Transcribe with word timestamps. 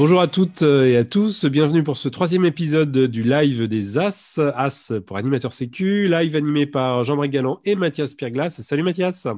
Bonjour 0.00 0.22
à 0.22 0.28
toutes 0.28 0.62
et 0.62 0.96
à 0.96 1.04
tous, 1.04 1.44
bienvenue 1.44 1.82
pour 1.82 1.98
ce 1.98 2.08
troisième 2.08 2.46
épisode 2.46 2.90
du 2.90 3.22
live 3.22 3.68
des 3.68 3.98
As, 3.98 4.38
As 4.38 4.94
pour 5.06 5.18
animateur 5.18 5.52
sécu, 5.52 6.08
live 6.08 6.36
animé 6.36 6.64
par 6.64 7.04
Jean-Marc 7.04 7.28
Galland 7.28 7.60
et 7.66 7.74
Mathias 7.74 8.14
Pierglas. 8.14 8.62
Salut 8.62 8.82
Mathias 8.82 9.28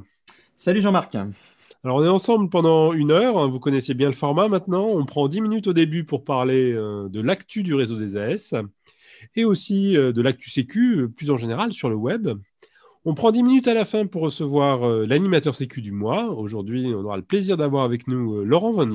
Salut 0.54 0.80
Jean-Marc 0.80 1.16
Alors 1.82 1.96
on 1.96 2.04
est 2.04 2.08
ensemble 2.08 2.48
pendant 2.48 2.92
une 2.92 3.10
heure, 3.10 3.48
vous 3.48 3.58
connaissez 3.58 3.92
bien 3.92 4.06
le 4.06 4.14
format 4.14 4.46
maintenant, 4.46 4.86
on 4.86 5.04
prend 5.04 5.26
10 5.26 5.40
minutes 5.40 5.66
au 5.66 5.72
début 5.72 6.04
pour 6.04 6.22
parler 6.22 6.72
euh, 6.72 7.08
de 7.08 7.20
l'actu 7.20 7.64
du 7.64 7.74
réseau 7.74 7.98
des 7.98 8.16
AS 8.16 8.54
et 9.34 9.44
aussi 9.44 9.96
euh, 9.96 10.12
de 10.12 10.22
l'actu 10.22 10.48
sécu 10.48 10.94
euh, 10.96 11.08
plus 11.08 11.30
en 11.32 11.38
général 11.38 11.72
sur 11.72 11.88
le 11.88 11.96
web. 11.96 12.28
On 13.04 13.14
prend 13.14 13.32
10 13.32 13.42
minutes 13.42 13.66
à 13.66 13.74
la 13.74 13.84
fin 13.84 14.06
pour 14.06 14.22
recevoir 14.22 14.88
l'animateur 15.08 15.56
sécu 15.56 15.82
du 15.82 15.90
mois. 15.90 16.26
Aujourd'hui, 16.30 16.92
on 16.94 17.02
aura 17.02 17.16
le 17.16 17.24
plaisir 17.24 17.56
d'avoir 17.56 17.82
avec 17.82 18.06
nous 18.06 18.44
Laurent 18.44 18.72
Van 18.72 18.88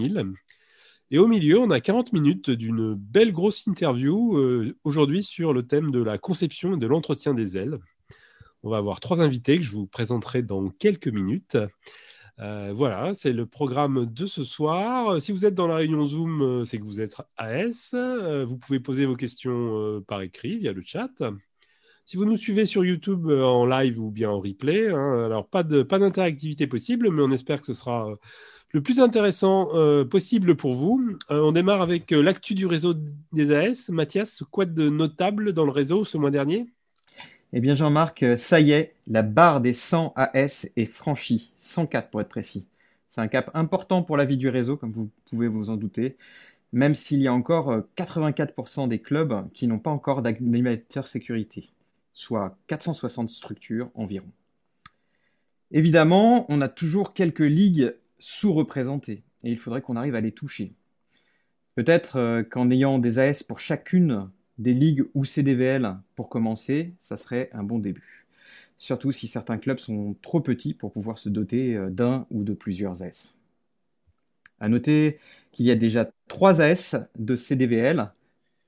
et 1.09 1.19
au 1.19 1.27
milieu, 1.27 1.59
on 1.59 1.71
a 1.71 1.79
40 1.79 2.11
minutes 2.11 2.49
d'une 2.49 2.93
belle 2.93 3.31
grosse 3.31 3.65
interview 3.65 4.37
euh, 4.37 4.75
aujourd'hui 4.83 5.23
sur 5.23 5.53
le 5.53 5.65
thème 5.65 5.89
de 5.89 6.03
la 6.03 6.17
conception 6.17 6.75
et 6.75 6.77
de 6.77 6.85
l'entretien 6.87 7.33
des 7.33 7.55
ailes. 7.55 7.79
On 8.63 8.69
va 8.69 8.77
avoir 8.77 8.99
trois 8.99 9.21
invités 9.21 9.57
que 9.57 9.63
je 9.63 9.71
vous 9.71 9.87
présenterai 9.87 10.41
dans 10.41 10.67
quelques 10.69 11.07
minutes. 11.07 11.57
Euh, 12.39 12.73
voilà, 12.75 13.13
c'est 13.13 13.31
le 13.31 13.45
programme 13.45 14.05
de 14.05 14.25
ce 14.25 14.43
soir. 14.43 15.21
Si 15.21 15.31
vous 15.31 15.45
êtes 15.45 15.55
dans 15.55 15.67
la 15.67 15.77
réunion 15.77 16.05
Zoom, 16.05 16.41
euh, 16.41 16.65
c'est 16.65 16.77
que 16.77 16.83
vous 16.83 16.99
êtes 16.99 17.15
AS. 17.37 17.95
vous 18.45 18.57
pouvez 18.57 18.81
poser 18.81 19.05
vos 19.05 19.15
questions 19.15 20.03
par 20.07 20.21
écrit 20.21 20.57
via 20.57 20.73
le 20.73 20.81
chat. 20.85 21.09
Si 22.05 22.17
vous 22.17 22.25
nous 22.25 22.37
suivez 22.37 22.65
sur 22.65 22.83
YouTube 22.83 23.27
en 23.27 23.65
live 23.65 23.99
ou 23.99 24.11
bien 24.11 24.29
en 24.29 24.41
replay, 24.41 24.89
hein, 24.89 25.25
alors 25.25 25.47
pas 25.47 25.63
d'interactivité 25.63 26.67
possible, 26.67 27.11
mais 27.11 27.21
on 27.21 27.31
espère 27.31 27.61
que 27.61 27.67
ce 27.67 27.73
sera 27.73 28.13
le 28.71 28.81
plus 28.81 28.99
intéressant 28.99 29.69
euh, 29.73 30.03
possible 30.03 30.55
pour 30.55 30.73
vous. 30.73 31.17
Euh, 31.31 31.41
on 31.41 31.51
démarre 31.51 31.81
avec 31.81 32.11
euh, 32.11 32.21
l'actu 32.21 32.53
du 32.53 32.65
réseau 32.65 32.93
des 33.31 33.53
AS. 33.53 33.89
Mathias, 33.89 34.43
quoi 34.51 34.65
de 34.65 34.89
notable 34.89 35.53
dans 35.53 35.65
le 35.65 35.71
réseau 35.71 36.03
ce 36.03 36.17
mois 36.17 36.31
dernier? 36.31 36.67
Eh 37.53 37.61
bien 37.61 37.75
Jean-Marc, 37.75 38.25
ça 38.37 38.59
y 38.59 38.71
est, 38.71 38.93
la 39.07 39.21
barre 39.21 39.61
des 39.61 39.73
100 39.73 40.11
AS 40.17 40.67
est 40.75 40.85
franchie, 40.85 41.53
104 41.57 42.09
pour 42.09 42.19
être 42.19 42.27
précis. 42.27 42.65
C'est 43.07 43.21
un 43.21 43.29
cap 43.29 43.49
important 43.53 44.03
pour 44.03 44.17
la 44.17 44.25
vie 44.25 44.35
du 44.35 44.49
réseau, 44.49 44.75
comme 44.75 44.91
vous 44.91 45.09
pouvez 45.29 45.47
vous 45.47 45.69
en 45.69 45.77
douter, 45.77 46.17
même 46.73 46.93
s'il 46.93 47.21
y 47.21 47.27
a 47.27 47.33
encore 47.33 47.83
84% 47.95 48.89
des 48.89 48.99
clubs 48.99 49.49
qui 49.53 49.67
n'ont 49.67 49.79
pas 49.79 49.91
encore 49.91 50.21
d'animateur 50.21 51.07
sécurité, 51.07 51.69
soit 52.11 52.57
460 52.67 53.29
structures 53.29 53.91
environ. 53.95 54.27
Évidemment, 55.71 56.45
on 56.49 56.59
a 56.59 56.67
toujours 56.67 57.13
quelques 57.13 57.39
ligues 57.39 57.93
sous-représentés 58.19 59.23
et 59.43 59.51
il 59.51 59.57
faudrait 59.57 59.81
qu'on 59.81 59.95
arrive 59.95 60.15
à 60.15 60.21
les 60.21 60.31
toucher. 60.31 60.73
Peut-être 61.75 62.17
euh, 62.17 62.43
qu'en 62.43 62.71
ayant 62.71 62.99
des 62.99 63.19
AS 63.19 63.43
pour 63.43 63.59
chacune 63.59 64.29
des 64.57 64.73
ligues 64.73 65.05
ou 65.13 65.25
CDVL 65.25 65.97
pour 66.15 66.29
commencer, 66.29 66.95
ça 66.99 67.17
serait 67.17 67.49
un 67.53 67.63
bon 67.63 67.77
début. 67.77 68.25
Surtout 68.77 69.11
si 69.11 69.27
certains 69.27 69.57
clubs 69.57 69.79
sont 69.79 70.15
trop 70.21 70.41
petits 70.41 70.73
pour 70.73 70.91
pouvoir 70.91 71.17
se 71.17 71.29
doter 71.29 71.75
euh, 71.75 71.89
d'un 71.89 72.25
ou 72.31 72.43
de 72.43 72.53
plusieurs 72.53 73.03
AS. 73.03 73.33
À 74.59 74.69
noter 74.69 75.19
qu'il 75.51 75.65
y 75.65 75.71
a 75.71 75.75
déjà 75.75 76.09
trois 76.27 76.61
AS 76.61 76.95
de 77.17 77.35
CDVL 77.35 78.11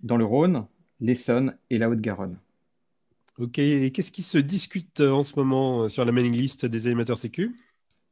dans 0.02 0.18
le 0.18 0.26
Rhône, 0.26 0.68
l'Essonne 1.00 1.58
et 1.72 1.80
la 1.80 1.90
Haute-Garonne. 1.90 2.38
Ok, 3.40 3.58
et 3.58 3.92
qu'est-ce 3.92 4.12
qui 4.12 4.22
se 4.22 4.38
discute 4.38 5.00
euh, 5.00 5.12
en 5.12 5.24
ce 5.24 5.34
moment 5.36 5.90
sur 5.90 6.06
la 6.06 6.12
mailing 6.12 6.36
list 6.36 6.66
des 6.66 6.86
animateurs 6.86 7.18
sécu 7.18 7.56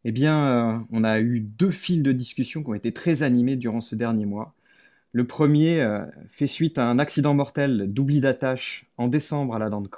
eh 0.04 0.12
bien, 0.12 0.78
euh, 0.78 0.80
on 0.92 1.04
a 1.04 1.20
eu 1.20 1.40
deux 1.42 1.72
fils 1.72 2.02
de 2.04 2.12
discussion 2.12 2.64
qui 2.64 2.70
ont 2.70 2.74
été 2.74 2.94
très 2.94 3.24
animés 3.24 3.56
durant 3.56 3.82
ce 3.82 3.96
dernier 3.96 4.26
mois. 4.26 4.56
Le 5.12 5.28
premier 5.28 5.82
euh, 5.82 6.06
fait 6.32 6.48
suite 6.48 6.78
à 6.80 6.88
un 6.90 7.00
accident 7.00 7.34
mortel 7.34 7.92
d'oubli 7.94 8.22
d'attache 8.22 8.86
en 8.98 9.08
décembre 9.08 9.56
à 9.56 9.60
la 9.60 9.70
dent 9.70 9.82
de. 9.82 9.90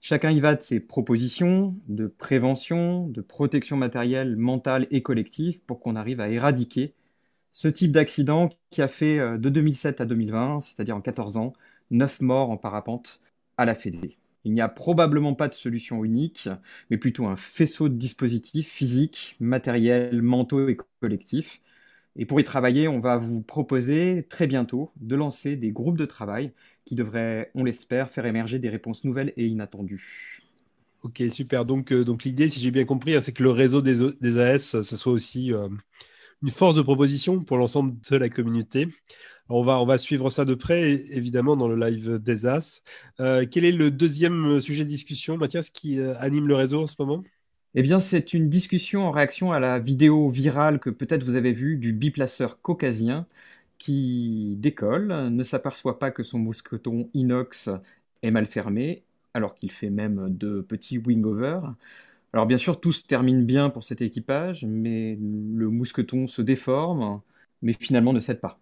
Chacun 0.00 0.30
y 0.30 0.40
va 0.40 0.54
de 0.54 0.62
ses 0.62 0.80
propositions 0.80 1.76
de 1.88 2.06
prévention, 2.06 3.08
de 3.08 3.20
protection 3.22 3.76
matérielle, 3.76 4.36
mentale 4.36 4.86
et 4.90 5.02
collective 5.02 5.60
pour 5.62 5.80
qu'on 5.80 5.96
arrive 5.96 6.20
à 6.20 6.28
éradiquer 6.28 6.94
ce 7.52 7.68
type 7.68 7.92
d'accident 7.92 8.50
qui 8.70 8.82
a 8.82 8.88
fait 8.88 9.18
euh, 9.18 9.38
de 9.38 9.48
2007 9.48 10.00
à 10.00 10.06
2020, 10.06 10.60
c'est-à-dire 10.60 10.96
en 10.96 11.00
14 11.00 11.36
ans, 11.38 11.52
9 11.90 12.20
morts 12.20 12.50
en 12.50 12.56
parapente 12.58 13.22
à 13.56 13.64
la 13.64 13.74
Fédé. 13.74 14.18
Il 14.44 14.52
n'y 14.52 14.60
a 14.60 14.68
probablement 14.68 15.34
pas 15.34 15.48
de 15.48 15.54
solution 15.54 16.04
unique, 16.04 16.48
mais 16.90 16.98
plutôt 16.98 17.26
un 17.26 17.36
faisceau 17.36 17.88
de 17.88 17.94
dispositifs 17.94 18.70
physiques, 18.70 19.36
matériels, 19.40 20.22
mentaux 20.22 20.68
et 20.68 20.76
collectifs. 21.00 21.60
Et 22.16 22.26
pour 22.26 22.40
y 22.40 22.44
travailler, 22.44 22.86
on 22.88 23.00
va 23.00 23.16
vous 23.16 23.42
proposer 23.42 24.26
très 24.28 24.46
bientôt 24.46 24.92
de 24.96 25.16
lancer 25.16 25.56
des 25.56 25.72
groupes 25.72 25.98
de 25.98 26.06
travail 26.06 26.52
qui 26.84 26.94
devraient, 26.94 27.50
on 27.54 27.64
l'espère, 27.64 28.10
faire 28.10 28.26
émerger 28.26 28.58
des 28.58 28.68
réponses 28.68 29.04
nouvelles 29.04 29.32
et 29.36 29.46
inattendues. 29.46 30.42
Ok, 31.02 31.22
super. 31.30 31.64
Donc, 31.66 31.92
euh, 31.92 32.04
l'idée, 32.24 32.48
si 32.48 32.60
j'ai 32.60 32.70
bien 32.70 32.84
compris, 32.84 33.14
hein, 33.14 33.20
c'est 33.20 33.32
que 33.32 33.42
le 33.42 33.50
réseau 33.50 33.82
des, 33.82 34.38
AS, 34.38 34.82
ce 34.82 34.96
soit 34.96 35.12
aussi 35.12 35.52
euh, 35.52 35.68
une 36.44 36.50
force 36.50 36.74
de 36.76 36.82
proposition 36.82 37.40
pour 37.40 37.56
l'ensemble 37.56 37.96
de 38.10 38.16
la 38.16 38.28
communauté 38.28 38.88
on 39.48 39.62
va, 39.62 39.80
on 39.80 39.86
va 39.86 39.98
suivre 39.98 40.30
ça 40.30 40.44
de 40.44 40.54
près, 40.54 40.92
évidemment, 41.12 41.56
dans 41.56 41.68
le 41.68 41.76
live 41.76 42.18
des 42.18 42.46
As. 42.46 42.82
Euh, 43.20 43.44
quel 43.50 43.64
est 43.64 43.72
le 43.72 43.90
deuxième 43.90 44.60
sujet 44.60 44.84
de 44.84 44.88
discussion, 44.88 45.36
Mathias, 45.36 45.70
qui 45.70 45.98
euh, 45.98 46.14
anime 46.18 46.48
le 46.48 46.54
réseau 46.54 46.82
en 46.82 46.86
ce 46.86 46.94
moment? 46.98 47.22
Eh 47.74 47.82
bien, 47.82 48.00
c'est 48.00 48.32
une 48.32 48.48
discussion 48.48 49.06
en 49.06 49.10
réaction 49.10 49.52
à 49.52 49.60
la 49.60 49.78
vidéo 49.78 50.30
virale 50.30 50.78
que 50.78 50.90
peut-être 50.90 51.24
vous 51.24 51.36
avez 51.36 51.52
vue 51.52 51.76
du 51.76 51.92
biplaceur 51.92 52.60
caucasien 52.62 53.26
qui 53.78 54.54
décolle, 54.58 55.08
ne 55.30 55.42
s'aperçoit 55.42 55.98
pas 55.98 56.10
que 56.10 56.22
son 56.22 56.38
mousqueton 56.38 57.10
inox 57.12 57.68
est 58.22 58.30
mal 58.30 58.46
fermé, 58.46 59.02
alors 59.34 59.54
qu'il 59.56 59.70
fait 59.70 59.90
même 59.90 60.28
de 60.30 60.62
petits 60.62 60.98
wing-over. 60.98 61.60
Alors 62.34 62.46
bien 62.46 62.58
sûr, 62.58 62.80
tout 62.80 62.92
se 62.92 63.04
termine 63.04 63.44
bien 63.46 63.70
pour 63.70 63.84
cet 63.84 64.02
équipage, 64.02 64.64
mais 64.66 65.16
le 65.20 65.68
mousqueton 65.70 66.26
se 66.26 66.42
déforme, 66.42 67.22
mais 67.62 67.74
finalement 67.74 68.12
ne 68.12 68.20
cède 68.20 68.40
pas. 68.40 68.60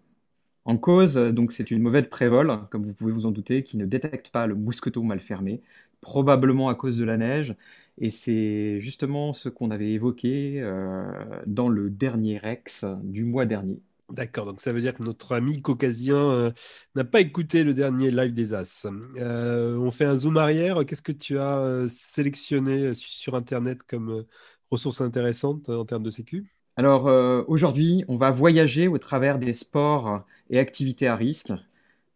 En 0.65 0.77
cause, 0.77 1.15
donc 1.15 1.51
c'est 1.53 1.71
une 1.71 1.81
mauvaise 1.83 2.09
prévol, 2.09 2.67
comme 2.71 2.83
vous 2.83 2.93
pouvez 2.93 3.13
vous 3.13 3.25
en 3.27 3.31
douter, 3.31 3.63
qui 3.63 3.77
ne 3.77 3.85
détecte 3.85 4.29
pas 4.31 4.47
le 4.47 4.55
mousqueton 4.55 5.03
mal 5.03 5.21
fermé, 5.21 5.61
probablement 6.01 6.69
à 6.69 6.75
cause 6.75 6.97
de 6.97 7.05
la 7.05 7.17
neige. 7.17 7.55
Et 7.99 8.11
c'est 8.11 8.79
justement 8.81 9.33
ce 9.33 9.49
qu'on 9.49 9.71
avait 9.71 9.91
évoqué 9.93 10.61
euh, 10.61 11.05
dans 11.47 11.69
le 11.69 11.89
dernier 11.91 12.39
Rex 12.39 12.85
du 13.03 13.25
mois 13.25 13.45
dernier. 13.47 13.81
D'accord, 14.09 14.45
donc 14.45 14.61
ça 14.61 14.71
veut 14.73 14.81
dire 14.81 14.93
que 14.93 15.01
notre 15.01 15.33
ami 15.33 15.61
caucasien 15.61 16.15
euh, 16.17 16.51
n'a 16.95 17.03
pas 17.03 17.21
écouté 17.21 17.63
le 17.63 17.73
dernier 17.73 18.11
live 18.11 18.33
des 18.33 18.53
As. 18.53 18.85
Euh, 19.17 19.77
on 19.77 19.91
fait 19.91 20.05
un 20.05 20.17
zoom 20.17 20.37
arrière. 20.37 20.85
Qu'est-ce 20.85 21.01
que 21.01 21.11
tu 21.11 21.39
as 21.39 21.87
sélectionné 21.89 22.93
sur 22.93 23.33
Internet 23.35 23.81
comme 23.83 24.25
ressources 24.69 25.01
intéressantes 25.01 25.69
en 25.69 25.85
termes 25.85 26.03
de 26.03 26.11
sécu? 26.11 26.45
Alors 26.75 27.07
euh, 27.07 27.43
aujourd'hui, 27.47 28.03
on 28.07 28.17
va 28.17 28.31
voyager 28.31 28.87
au 28.87 28.97
travers 28.97 29.39
des 29.39 29.53
sports 29.53 30.25
et 30.49 30.59
activités 30.59 31.07
à 31.07 31.15
risque. 31.15 31.51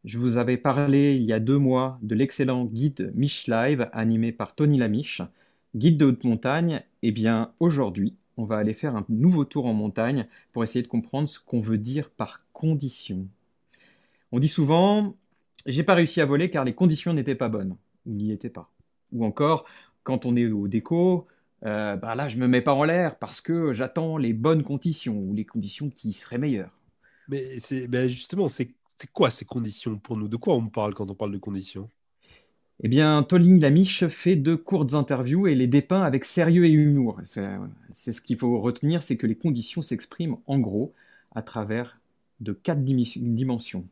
Je 0.05 0.17
vous 0.19 0.37
avais 0.37 0.57
parlé 0.57 1.15
il 1.15 1.23
y 1.23 1.33
a 1.33 1.39
deux 1.39 1.57
mois 1.57 1.99
de 2.01 2.15
l'excellent 2.15 2.65
guide 2.65 3.11
Mich 3.15 3.47
Live 3.47 3.89
animé 3.93 4.31
par 4.31 4.55
Tony 4.55 4.77
Lamiche, 4.77 5.21
guide 5.75 5.97
de 5.97 6.05
haute 6.05 6.23
montagne. 6.23 6.83
Eh 7.03 7.11
bien 7.11 7.53
aujourd'hui, 7.59 8.15
on 8.37 8.45
va 8.45 8.57
aller 8.57 8.73
faire 8.73 8.95
un 8.95 9.05
nouveau 9.09 9.45
tour 9.45 9.65
en 9.65 9.73
montagne 9.73 10.27
pour 10.53 10.63
essayer 10.63 10.83
de 10.83 10.87
comprendre 10.87 11.27
ce 11.27 11.39
qu'on 11.39 11.61
veut 11.61 11.77
dire 11.77 12.09
par 12.09 12.45
condition. 12.53 13.27
On 14.31 14.39
dit 14.39 14.47
souvent 14.47 15.15
j'ai 15.65 15.83
pas 15.83 15.95
réussi 15.95 16.21
à 16.21 16.25
voler 16.25 16.49
car 16.49 16.63
les 16.63 16.73
conditions 16.73 17.13
n'étaient 17.13 17.35
pas 17.35 17.49
bonnes 17.49 17.75
ou 18.05 18.13
n'y 18.13 18.31
étaient 18.31 18.49
pas. 18.49 18.71
Ou 19.11 19.25
encore 19.25 19.65
quand 20.03 20.25
on 20.25 20.35
est 20.37 20.47
au 20.47 20.67
déco, 20.67 21.27
euh, 21.65 21.97
bah 21.97 22.15
là, 22.15 22.29
je 22.29 22.37
me 22.37 22.47
mets 22.47 22.61
pas 22.61 22.73
en 22.73 22.83
l'air 22.85 23.17
parce 23.19 23.41
que 23.41 23.73
j'attends 23.73 24.17
les 24.17 24.33
bonnes 24.33 24.63
conditions 24.63 25.17
ou 25.17 25.33
les 25.33 25.45
conditions 25.45 25.89
qui 25.89 26.13
seraient 26.13 26.37
meilleures. 26.37 26.71
Mais 27.27 27.59
ben 27.87 28.07
justement, 28.07 28.47
c'est 28.47 28.73
quoi 29.11 29.31
ces 29.31 29.45
conditions 29.45 29.99
pour 29.99 30.17
nous? 30.17 30.27
De 30.29 30.37
quoi 30.37 30.55
on 30.55 30.69
parle 30.69 30.93
quand 30.95 31.09
on 31.11 31.15
parle 31.15 31.33
de 31.33 31.37
conditions? 31.37 31.89
Eh 32.83 32.89
bien, 32.89 33.23
Tolling 33.23 33.59
Lamiche 33.59 34.07
fait 34.07 34.35
de 34.35 34.53
courtes 34.53 34.93
interviews 34.93 35.47
et 35.47 35.55
les 35.55 35.65
dépeint 35.65 36.03
avec 36.03 36.25
sérieux 36.25 36.65
et 36.65 36.69
humour. 36.69 37.19
C'est 37.23 38.11
ce 38.11 38.21
qu'il 38.21 38.37
faut 38.37 38.59
retenir, 38.61 39.01
c'est 39.01 39.17
que 39.17 39.25
les 39.25 39.35
conditions 39.35 39.81
s'expriment 39.81 40.37
en 40.45 40.59
gros 40.59 40.93
à 41.33 41.41
travers 41.41 41.99
de 42.39 42.53
quatre 42.53 42.83
dimensions. 42.83 43.87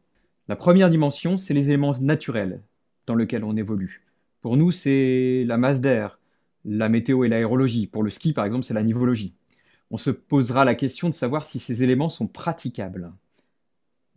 La 0.47 0.55
première 0.55 0.91
dimension, 0.91 1.37
c'est 1.37 1.55
les 1.55 1.69
éléments 1.69 1.95
naturels 1.99 2.61
dans 3.07 3.15
lesquels 3.15 3.43
on 3.43 3.57
évolue. 3.57 4.03
Pour 4.41 4.55
nous, 4.55 4.71
c'est 4.71 5.43
la 5.47 5.57
masse 5.57 5.81
d'air, 5.81 6.19
la 6.63 6.87
météo 6.87 7.23
et 7.23 7.27
l'aérologie. 7.27 7.87
Pour 7.87 8.03
le 8.03 8.11
ski, 8.11 8.33
par 8.33 8.45
exemple, 8.45 8.65
c'est 8.65 8.75
la 8.75 8.83
nivologie. 8.83 9.33
On 9.89 9.97
se 9.97 10.11
posera 10.11 10.63
la 10.63 10.75
question 10.75 11.09
de 11.09 11.13
savoir 11.15 11.47
si 11.47 11.57
ces 11.57 11.83
éléments 11.83 12.09
sont 12.09 12.27
praticables. 12.27 13.11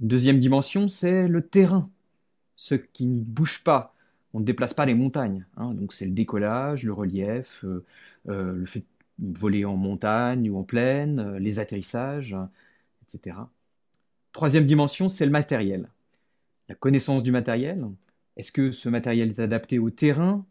deuxième 0.01 0.39
dimension, 0.39 0.89
c'est 0.89 1.27
le 1.27 1.47
terrain, 1.47 1.91
ce 2.57 2.75
qui 2.75 3.07
ne 3.07 3.23
bouge 3.23 3.63
pas. 3.65 3.95
On 4.35 4.41
ne 4.41 4.45
déplace 4.45 4.75
pas 4.75 4.87
les 4.87 4.95
montagnes. 4.95 5.47
Hein. 5.57 5.75
donc 5.75 5.93
c'est 5.93 6.05
le 6.07 6.13
décollage, 6.13 6.85
le 6.85 6.93
relief, 6.93 7.65
euh, 7.65 7.85
euh, 8.29 8.53
le 8.55 8.67
fait 8.67 8.85
de 9.19 9.39
voler 9.39 9.65
en 9.65 9.77
montagne 9.77 10.51
ou 10.51 10.59
en 10.59 10.65
plaine, 10.65 11.19
euh, 11.21 11.39
les 11.39 11.59
atterrissages, 11.59 12.37
etc. 13.07 13.51
Troisième 14.33 14.67
dimension, 14.67 15.09
c'est 15.09 15.27
le 15.27 15.33
matériel. 15.33 15.89
La 16.69 16.75
connaissance 16.75 17.23
du 17.23 17.33
matériel. 17.33 17.87
Est-ce 18.37 18.53
que 18.53 18.73
ce 18.73 18.89
matériel 18.89 19.31
est 19.31 19.41
adapté 19.41 19.79
au 19.79 19.91
terrain, 19.91 20.47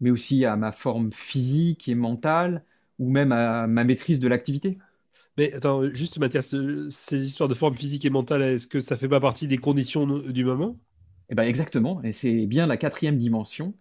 mais 0.00 0.10
aussi 0.10 0.44
à 0.44 0.56
ma 0.56 0.72
forme 0.72 1.12
physique 1.12 1.88
et 1.88 1.94
mentale, 1.96 2.64
ou 2.98 3.10
même 3.10 3.32
à 3.32 3.66
ma 3.66 3.84
maîtrise 3.84 4.20
de 4.20 4.28
l'activité? 4.28 4.78
Mais 5.38 5.52
attends, 5.54 5.84
juste 5.94 6.18
Mathias, 6.18 6.54
ces 6.90 7.26
histoires 7.26 7.48
de 7.48 7.54
forme 7.54 7.74
physique 7.76 8.04
et 8.04 8.10
mentale, 8.10 8.42
est-ce 8.42 8.66
que 8.68 8.80
ça 8.80 8.96
fait 8.96 9.08
pas 9.08 9.20
partie 9.20 9.48
des 9.48 9.58
conditions 9.58 10.06
du 10.06 10.44
moment? 10.44 10.78
Eh 11.30 11.34
ben 11.34 11.44
exactement, 11.44 12.02
et 12.02 12.12
c'est 12.12 12.46
bien 12.46 12.66
la 12.66 12.76
quatrième 12.76 13.16
dimension. 13.16 13.74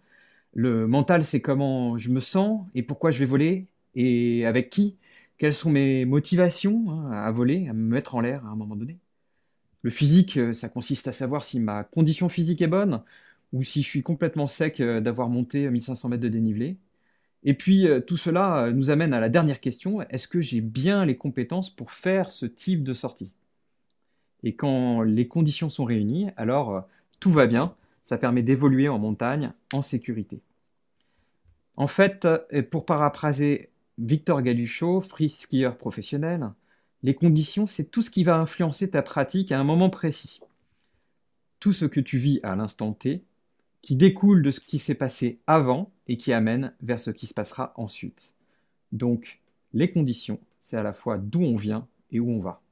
Le 0.54 0.88
mental, 0.88 1.25
c'est 1.25 1.42
comment 1.42 1.98
je 1.98 2.10
me 2.10 2.22
sens 2.22 2.68
et 2.75 2.84
pourquoi 2.84 3.12
je 3.12 3.19
vais 3.19 3.25
voler 3.25 3.68
et 3.95 4.45
avec 4.45 4.69
qui. 4.69 4.98
Quelles 5.38 5.56
sont 5.56 5.72
mes 5.72 6.06
motivations 6.06 6.92
hein, 6.92 7.12
à 7.12 7.31
voler, 7.31 7.68
à 7.69 7.74
me 7.74 7.81
mettre 7.94 8.16
en 8.16 8.22
l'air 8.22 8.45
à 8.45 8.50
un 8.50 8.56
moment 8.56 8.75
donné. 8.75 9.00
Le 9.84 9.92
physique, 9.92 10.40
ça 10.54 10.69
consiste 10.69 11.07
à 11.07 11.12
savoir 11.13 11.45
si 11.45 11.60
ma 11.60 11.84
condition 11.84 12.30
physique 12.30 12.62
est 12.62 12.68
bonne 12.68 13.04
ou 13.54 13.63
si 13.63 13.84
je 13.84 13.88
suis 13.90 14.04
complètement 14.04 14.48
sec 14.48 14.80
euh, 14.81 15.01
d'avoir 15.01 15.30
monté 15.30 15.69
1500 15.69 16.10
mètres 16.10 16.24
de 16.24 16.30
dénivelé. 16.30 16.78
Et 17.44 17.54
puis 17.54 17.88
euh, 17.88 18.00
tout 18.01 18.18
cela 18.18 18.66
euh, 18.66 18.72
nous 18.74 18.90
amène 18.90 19.13
à 19.13 19.19
la 19.19 19.30
dernière 19.30 19.60
question, 19.60 20.01
est-ce 20.10 20.28
que 20.28 20.42
j'ai 20.42 20.62
bien 20.62 21.06
les 21.06 21.18
compétences 21.18 21.69
pour 21.69 21.92
faire 21.92 22.31
ce 22.31 22.45
type 22.45 22.84
de 22.84 22.94
sortie? 22.94 23.34
Et 24.44 24.56
quand 24.56 25.01
les 25.01 25.28
conditions 25.28 25.69
sont 25.69 25.86
réunies, 25.86 26.30
alors 26.38 26.75
euh, 26.75 26.81
tout 27.24 27.30
va 27.30 27.48
bien, 27.48 27.74
ça 28.04 28.18
permet 28.18 28.44
d'évoluer 28.44 28.90
en 28.90 29.00
montagne 29.00 29.54
en 29.72 29.81
sécurité. 29.81 30.42
En 31.78 31.88
fait, 31.88 32.28
pour 32.70 32.86
paraphraser 32.86 33.70
Victor 33.98 34.42
Galuchot, 34.42 35.00
free 35.00 35.30
skieur 35.30 35.78
professionnel, 35.78 36.52
les 37.02 37.16
conditions, 37.16 37.66
c'est 37.66 37.86
tout 37.86 38.02
ce 38.02 38.10
qui 38.10 38.25
va 38.25 38.36
influencer 38.36 38.90
ta 38.90 39.02
pratique 39.02 39.54
à 39.54 39.60
un 39.62 39.64
moment 39.64 39.90
précis. 39.90 40.42
Tout 41.62 41.72
ce 41.72 41.86
que 41.86 42.02
tu 42.02 42.18
vis 42.18 42.42
à 42.44 42.58
l'instant 42.58 42.92
T 42.92 43.24
qui 43.81 43.96
découle 43.96 44.44
de 44.44 44.52
ce 44.52 44.60
qui 44.60 44.78
s'est 44.78 44.94
passé 44.94 45.40
avant 45.48 45.94
et 46.10 46.18
qui 46.18 46.34
amène 46.34 46.74
vers 46.81 47.00
ce 47.00 47.10
qui 47.10 47.26
se 47.26 47.34
passera 47.34 47.72
ensuite. 47.78 48.36
Donc, 48.92 49.40
les 49.72 49.90
conditions, 49.90 50.42
c'est 50.60 50.76
à 50.76 50.84
la 50.84 50.92
fois 50.92 51.18
d'où 51.18 51.42
on 51.42 51.56
vient 51.56 51.88
et 52.12 52.19
où 52.19 52.30
on 52.30 52.42
va. 52.42 52.62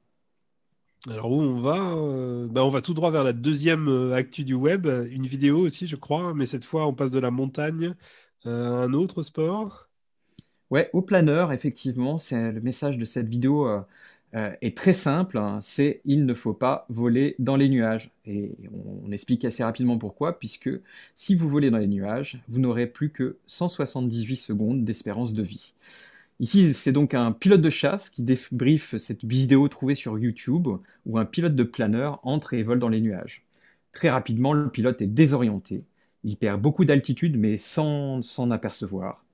Alors 1.08 1.32
où 1.32 1.40
on 1.40 1.60
va 1.60 1.94
euh, 1.96 2.46
ben, 2.48 2.62
On 2.62 2.70
va 2.70 2.80
tout 2.80 2.94
droit 2.94 3.10
vers 3.10 3.24
la 3.24 3.32
deuxième 3.32 3.88
euh, 3.88 4.14
actu 4.14 4.44
du 4.44 4.54
web, 4.54 4.86
une 5.10 5.26
vidéo 5.26 5.58
aussi 5.58 5.86
je 5.86 5.96
crois, 5.96 6.32
mais 6.34 6.46
cette 6.46 6.64
fois 6.64 6.86
on 6.86 6.94
passe 6.94 7.10
de 7.10 7.18
la 7.18 7.30
montagne 7.30 7.94
euh, 8.46 8.82
à 8.82 8.84
un 8.84 8.92
autre 8.92 9.22
sport. 9.22 9.88
Ouais, 10.70 10.90
au 10.94 11.02
planeur, 11.02 11.52
effectivement, 11.52 12.18
c'est 12.18 12.52
le 12.52 12.60
message 12.60 12.98
de 12.98 13.04
cette 13.04 13.28
vidéo 13.28 13.68
euh, 14.34 14.56
est 14.62 14.74
très 14.74 14.94
simple, 14.94 15.36
hein, 15.36 15.58
c'est 15.60 16.00
il 16.06 16.24
ne 16.24 16.32
faut 16.32 16.54
pas 16.54 16.86
voler 16.88 17.36
dans 17.38 17.56
les 17.56 17.68
nuages. 17.68 18.10
Et 18.24 18.52
on, 19.04 19.12
explique 19.12 19.44
assez 19.44 19.62
rapidement 19.62 19.98
pourquoi, 19.98 20.38
puisque 20.38 20.70
si 21.14 21.34
vous 21.34 21.50
volez 21.50 21.70
dans 21.70 21.76
les 21.78 21.86
nuages, 21.86 22.40
vous 22.48 22.58
n'aurez 22.58 22.86
plus 22.86 23.10
que 23.10 23.36
178 23.46 24.36
secondes 24.36 24.84
d'espérance 24.86 25.34
de 25.34 25.42
vie. 25.42 25.74
Ici, 26.42 26.74
c'est 26.74 26.92
donc 26.92 27.14
un 27.14 27.32
pilote 27.32 27.62
de 27.62 27.70
chasse 27.70 28.10
qui 28.10 28.20
débriefe 28.20 28.96
cette 28.98 29.24
vidéo 29.24 29.66
trouvée 29.68 29.94
sur 29.94 30.18
YouTube, 30.18 30.68
où 31.06 31.18
un 31.18 31.24
pilote 31.24 31.56
de 31.56 31.62
planeur 31.62 32.20
entre 32.22 32.52
et 32.52 32.62
vole 32.62 32.80
dans 32.80 32.90
les 32.90 33.00
nuages. 33.00 33.46
Très 33.92 34.10
rapidement, 34.10 34.52
le 34.52 34.68
pilote 34.68 35.00
est 35.00 35.06
désorienté. 35.06 35.84
Il 36.24 36.36
perd 36.36 36.60
beaucoup 36.60 36.84
d'altitude, 36.84 37.38
mais 37.38 37.56
sans 37.56 38.20
s'en 38.20 38.50
apercevoir. 38.50 39.24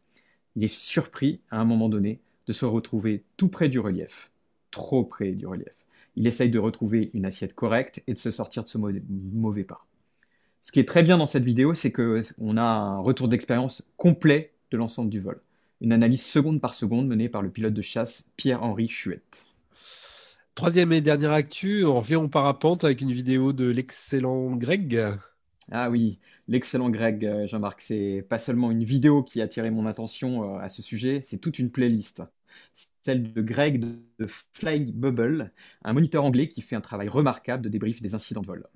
Il 0.55 0.63
est 0.63 0.69
surpris, 0.69 1.41
à 1.51 1.61
un 1.61 1.65
moment 1.65 1.89
donné, 1.89 2.21
de 2.47 2.53
se 2.53 2.65
retrouver 2.65 3.25
tout 3.37 3.49
près 3.49 3.69
du 3.69 3.81
relief 3.81 4.31
trop 4.71 5.05
près 5.05 5.33
du 5.33 5.47
relief. 5.47 5.75
Il 6.17 6.27
essaye 6.27 6.51
de 6.51 6.59
retrouver 6.59 7.11
une 7.15 7.25
assiette 7.25 7.55
correcte 7.55 8.03
et 8.07 8.15
de 8.15 8.19
se 8.19 8.31
sortir 8.31 8.65
de 8.65 8.69
ce 8.69 8.79
mauvais 8.79 9.65
pas. 9.65 9.87
Ce 10.61 10.73
qui 10.73 10.81
est 10.81 10.89
très 10.89 11.03
bien 11.03 11.19
dans 11.19 11.27
cette 11.27 11.45
vidéo, 11.45 11.75
c'est 11.75 11.93
qu'on 11.93 12.57
a 12.57 12.63
un 12.63 12.99
retour 12.99 13.29
d'expérience 13.29 13.89
complet 13.97 14.53
de 14.71 14.77
l'ensemble 14.77 15.11
du 15.11 15.21
vol. 15.21 15.41
Une 15.81 15.93
analyse 15.93 16.23
seconde 16.23 16.61
par 16.61 16.75
seconde 16.75 17.07
menée 17.07 17.29
par 17.29 17.43
le 17.43 17.51
pilote 17.51 17.75
de 17.75 17.83
chasse 17.83 18.27
Pierre-Henri 18.37 18.89
Chuette. 18.89 19.47
Troisième 20.55 20.93
et 20.93 21.01
dernière 21.01 21.33
actu, 21.33 21.85
on 21.85 22.01
revient 22.01 22.17
en 22.17 22.29
parapente 22.29 22.85
avec 22.85 23.01
une 23.01 23.13
vidéo 23.13 23.53
de 23.53 23.67
l'excellent 23.67 24.57
Greg. 24.57 25.17
Ah 25.71 25.91
oui, 25.91 26.19
l'excellent 26.49 26.91
Greg, 26.91 27.25
euh, 27.25 27.47
Jean-Marc, 27.47 27.81
c'est 27.81 28.27
pas 28.29 28.39
seulement 28.39 28.71
une 28.71 28.83
vidéo 28.83 29.23
qui 29.23 29.41
a 29.41 29.45
attiré 29.45 29.71
mon 29.71 29.87
attention 29.87 30.57
euh, 30.57 30.59
à 30.59 30.69
ce 30.69 30.83
sujet, 30.83 31.21
c'est 31.23 31.39
toute 31.39 31.59
une 31.59 31.71
playlist 31.71 32.23
celle 33.03 33.33
de 33.33 33.43
Greg 33.43 33.81
de 33.81 34.27
Fly 34.53 34.93
Bubble, 34.93 35.53
un 35.83 35.93
moniteur 35.93 36.25
anglais 36.25 36.49
qui 36.49 36.61
fait 36.61 36.77
un 36.77 36.81
travail 36.81 37.09
remarquable 37.09 37.63
de 37.63 37.69
débrief 37.69 38.03
des 38.03 38.15
incidents 38.15 38.43
de 38.43 38.47
vol. 38.47 38.67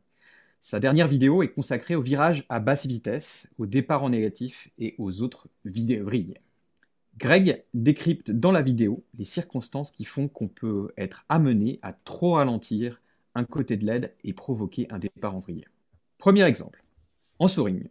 Sa 0.60 0.81
dernière 0.81 1.08
vidéo 1.08 1.43
est 1.43 1.52
consacrée 1.52 1.96
au 1.96 2.02
virage 2.02 2.44
à 2.49 2.60
basse 2.60 2.87
vitesse, 2.87 3.49
au 3.58 3.66
départ 3.66 4.02
en 4.04 4.10
négatif 4.10 4.70
et 4.78 4.94
aux 4.99 5.22
autres 5.22 5.49
vidéos 5.64 6.08
Greg 7.19 7.64
décrypte 7.75 8.31
dans 8.31 8.53
la 8.53 8.62
vidéo 8.62 9.05
les 9.19 9.25
circonstances 9.25 9.91
qui 9.91 10.05
font 10.05 10.29
qu'on 10.29 10.49
peut 10.49 10.93
être 10.97 11.25
amené 11.29 11.79
à 11.82 11.93
trop 11.93 12.35
ralentir 12.35 13.00
un 13.35 13.44
côté 13.44 13.76
de 13.76 13.87
l'aide 13.87 14.14
et 14.25 14.32
provoquer 14.32 14.87
un 14.91 14.99
départ 14.99 15.35
en 15.35 15.41
vrille. 15.41 15.64
Premier 16.19 16.44
exemple. 16.44 16.82
En 17.38 17.49
soaring. 17.49 17.88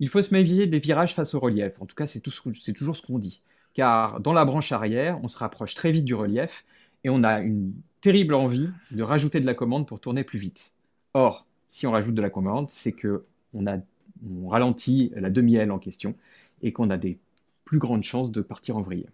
Il 0.00 0.08
faut 0.08 0.22
se 0.22 0.32
méfier 0.32 0.66
des 0.66 0.78
virages 0.78 1.14
face 1.14 1.34
au 1.34 1.40
relief. 1.40 1.80
En 1.80 1.86
tout 1.86 1.96
cas, 1.96 2.06
c'est 2.06 2.20
toujours 2.20 2.96
ce 2.96 3.02
qu'on 3.02 3.18
dit 3.18 3.42
car 3.78 4.18
dans 4.18 4.32
la 4.32 4.44
branche 4.44 4.72
arrière, 4.72 5.20
on 5.22 5.28
se 5.28 5.38
rapproche 5.38 5.76
très 5.76 5.92
vite 5.92 6.04
du 6.04 6.12
relief 6.12 6.64
et 7.04 7.10
on 7.10 7.22
a 7.22 7.40
une 7.40 7.72
terrible 8.00 8.34
envie 8.34 8.68
de 8.90 9.02
rajouter 9.04 9.38
de 9.38 9.46
la 9.46 9.54
commande 9.54 9.86
pour 9.86 10.00
tourner 10.00 10.24
plus 10.24 10.40
vite. 10.40 10.72
Or, 11.14 11.46
si 11.68 11.86
on 11.86 11.92
rajoute 11.92 12.16
de 12.16 12.20
la 12.20 12.28
commande, 12.28 12.70
c'est 12.70 12.90
que 12.90 13.24
on 13.54 14.48
ralentit 14.48 15.12
la 15.14 15.30
demi-aile 15.30 15.70
en 15.70 15.78
question 15.78 16.16
et 16.60 16.72
qu'on 16.72 16.90
a 16.90 16.96
des 16.96 17.18
plus 17.68 17.78
grandes 17.78 18.02
chances 18.02 18.32
de 18.32 18.40
partir 18.40 18.78
en 18.78 18.80
vrille. 18.80 19.10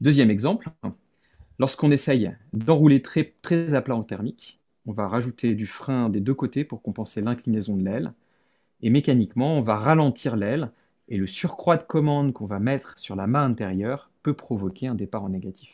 Deuxième 0.00 0.28
exemple, 0.28 0.70
lorsqu'on 1.60 1.92
essaye 1.92 2.32
d'enrouler 2.52 3.00
très, 3.00 3.36
très 3.42 3.74
à 3.74 3.80
plat 3.80 3.94
en 3.94 4.02
thermique, 4.02 4.58
on 4.86 4.92
va 4.92 5.06
rajouter 5.06 5.54
du 5.54 5.68
frein 5.68 6.08
des 6.08 6.18
deux 6.18 6.34
côtés 6.34 6.64
pour 6.64 6.82
compenser 6.82 7.20
l'inclinaison 7.20 7.76
de 7.76 7.84
l'aile, 7.84 8.12
et 8.82 8.90
mécaniquement, 8.90 9.56
on 9.56 9.60
va 9.60 9.76
ralentir 9.76 10.34
l'aile 10.34 10.72
et 11.06 11.16
le 11.16 11.28
surcroît 11.28 11.76
de 11.76 11.84
commande 11.84 12.32
qu'on 12.32 12.46
va 12.46 12.58
mettre 12.58 12.98
sur 12.98 13.14
la 13.14 13.28
main 13.28 13.44
intérieure 13.44 14.10
peut 14.24 14.34
provoquer 14.34 14.88
un 14.88 14.96
départ 14.96 15.22
en 15.22 15.28
négatif. 15.28 15.70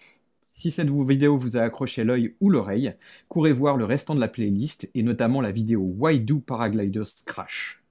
Si 0.52 0.70
cette 0.70 0.90
vidéo 0.90 1.38
vous 1.38 1.56
a 1.56 1.62
accroché 1.62 2.04
l'œil 2.04 2.34
ou 2.40 2.50
l'oreille, 2.50 2.92
courez 3.30 3.54
voir 3.54 3.78
le 3.78 3.86
restant 3.86 4.14
de 4.14 4.20
la 4.20 4.28
playlist 4.28 4.90
et 4.94 5.02
notamment 5.02 5.40
la 5.40 5.50
vidéo 5.50 5.80
Why 5.80 6.20
Do 6.20 6.40
Paragliders 6.40 7.24
Crash 7.24 7.82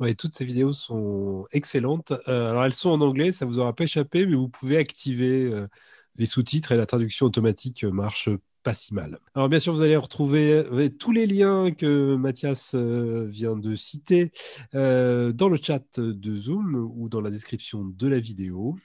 Ouais, 0.00 0.14
toutes 0.14 0.34
ces 0.34 0.44
vidéos 0.44 0.72
sont 0.72 1.46
excellentes. 1.52 2.12
Euh, 2.26 2.50
alors 2.50 2.64
elles 2.64 2.74
sont 2.74 2.90
en 2.90 3.00
anglais, 3.02 3.32
ça 3.32 3.44
vous 3.44 3.58
aura 3.58 3.74
pas 3.74 3.84
échappé, 3.84 4.26
mais 4.26 4.34
vous 4.34 4.48
pouvez 4.48 4.78
activer 4.78 5.44
euh, 5.44 5.68
les 6.16 6.26
sous-titres 6.26 6.72
et 6.72 6.76
la 6.76 6.86
traduction 6.86 7.26
automatique 7.26 7.84
marche 7.84 8.30
pas 8.62 8.74
si 8.74 8.94
mal. 8.94 9.18
Alors 9.34 9.48
bien 9.48 9.58
sûr, 9.58 9.72
vous 9.72 9.82
allez 9.82 9.96
retrouver 9.96 10.52
euh, 10.52 10.88
tous 10.88 11.12
les 11.12 11.26
liens 11.26 11.70
que 11.70 12.16
Mathias 12.16 12.72
euh, 12.74 13.26
vient 13.26 13.56
de 13.56 13.74
citer 13.74 14.32
euh, 14.74 15.32
dans 15.32 15.48
le 15.48 15.58
chat 15.60 15.98
de 15.98 16.36
Zoom 16.36 16.74
ou 16.74 17.08
dans 17.08 17.20
la 17.20 17.30
description 17.30 17.84
de 17.84 18.08
la 18.08 18.20
vidéo. 18.20 18.76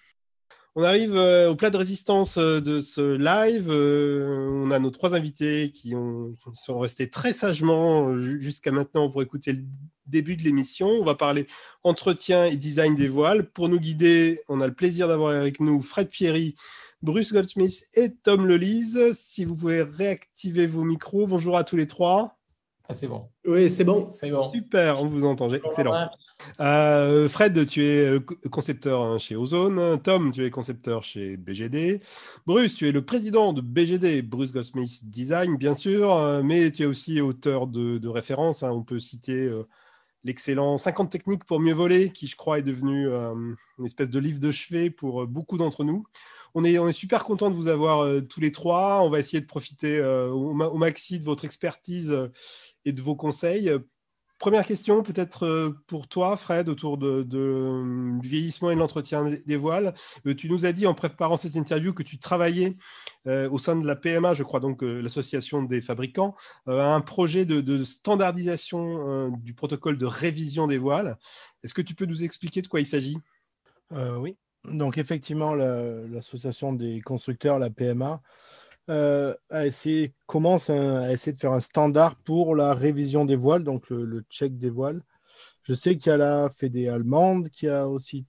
On 0.77 0.83
arrive 0.83 1.15
au 1.15 1.55
plat 1.55 1.69
de 1.69 1.77
résistance 1.77 2.37
de 2.37 2.81
ce 2.81 3.15
live. 3.15 3.69
On 3.69 4.71
a 4.71 4.79
nos 4.79 4.89
trois 4.89 5.15
invités 5.15 5.71
qui, 5.71 5.95
ont, 5.95 6.35
sont 6.53 6.79
restés 6.79 7.09
très 7.09 7.31
sagement 7.31 8.17
jusqu'à 8.17 8.73
maintenant 8.73 9.09
pour 9.09 9.21
écouter 9.21 9.53
le 9.53 9.63
début 10.07 10.35
de 10.35 10.43
l'émission. 10.43 10.87
On 10.87 11.05
va 11.05 11.15
parler 11.15 11.47
entretien 11.83 12.43
et 12.43 12.57
design 12.57 12.93
des 12.97 13.07
voiles. 13.07 13.49
Pour 13.51 13.69
nous 13.69 13.79
guider, 13.79 14.41
on 14.49 14.59
a 14.59 14.67
le 14.67 14.73
plaisir 14.73 15.07
d'avoir 15.07 15.33
avec 15.33 15.61
nous 15.61 15.81
Fred 15.81 16.09
Pierry, 16.09 16.55
Bruce 17.01 17.31
Goldsmith 17.31 17.85
et 17.93 18.13
Tom 18.13 18.45
Lelise. 18.45 19.13
Si 19.13 19.45
vous 19.45 19.55
pouvez 19.55 19.81
réactiver 19.81 20.67
vos 20.67 20.83
micros. 20.83 21.25
Bonjour 21.25 21.55
à 21.55 21.63
tous 21.63 21.77
les 21.77 21.87
trois. 21.87 22.34
Ah, 22.87 22.93
c'est 22.93 23.07
bon. 23.07 23.29
Oui, 23.45 23.69
c'est 23.69 23.83
bon. 23.83 24.11
bon. 24.23 24.49
Super, 24.49 25.01
on 25.01 25.07
vous 25.07 25.25
entend. 25.25 25.51
Excellent. 25.51 26.07
Euh, 26.59 27.27
Fred, 27.27 27.65
tu 27.65 27.83
es 27.83 28.05
euh, 28.05 28.19
concepteur 28.51 29.01
hein, 29.01 29.17
chez 29.17 29.35
Ozone. 29.35 29.99
Tom, 30.03 30.31
tu 30.31 30.45
es 30.45 30.51
concepteur 30.51 31.03
chez 31.03 31.35
BGD. 31.35 32.01
Bruce, 32.45 32.75
tu 32.75 32.87
es 32.87 32.91
le 32.91 33.03
président 33.03 33.53
de 33.53 33.61
BGD, 33.61 34.21
Bruce 34.21 34.51
Goldsmith 34.51 35.09
Design, 35.09 35.57
bien 35.57 35.73
sûr, 35.73 36.13
euh, 36.13 36.43
mais 36.43 36.69
tu 36.69 36.83
es 36.83 36.85
aussi 36.85 37.21
auteur 37.21 37.65
de, 37.65 38.07
références. 38.07 38.61
Hein. 38.61 38.71
On 38.71 38.83
peut 38.83 38.99
citer 38.99 39.51
l'excellent 40.23 40.77
50 40.77 41.11
techniques 41.11 41.45
pour 41.45 41.59
mieux 41.59 41.73
voler, 41.73 42.11
qui 42.11 42.27
je 42.27 42.35
crois 42.35 42.59
est 42.59 42.63
devenu 42.63 43.07
une 43.07 43.85
espèce 43.85 44.11
de 44.11 44.19
livre 44.19 44.39
de 44.39 44.51
chevet 44.51 44.91
pour 44.91 45.25
beaucoup 45.25 45.57
d'entre 45.57 45.83
nous 45.83 46.05
on 46.55 46.63
est, 46.63 46.93
super 46.93 47.25
content 47.25 47.51
de 47.51 47.55
vous 47.55 47.67
avoir 47.67 47.99
euh, 47.99 48.21
tous 48.21 48.39
les 48.39 48.51
trois. 48.51 49.01
On 49.03 49.09
va 49.09 49.19
essayer 49.19 49.41
de 49.41 49.45
profiter 49.45 49.97
euh, 49.97 50.29
au, 50.29 50.53
maxi 50.53 51.19
de 51.19 51.25
votre 51.25 51.43
expertise 51.43 52.11
euh, 52.11 52.29
et 52.85 52.91
de 52.91 53.01
vos 53.01 53.15
conseils. 53.15 53.71
première 54.39 54.65
question, 54.65 55.01
peut-être 55.03 55.45
euh, 55.45 55.69
pour 55.87 56.07
toi, 56.07 56.37
Fred, 56.37 56.69
autour 56.69 56.97
de, 56.97 57.23
du 57.23 58.27
vieillissement 58.27 58.71
et 58.71 58.75
de 58.75 58.79
l'entretien 58.79 59.23
des 59.23 59.55
voiles. 59.57 59.93
tu 60.37 60.49
nous 60.49 60.65
as 60.65 60.71
dit 60.71 60.87
en 60.87 60.93
préparant 60.93 61.37
cette 61.37 61.55
interview 61.55 61.93
que 61.93 62.03
tu 62.03 62.17
travaillais 62.19 62.77
au 63.25 63.57
sein 63.57 63.75
de 63.75 63.87
la 63.87 63.95
PMA, 63.95 64.33
je 64.33 64.43
crois, 64.43 64.59
donc 64.59 64.81
l'association 64.81 65.63
des 65.63 65.81
fabricants, 65.81 66.35
à 66.67 66.93
un 66.93 67.01
projet 67.01 67.45
de 67.45 67.83
standardisation 67.83 69.29
du 69.29 69.53
protocole 69.53 69.97
de 69.97 70.05
révision 70.05 70.67
des 70.67 70.77
voiles. 70.77 71.17
Est-ce 71.63 71.73
que 71.73 71.81
tu 71.81 71.95
peux 71.95 72.05
nous 72.05 72.23
expliquer 72.23 72.61
de 72.61 72.67
quoi 72.67 72.79
il 72.81 72.85
s'agit? 72.85 73.17
Oui. 73.91 74.37
Donc 74.71 74.97
effectivement, 74.97 75.53
l'association 75.55 76.73
des 76.73 77.01
constructeurs, 77.01 77.59
la 77.59 77.69
PMA, 77.69 78.21
euh, 78.89 79.33
commence 80.27 80.69
à 80.69 81.11
essayer 81.11 81.33
de 81.33 81.39
faire 81.39 81.53
un 81.53 81.59
standard 81.59 82.15
pour 82.17 82.55
la 82.55 82.73
révision 82.73 83.25
des 83.25 83.35
voiles, 83.35 83.63
donc 83.63 83.89
le, 83.89 84.23
check 84.29 84.57
des 84.57 84.69
voiles. 84.69 85.01
Je 85.63 85.73
sais 85.73 85.97
qu'il 85.97 86.11
y 86.11 86.13
a 86.13 86.17
la 86.17 86.49
Fédé 86.49 86.87
allemande 86.87 87.49
qui 87.49 87.67
a 87.67 87.87
aussi 87.87 88.25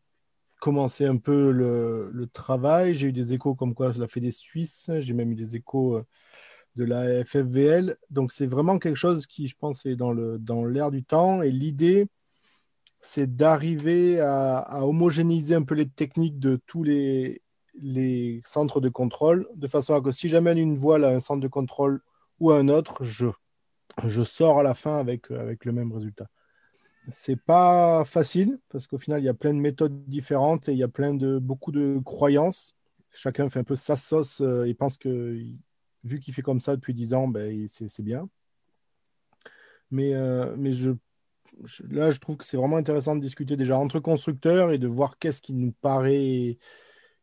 commencé 0.60 1.04
un 1.06 1.18
peu 1.18 1.50
le, 1.50 2.28
travail. 2.32 2.94
J'ai 2.94 3.08
eu 3.08 3.12
des 3.12 3.32
échos 3.34 3.54
comme 3.54 3.74
quoi 3.74 3.92
la 3.96 4.08
Fédé 4.08 4.30
suisse, 4.30 4.90
j'ai 5.00 5.12
même 5.14 5.32
eu 5.32 5.36
des 5.36 5.56
échos 5.56 5.96
euh, 5.96 6.06
de 6.76 6.84
la 6.84 7.24
FFVL. 7.24 7.96
Donc 8.10 8.32
c'est 8.32 8.46
vraiment 8.46 8.78
quelque 8.78 8.96
chose 8.96 9.26
qui, 9.26 9.48
je 9.48 9.56
pense, 9.56 9.86
est 9.86 9.96
dans 9.96 10.12
l'air 10.12 10.38
dans 10.38 10.90
du 10.90 11.04
temps. 11.04 11.42
Et 11.42 11.50
l'idée, 11.50 12.08
c'est 13.06 13.36
d'arriver 13.36 14.20
à, 14.20 14.84
homogénéiser 14.86 15.54
un 15.54 15.62
peu 15.62 15.74
les 15.74 15.88
techniques 15.88 16.38
de 16.38 16.60
tous 16.66 16.82
les, 16.82 17.42
les 17.80 18.40
centres 18.44 18.80
de 18.80 18.88
contrôle, 18.88 19.48
de 19.54 19.66
façon 19.66 19.94
à 19.94 20.00
que 20.00 20.10
si 20.10 20.28
j'amène 20.28 20.58
une 20.58 20.76
voile 20.76 21.04
à 21.04 21.10
un 21.10 21.20
centre 21.20 21.40
de 21.40 21.48
contrôle 21.48 22.00
ou 22.40 22.50
à 22.50 22.58
un 22.58 22.68
autre, 22.68 23.04
je, 23.04 23.26
je 24.06 24.22
sors 24.22 24.58
à 24.60 24.62
la 24.62 24.74
fin 24.74 24.98
avec, 24.98 25.30
avec 25.30 25.64
le 25.64 25.72
même 25.72 25.92
résultat. 25.92 26.28
C'est 27.10 27.36
pas 27.36 28.04
facile 28.04 28.58
parce 28.68 28.86
qu'au 28.86 28.98
final, 28.98 29.20
il 29.20 29.24
y 29.24 29.28
a 29.28 29.34
plein 29.34 29.54
de 29.54 29.60
méthodes 29.60 30.04
différentes 30.08 30.68
et 30.68 30.72
il 30.72 30.78
y 30.78 30.82
a 30.82 30.88
plein 30.88 31.14
de 31.14 31.38
beaucoup 31.38 31.70
de 31.70 32.00
croyances. 32.04 32.74
Chacun 33.12 33.48
fait 33.48 33.60
un 33.60 33.64
peu 33.64 33.76
sa 33.76 33.96
sauce 33.96 34.40
euh, 34.40 34.64
et 34.64 34.74
pense 34.74 34.98
que 34.98 35.40
vu 36.04 36.20
qu'il 36.20 36.34
fait 36.34 36.42
comme 36.42 36.60
ça 36.60 36.74
depuis 36.74 36.94
10 36.94 37.14
ans, 37.14 37.28
ben, 37.28 37.66
c'est 37.68 38.02
bien. 38.02 38.28
Mais, 39.90 40.14
euh, 40.14 40.54
mais 40.58 40.72
je 40.72 40.92
là, 41.90 42.10
je 42.10 42.18
trouve 42.20 42.36
que 42.36 42.44
c'est 42.44 42.56
vraiment 42.56 42.76
intéressant 42.76 43.16
de 43.16 43.20
discuter 43.20 43.56
déjà 43.56 43.78
entre 43.78 44.00
constructeurs 44.00 44.70
et 44.72 44.78
de 44.78 44.86
voir 44.86 45.18
qu'est-ce 45.18 45.40
qui 45.40 45.54
nous 45.54 45.72
paraît, 45.72 46.58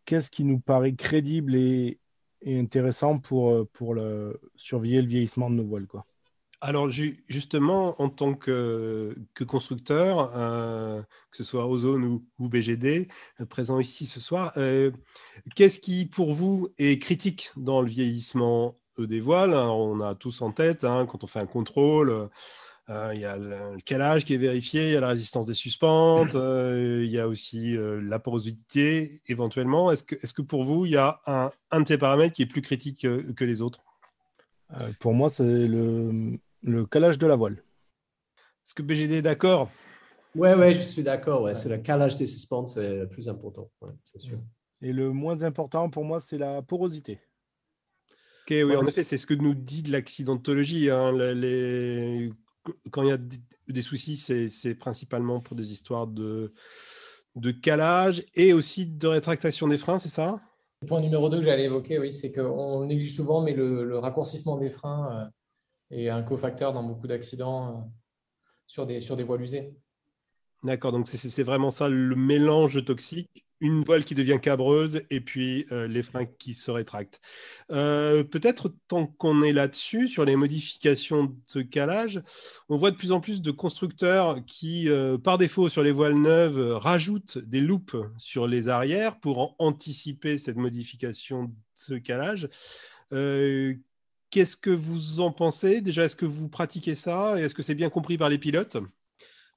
qu'est-ce 0.05 0.31
qui 0.31 0.43
nous 0.43 0.59
paraît 0.59 0.93
crédible 0.93 1.55
et, 1.55 1.99
intéressant 2.45 3.19
pour, 3.19 3.51
euh, 3.51 4.41
surveiller 4.55 5.01
le 5.01 5.07
vieillissement 5.07 5.49
de 5.49 5.55
nos 5.55 5.63
voiles. 5.63 5.87
Quoi. 5.87 6.05
Alors 6.59 6.89
justement, 6.89 8.01
en 8.01 8.09
tant 8.09 8.33
que, 8.33 9.15
constructeur, 9.47 10.31
euh, 10.35 11.01
que 11.31 11.37
ce 11.37 11.43
soit 11.43 11.67
Ozone 11.67 12.21
ou, 12.39 12.49
BGD, 12.49 13.07
euh, 13.39 13.45
présent 13.45 13.79
ici 13.79 14.05
ce 14.05 14.19
soir, 14.19 14.53
qu'est-ce 15.55 15.79
qui 15.79 16.05
pour 16.05 16.33
vous 16.33 16.69
est 16.77 16.99
critique 17.01 17.51
dans 17.57 17.81
le 17.81 17.89
vieillissement 17.89 18.77
des 18.97 19.19
voiles? 19.19 19.53
On 19.53 20.01
a 20.01 20.15
tous 20.15 20.41
en 20.41 20.51
tête, 20.51 20.83
hein, 20.83 21.05
quand 21.05 21.23
on 21.23 21.27
fait 21.27 21.39
un 21.39 21.45
contrôle, 21.45 22.29
il 22.89 23.19
y 23.19 23.25
a 23.25 23.37
le 23.37 23.77
calage 23.85 24.25
qui 24.25 24.33
est 24.33 24.37
vérifié, 24.37 24.87
il 24.87 24.93
y 24.93 24.97
a 24.97 25.01
la 25.01 25.07
résistance 25.07 25.45
des 25.45 25.53
suspentes, 25.53 26.35
euh, 26.35 27.01
il 27.03 27.11
y 27.11 27.19
a 27.19 27.27
aussi 27.27 27.75
euh, 27.77 28.01
la 28.01 28.19
porosité 28.19 29.21
éventuellement. 29.27 29.91
Est-ce 29.91 30.03
que, 30.03 30.15
est 30.15 30.33
que 30.33 30.41
pour 30.41 30.63
vous, 30.63 30.85
il 30.85 30.91
y 30.91 30.97
a 30.97 31.21
un, 31.25 31.51
un 31.71 31.81
de 31.81 31.87
ces 31.87 31.97
paramètres 31.97 32.35
qui 32.35 32.41
est 32.41 32.47
plus 32.47 32.61
critique 32.61 33.01
que 33.01 33.45
les 33.45 33.61
autres? 33.61 33.83
Pour 34.99 35.13
moi, 35.13 35.29
c'est 35.29 35.67
le, 35.67 36.39
le, 36.63 36.85
calage 36.87 37.19
de 37.19 37.27
la 37.27 37.35
voile. 37.35 37.63
Est-ce 38.65 38.73
que 38.73 38.81
BGD 38.81 39.17
est 39.17 39.21
d'accord? 39.21 39.69
Oui, 40.35 40.49
ouais, 40.49 40.73
je 40.73 40.81
suis 40.81 41.03
d'accord. 41.03 41.43
Ouais. 41.43 41.53
C'est 41.53 41.69
le 41.69 41.77
calage 41.77 42.15
des 42.15 42.25
suspentes, 42.25 42.69
c'est 42.69 42.97
le 42.97 43.07
plus 43.07 43.29
important, 43.29 43.69
c'est 44.03 44.19
sûr. 44.19 44.39
Et 44.81 44.91
le 44.91 45.11
moins 45.11 45.43
important 45.43 45.89
pour 45.89 46.03
moi, 46.03 46.19
c'est 46.19 46.39
la 46.39 46.61
porosité. 46.61 47.19
Ok, 48.45 48.49
oui, 48.49 48.75
en 48.75 48.85
effet, 48.87 49.03
c'est 49.03 49.17
ce 49.17 49.25
que 49.25 49.33
nous 49.33 49.53
dit 49.53 49.83
de 49.83 49.91
l'accidentologie. 49.91 50.89
Hein, 50.89 51.13
les, 51.13 52.29
quand 52.91 53.03
il 53.03 53.09
y 53.09 53.11
a 53.11 53.19
des 53.67 53.81
soucis, 53.81 54.17
c'est 54.17 54.75
principalement 54.75 55.39
pour 55.39 55.55
des 55.55 55.71
histoires 55.71 56.07
de, 56.07 56.53
de 57.35 57.51
calage 57.51 58.23
et 58.35 58.53
aussi 58.53 58.85
de 58.85 59.07
rétractation 59.07 59.67
des 59.67 59.77
freins, 59.77 59.97
c'est 59.97 60.09
ça? 60.09 60.41
Le 60.81 60.87
point 60.87 61.01
numéro 61.01 61.29
2 61.29 61.37
que 61.37 61.43
j'allais 61.43 61.65
évoquer, 61.65 61.99
oui, 61.99 62.11
c'est 62.11 62.31
qu'on 62.31 62.85
néglige 62.85 63.15
souvent, 63.15 63.41
mais 63.41 63.53
le, 63.53 63.97
raccourcissement 63.97 64.57
des 64.57 64.69
freins 64.69 65.31
euh, 65.91 65.97
est 65.97 66.09
un 66.09 66.23
cofacteur 66.23 66.73
dans 66.73 66.83
beaucoup 66.83 67.07
d'accidents 67.07 67.69
euh, 67.69 67.81
sur, 68.67 68.85
des, 68.85 68.99
sur 68.99 69.15
des 69.15 69.23
voiles 69.23 69.41
usées. 69.41 69.73
D'accord, 70.63 70.93
donc 70.93 71.07
c'est 71.09 71.43
vraiment 71.43 71.71
ça 71.71 71.89
le 71.89 72.15
mélange 72.15 72.85
toxique 72.85 73.45
une 73.63 73.85
voile 73.85 74.03
qui 74.03 74.13
devient 74.13 74.39
cabreuse 74.41 75.03
et 75.09 75.21
puis 75.21 75.65
euh, 75.71 75.87
les 75.87 76.03
freins 76.03 76.25
qui 76.25 76.53
se 76.53 76.69
rétractent. 76.69 77.21
Euh, 77.71 78.23
peut-être 78.23 78.73
tant 78.89 79.07
qu'on 79.07 79.41
est 79.41 79.53
là-dessus, 79.53 80.09
sur 80.09 80.25
les 80.25 80.35
modifications 80.35 81.33
de 81.55 81.61
calage, 81.61 82.21
on 82.67 82.75
voit 82.75 82.91
de 82.91 82.97
plus 82.97 83.13
en 83.13 83.21
plus 83.21 83.41
de 83.41 83.51
constructeurs 83.51 84.43
qui, 84.45 84.89
euh, 84.89 85.17
par 85.17 85.37
défaut 85.37 85.69
sur 85.69 85.81
les 85.81 85.93
voiles 85.93 86.19
neuves, 86.19 86.75
rajoutent 86.75 87.37
des 87.37 87.61
loupes 87.61 87.95
sur 88.17 88.47
les 88.47 88.67
arrières 88.67 89.19
pour 89.21 89.55
anticiper 89.59 90.37
cette 90.37 90.57
modification 90.57 91.49
de 91.87 91.97
calage. 91.97 92.49
Qu'est-ce 94.29 94.57
que 94.57 94.71
vous 94.71 95.19
en 95.19 95.31
pensez? 95.31 95.79
Déjà, 95.79 96.03
est-ce 96.05 96.15
que 96.15 96.25
vous 96.25 96.49
pratiquez 96.49 96.95
ça? 96.95 97.39
Est-ce 97.39 97.53
que 97.53 97.61
c'est 97.61 97.75
bien 97.75 97.89
compris 97.89 98.17
par 98.17 98.29
les 98.29 98.39
pilotes? 98.39 98.77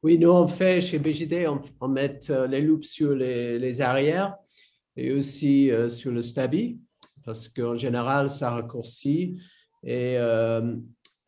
Oui, 0.02 0.18
nous, 0.18 0.30
on 0.30 0.46
fait 0.46 0.80
chez 0.80 0.98
BGD, 0.98 1.48
on, 1.80 1.88
met 1.88 2.20
euh, 2.30 2.46
les 2.46 2.60
loops 2.60 2.86
sur 2.86 3.14
les, 3.14 3.80
arrières 3.80 4.36
et 4.94 5.12
aussi 5.12 5.70
euh, 5.70 5.88
sur 5.88 6.12
le 6.12 6.22
stabi, 6.22 6.78
parce 7.24 7.48
qu'en 7.48 7.76
général, 7.76 8.28
ça 8.28 8.50
raccourcit. 8.50 9.38
Et, 9.82 10.16
euh, 10.18 10.76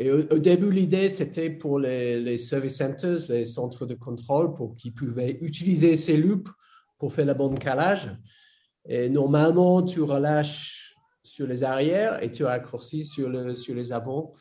au, 0.01 0.39
début, 0.39 0.71
l'idée, 0.71 1.09
c'était 1.09 1.51
pour 1.51 1.81
les, 1.81 2.37
service 2.37 2.77
centers, 2.77 3.19
les 3.31 3.47
centres 3.47 3.87
de 3.87 3.95
contrôle, 3.95 4.55
pour 4.55 4.77
qu'ils 4.77 4.95
pouvaient 4.95 5.39
utiliser 5.41 5.97
ces 5.97 6.17
loops 6.17 6.51
pour 6.99 7.13
faire 7.13 7.27
la 7.27 7.35
bonne 7.35 7.59
calage. 7.59 8.15
Et 8.87 9.09
normalement, 9.09 9.83
tu 9.83 10.03
relâches 10.03 10.95
sur 11.23 11.47
les 11.47 11.65
arrières 11.65 12.23
et 12.23 12.31
tu 12.31 12.45
raccourcis 12.45 13.05
sur, 13.05 13.29
le, 13.29 13.55
sur 13.55 13.75
les 13.75 13.93
avants 13.93 14.35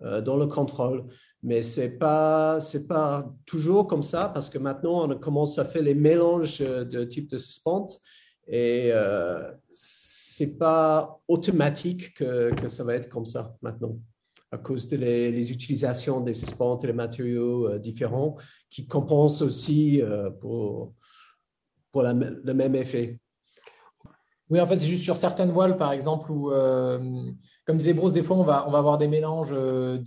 dans 0.00 0.36
le 0.36 0.46
contrôle. 0.46 1.06
Mais 1.44 1.62
ce 1.62 1.82
n'est 1.82 1.90
pas, 1.90 2.58
pas 2.88 3.30
toujours 3.44 3.86
comme 3.86 4.02
ça 4.02 4.30
parce 4.32 4.48
que 4.48 4.56
maintenant, 4.56 5.08
on 5.10 5.18
commence 5.18 5.58
à 5.58 5.66
faire 5.66 5.82
les 5.82 5.94
mélanges 5.94 6.60
de 6.60 7.04
types 7.04 7.30
de 7.30 7.36
suspentes 7.36 8.00
et 8.48 8.90
euh, 8.92 9.52
ce 9.70 10.42
n'est 10.42 10.52
pas 10.52 11.20
automatique 11.28 12.14
que, 12.14 12.68
ça 12.68 12.82
va 12.82 12.94
être 12.94 13.10
comme 13.10 13.26
ça 13.26 13.56
maintenant 13.62 13.98
à 14.50 14.58
cause 14.58 14.86
de 14.88 14.96
les, 14.96 15.52
utilisations 15.52 16.20
des 16.20 16.34
suspentes 16.34 16.84
et 16.84 16.86
des 16.86 16.92
matériaux 16.92 17.68
euh, 17.68 17.78
différents 17.78 18.36
qui 18.70 18.86
compensent 18.86 19.42
aussi 19.42 20.00
euh, 20.00 20.30
pour, 20.30 20.94
pour 21.90 22.02
le 22.02 22.54
même 22.54 22.74
effet. 22.76 23.18
Oui, 24.50 24.60
en 24.60 24.66
fait, 24.66 24.78
c'est 24.78 24.86
juste 24.86 25.04
sur 25.04 25.16
certaines 25.16 25.50
voiles, 25.50 25.76
par 25.78 25.92
exemple, 25.92 26.30
où, 26.30 26.52
euh, 26.52 26.98
comme 27.66 27.78
disait 27.78 27.94
Bruce, 27.94 28.12
des 28.12 28.22
fois, 28.22 28.36
on 28.36 28.42
va, 28.42 28.68
on 28.68 28.70
va 28.70 28.78
avoir 28.78 28.98
des 28.98 29.08
mélanges 29.08 29.52
euh, 29.52 29.98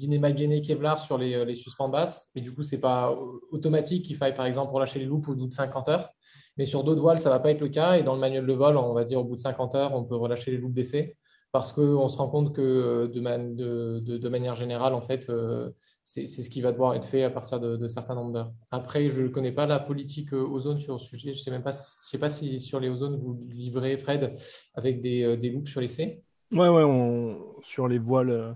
Kevlar 0.63 0.99
sur 0.99 1.17
les, 1.17 1.43
les 1.43 1.55
suspens 1.55 1.89
basses. 1.89 2.29
Et 2.35 2.41
du 2.41 2.53
coup, 2.53 2.61
ce 2.61 2.75
n'est 2.75 2.81
pas 2.81 3.15
automatique 3.51 4.05
qu'il 4.05 4.15
faille, 4.15 4.35
par 4.35 4.45
exemple, 4.45 4.73
relâcher 4.73 4.99
les 4.99 5.05
loupes 5.05 5.27
au 5.27 5.35
bout 5.35 5.47
de 5.47 5.53
50 5.53 5.89
heures. 5.89 6.09
Mais 6.57 6.65
sur 6.65 6.83
d'autres 6.83 7.01
voiles, 7.01 7.19
ça 7.19 7.29
ne 7.29 7.33
va 7.33 7.39
pas 7.39 7.51
être 7.51 7.61
le 7.61 7.69
cas. 7.69 7.97
Et 7.97 8.03
dans 8.03 8.13
le 8.13 8.19
manuel 8.19 8.45
de 8.45 8.53
vol, 8.53 8.77
on 8.77 8.93
va 8.93 9.03
dire 9.03 9.19
au 9.19 9.23
bout 9.23 9.35
de 9.35 9.39
50 9.39 9.75
heures, 9.75 9.95
on 9.95 10.03
peut 10.03 10.15
relâcher 10.15 10.51
les 10.51 10.57
loupes 10.57 10.73
d'essai 10.73 11.17
parce 11.51 11.73
qu'on 11.73 12.09
se 12.09 12.17
rend 12.17 12.27
compte 12.27 12.53
que 12.53 12.61
euh, 12.61 13.07
de, 13.07 13.99
de, 13.99 14.17
de, 14.17 14.29
manière 14.29 14.55
générale, 14.55 14.93
en 14.93 15.01
fait, 15.01 15.29
euh, 15.29 15.71
c'est 16.07 16.25
ce 16.25 16.49
qui 16.49 16.61
va 16.61 16.71
devoir 16.71 16.95
être 16.95 17.05
fait 17.05 17.23
à 17.23 17.29
partir 17.29 17.59
de, 17.59 17.85
certains 17.87 18.15
nombres 18.15 18.31
d'heures. 18.31 18.53
Après, 18.71 19.09
je 19.09 19.23
ne 19.23 19.27
connais 19.27 19.51
pas 19.51 19.65
la 19.65 19.77
politique 19.77 20.33
euh, 20.33 20.41
ozone 20.41 20.79
sur 20.79 21.01
ce 21.01 21.09
sujet. 21.09 21.33
Je 21.33 21.39
ne 21.39 21.43
sais 21.43 21.51
même 21.51 21.63
pas, 21.63 21.73
je 21.73 22.09
sais 22.09 22.17
pas 22.17 22.29
si 22.29 22.61
sur 22.61 22.79
les 22.79 22.87
ozones 22.87 23.17
vous 23.17 23.45
livrez, 23.49 23.97
Fred, 23.97 24.37
avec 24.73 25.01
des, 25.01 25.23
euh, 25.23 25.35
des 25.35 25.49
loops 25.49 25.69
sur 25.69 25.81
l'essai. 25.81 26.23
Ouais, 26.53 26.69
ouais, 26.69 27.37
sur 27.61 27.89
les 27.89 27.97
voiles, 27.97 28.29
euh, 28.29 28.53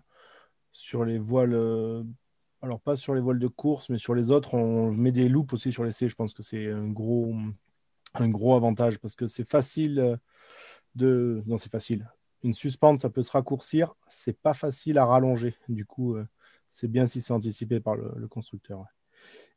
sur 0.72 1.04
les 1.04 1.20
voiles, 1.20 2.06
alors 2.62 2.80
pas 2.80 2.96
sur 2.96 3.14
les 3.16 3.22
voiles 3.22 3.40
de 3.40 3.48
course, 3.48 3.90
mais 3.90 3.98
sur 3.98 4.16
les 4.16 4.32
autres, 4.32 4.54
on 4.54 4.90
met 4.94 5.12
des 5.12 5.28
loops 5.28 5.52
aussi 5.54 5.74
sur 5.74 5.84
l'essai. 5.84 6.08
Je 6.08 6.16
pense 6.16 6.34
que 6.34 6.44
c'est 6.44 6.72
un 6.72 6.88
gros, 6.88 7.36
un 8.14 8.30
gros 8.30 8.56
avantage 8.56 8.98
parce 8.98 9.18
que 9.18 9.28
c'est 9.28 9.48
facile 9.48 10.18
de, 10.96 11.44
non, 11.46 11.58
c'est 11.58 11.72
facile. 11.72 12.10
Une 12.44 12.54
suspente, 12.54 13.02
ça 13.02 13.10
peut 13.10 13.24
se 13.24 13.32
raccourcir. 13.32 13.94
C'est 14.08 14.40
pas 14.40 14.54
facile 14.54 14.98
à 14.98 15.06
rallonger. 15.06 15.54
Du 15.68 15.86
coup, 15.86 16.16
c'est 16.72 16.88
bien 16.90 17.06
si 17.06 17.22
c'est 17.22 17.34
anticipé 17.34 17.80
par 17.80 17.96
le, 17.96 18.28
constructeur. 18.28 18.86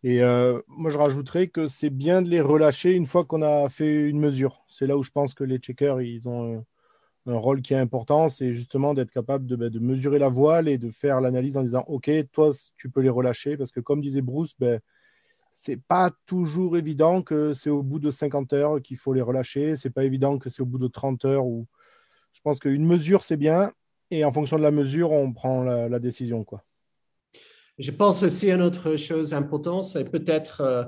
Et 0.03 0.23
euh, 0.23 0.61
moi, 0.69 0.91
je 0.91 0.99
rajouterais 0.99 1.49
que 1.49 1.67
c'est 1.67 1.91
bien 1.91 2.21
de 2.21 2.29
les 2.29 2.41
relâcher 2.41 2.93
une 2.93 3.07
fois 3.07 3.25
qu'on 3.25 3.43
a 3.43 3.69
fait 3.69 4.09
une 4.09 4.21
mesure. 4.21 4.65
C'est 4.69 4.87
là 4.87 4.99
où 4.99 5.03
je 5.03 5.11
pense 5.11 5.35
que 5.35 5.45
les 5.45 5.59
checkers, 5.59 6.03
ils 6.03 6.29
ont 6.29 6.65
un 7.27 7.37
rôle 7.37 7.63
qui 7.63 7.73
est 7.73 7.79
important, 7.79 8.29
c'est 8.29 8.53
justement 8.53 8.93
d'être 8.93 9.11
capable 9.11 9.47
de, 9.47 9.57
ben, 9.57 9.71
de, 9.71 9.79
mesurer 9.79 10.19
la 10.19 10.29
voile 10.29 10.69
et 10.69 10.77
de 10.77 10.91
faire 10.91 11.21
l'analyse 11.23 11.57
en 11.57 11.63
disant 11.63 11.85
OK, 11.87 12.11
toi, 12.33 12.51
tu 12.77 12.91
peux 12.91 13.01
les 13.01 13.09
relâcher. 13.09 13.57
Parce 13.57 13.71
que 13.71 13.81
comme 13.81 14.03
disait 14.03 14.21
Bruce, 14.21 14.55
ben, 14.59 14.81
c'est 15.55 15.81
pas 15.81 16.11
toujours 16.27 16.77
évident 16.77 17.23
que 17.23 17.55
c'est 17.55 17.71
au 17.71 17.83
bout 17.83 17.99
de 17.99 18.11
50 18.11 18.53
heures 18.53 18.83
qu'il 18.83 18.99
faut 18.99 19.15
les 19.15 19.23
relâcher. 19.23 19.77
C'est 19.77 19.91
pas 19.91 20.05
évident 20.05 20.39
que 20.39 20.51
c'est 20.51 20.63
au 20.63 20.67
bout 20.67 20.79
de 20.79 20.89
30 20.89 21.25
heures. 21.25 21.47
Où... 21.47 21.67
Je 22.33 22.41
pense 22.43 22.59
qu'une 22.59 22.85
mesure, 22.85 23.23
c'est 23.25 23.37
bien. 23.37 23.73
Et 24.11 24.25
en 24.25 24.33
fonction 24.33 24.59
de 24.59 24.63
la 24.63 24.71
mesure, 24.71 25.13
on 25.13 25.33
prend 25.33 25.63
la, 25.63 25.99
décision. 25.99 26.45
Je 27.79 27.91
pense 27.91 28.23
aussi 28.23 28.51
à 28.51 28.55
une 28.55 28.63
autre 28.63 28.97
chose 28.97 29.35
importante, 29.35 29.85
c'est 29.85 30.05
peut-être 30.05 30.61
euh, 30.61 30.85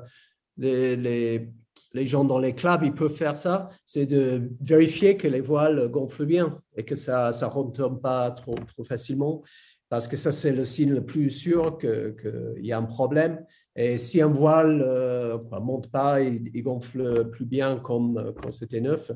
les, 0.56 0.96
les, 0.96 1.48
les, 1.92 2.06
gens 2.06 2.24
dans 2.24 2.38
les 2.38 2.54
clubs, 2.54 2.82
ils 2.84 2.94
peuvent 2.94 3.14
faire 3.14 3.36
ça, 3.36 3.70
c'est 3.84 4.06
de 4.06 4.50
vérifier 4.60 5.16
que 5.16 5.26
les 5.26 5.40
voiles 5.40 5.88
gonflent 5.88 6.26
bien 6.26 6.60
et 6.76 6.84
que 6.84 6.94
ça 6.94 7.30
ne 7.30 7.46
retombe 7.46 8.00
pas 8.00 8.30
trop, 8.30 8.54
trop 8.54 8.84
facilement 8.84 9.42
parce 9.88 10.08
que 10.08 10.16
ça, 10.16 10.32
c'est 10.32 10.52
le 10.52 10.64
signe 10.64 10.94
le 10.94 11.04
plus 11.04 11.30
sûr 11.30 11.78
qu'il 11.78 12.64
y 12.64 12.72
a 12.72 12.78
un 12.78 12.82
problème. 12.82 13.44
Et 13.76 13.98
si 13.98 14.20
un 14.20 14.26
voile 14.28 14.78
ne 14.78 14.84
euh, 14.84 15.60
monte 15.60 15.90
pas, 15.90 16.20
il, 16.20 16.50
il, 16.54 16.62
gonfle 16.62 17.30
plus 17.30 17.44
bien 17.44 17.76
comme 17.76 18.32
quand 18.40 18.50
c'était 18.50 18.80
neuf, 18.80 19.12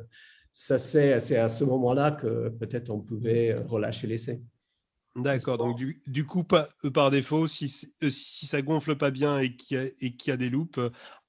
c'est, 0.53 1.13
à 1.13 1.49
ce 1.49 1.65
moment-là 1.65 2.13
que 2.13 2.51
peut-être 2.51 2.91
on 2.91 3.01
pouvait 3.01 3.55
relâcher 3.55 4.07
l'essai. 4.07 4.41
D'accord, 5.17 5.59
donc 5.59 5.77
du, 5.77 6.03
du, 6.07 6.25
coup, 6.25 6.45
par, 6.45 6.69
euh, 6.85 6.91
par 6.91 7.11
défaut, 7.11 7.49
si, 7.49 7.69
si 7.69 8.47
ça 8.47 8.63
gonfle 8.63 8.97
pas 8.97 9.11
bien 9.11 9.39
et 9.39 9.57
qu'il 9.57 9.77
y 9.77 10.31
a, 10.31 10.35
y 10.35 10.39
des 10.39 10.51
loupes, 10.51 10.81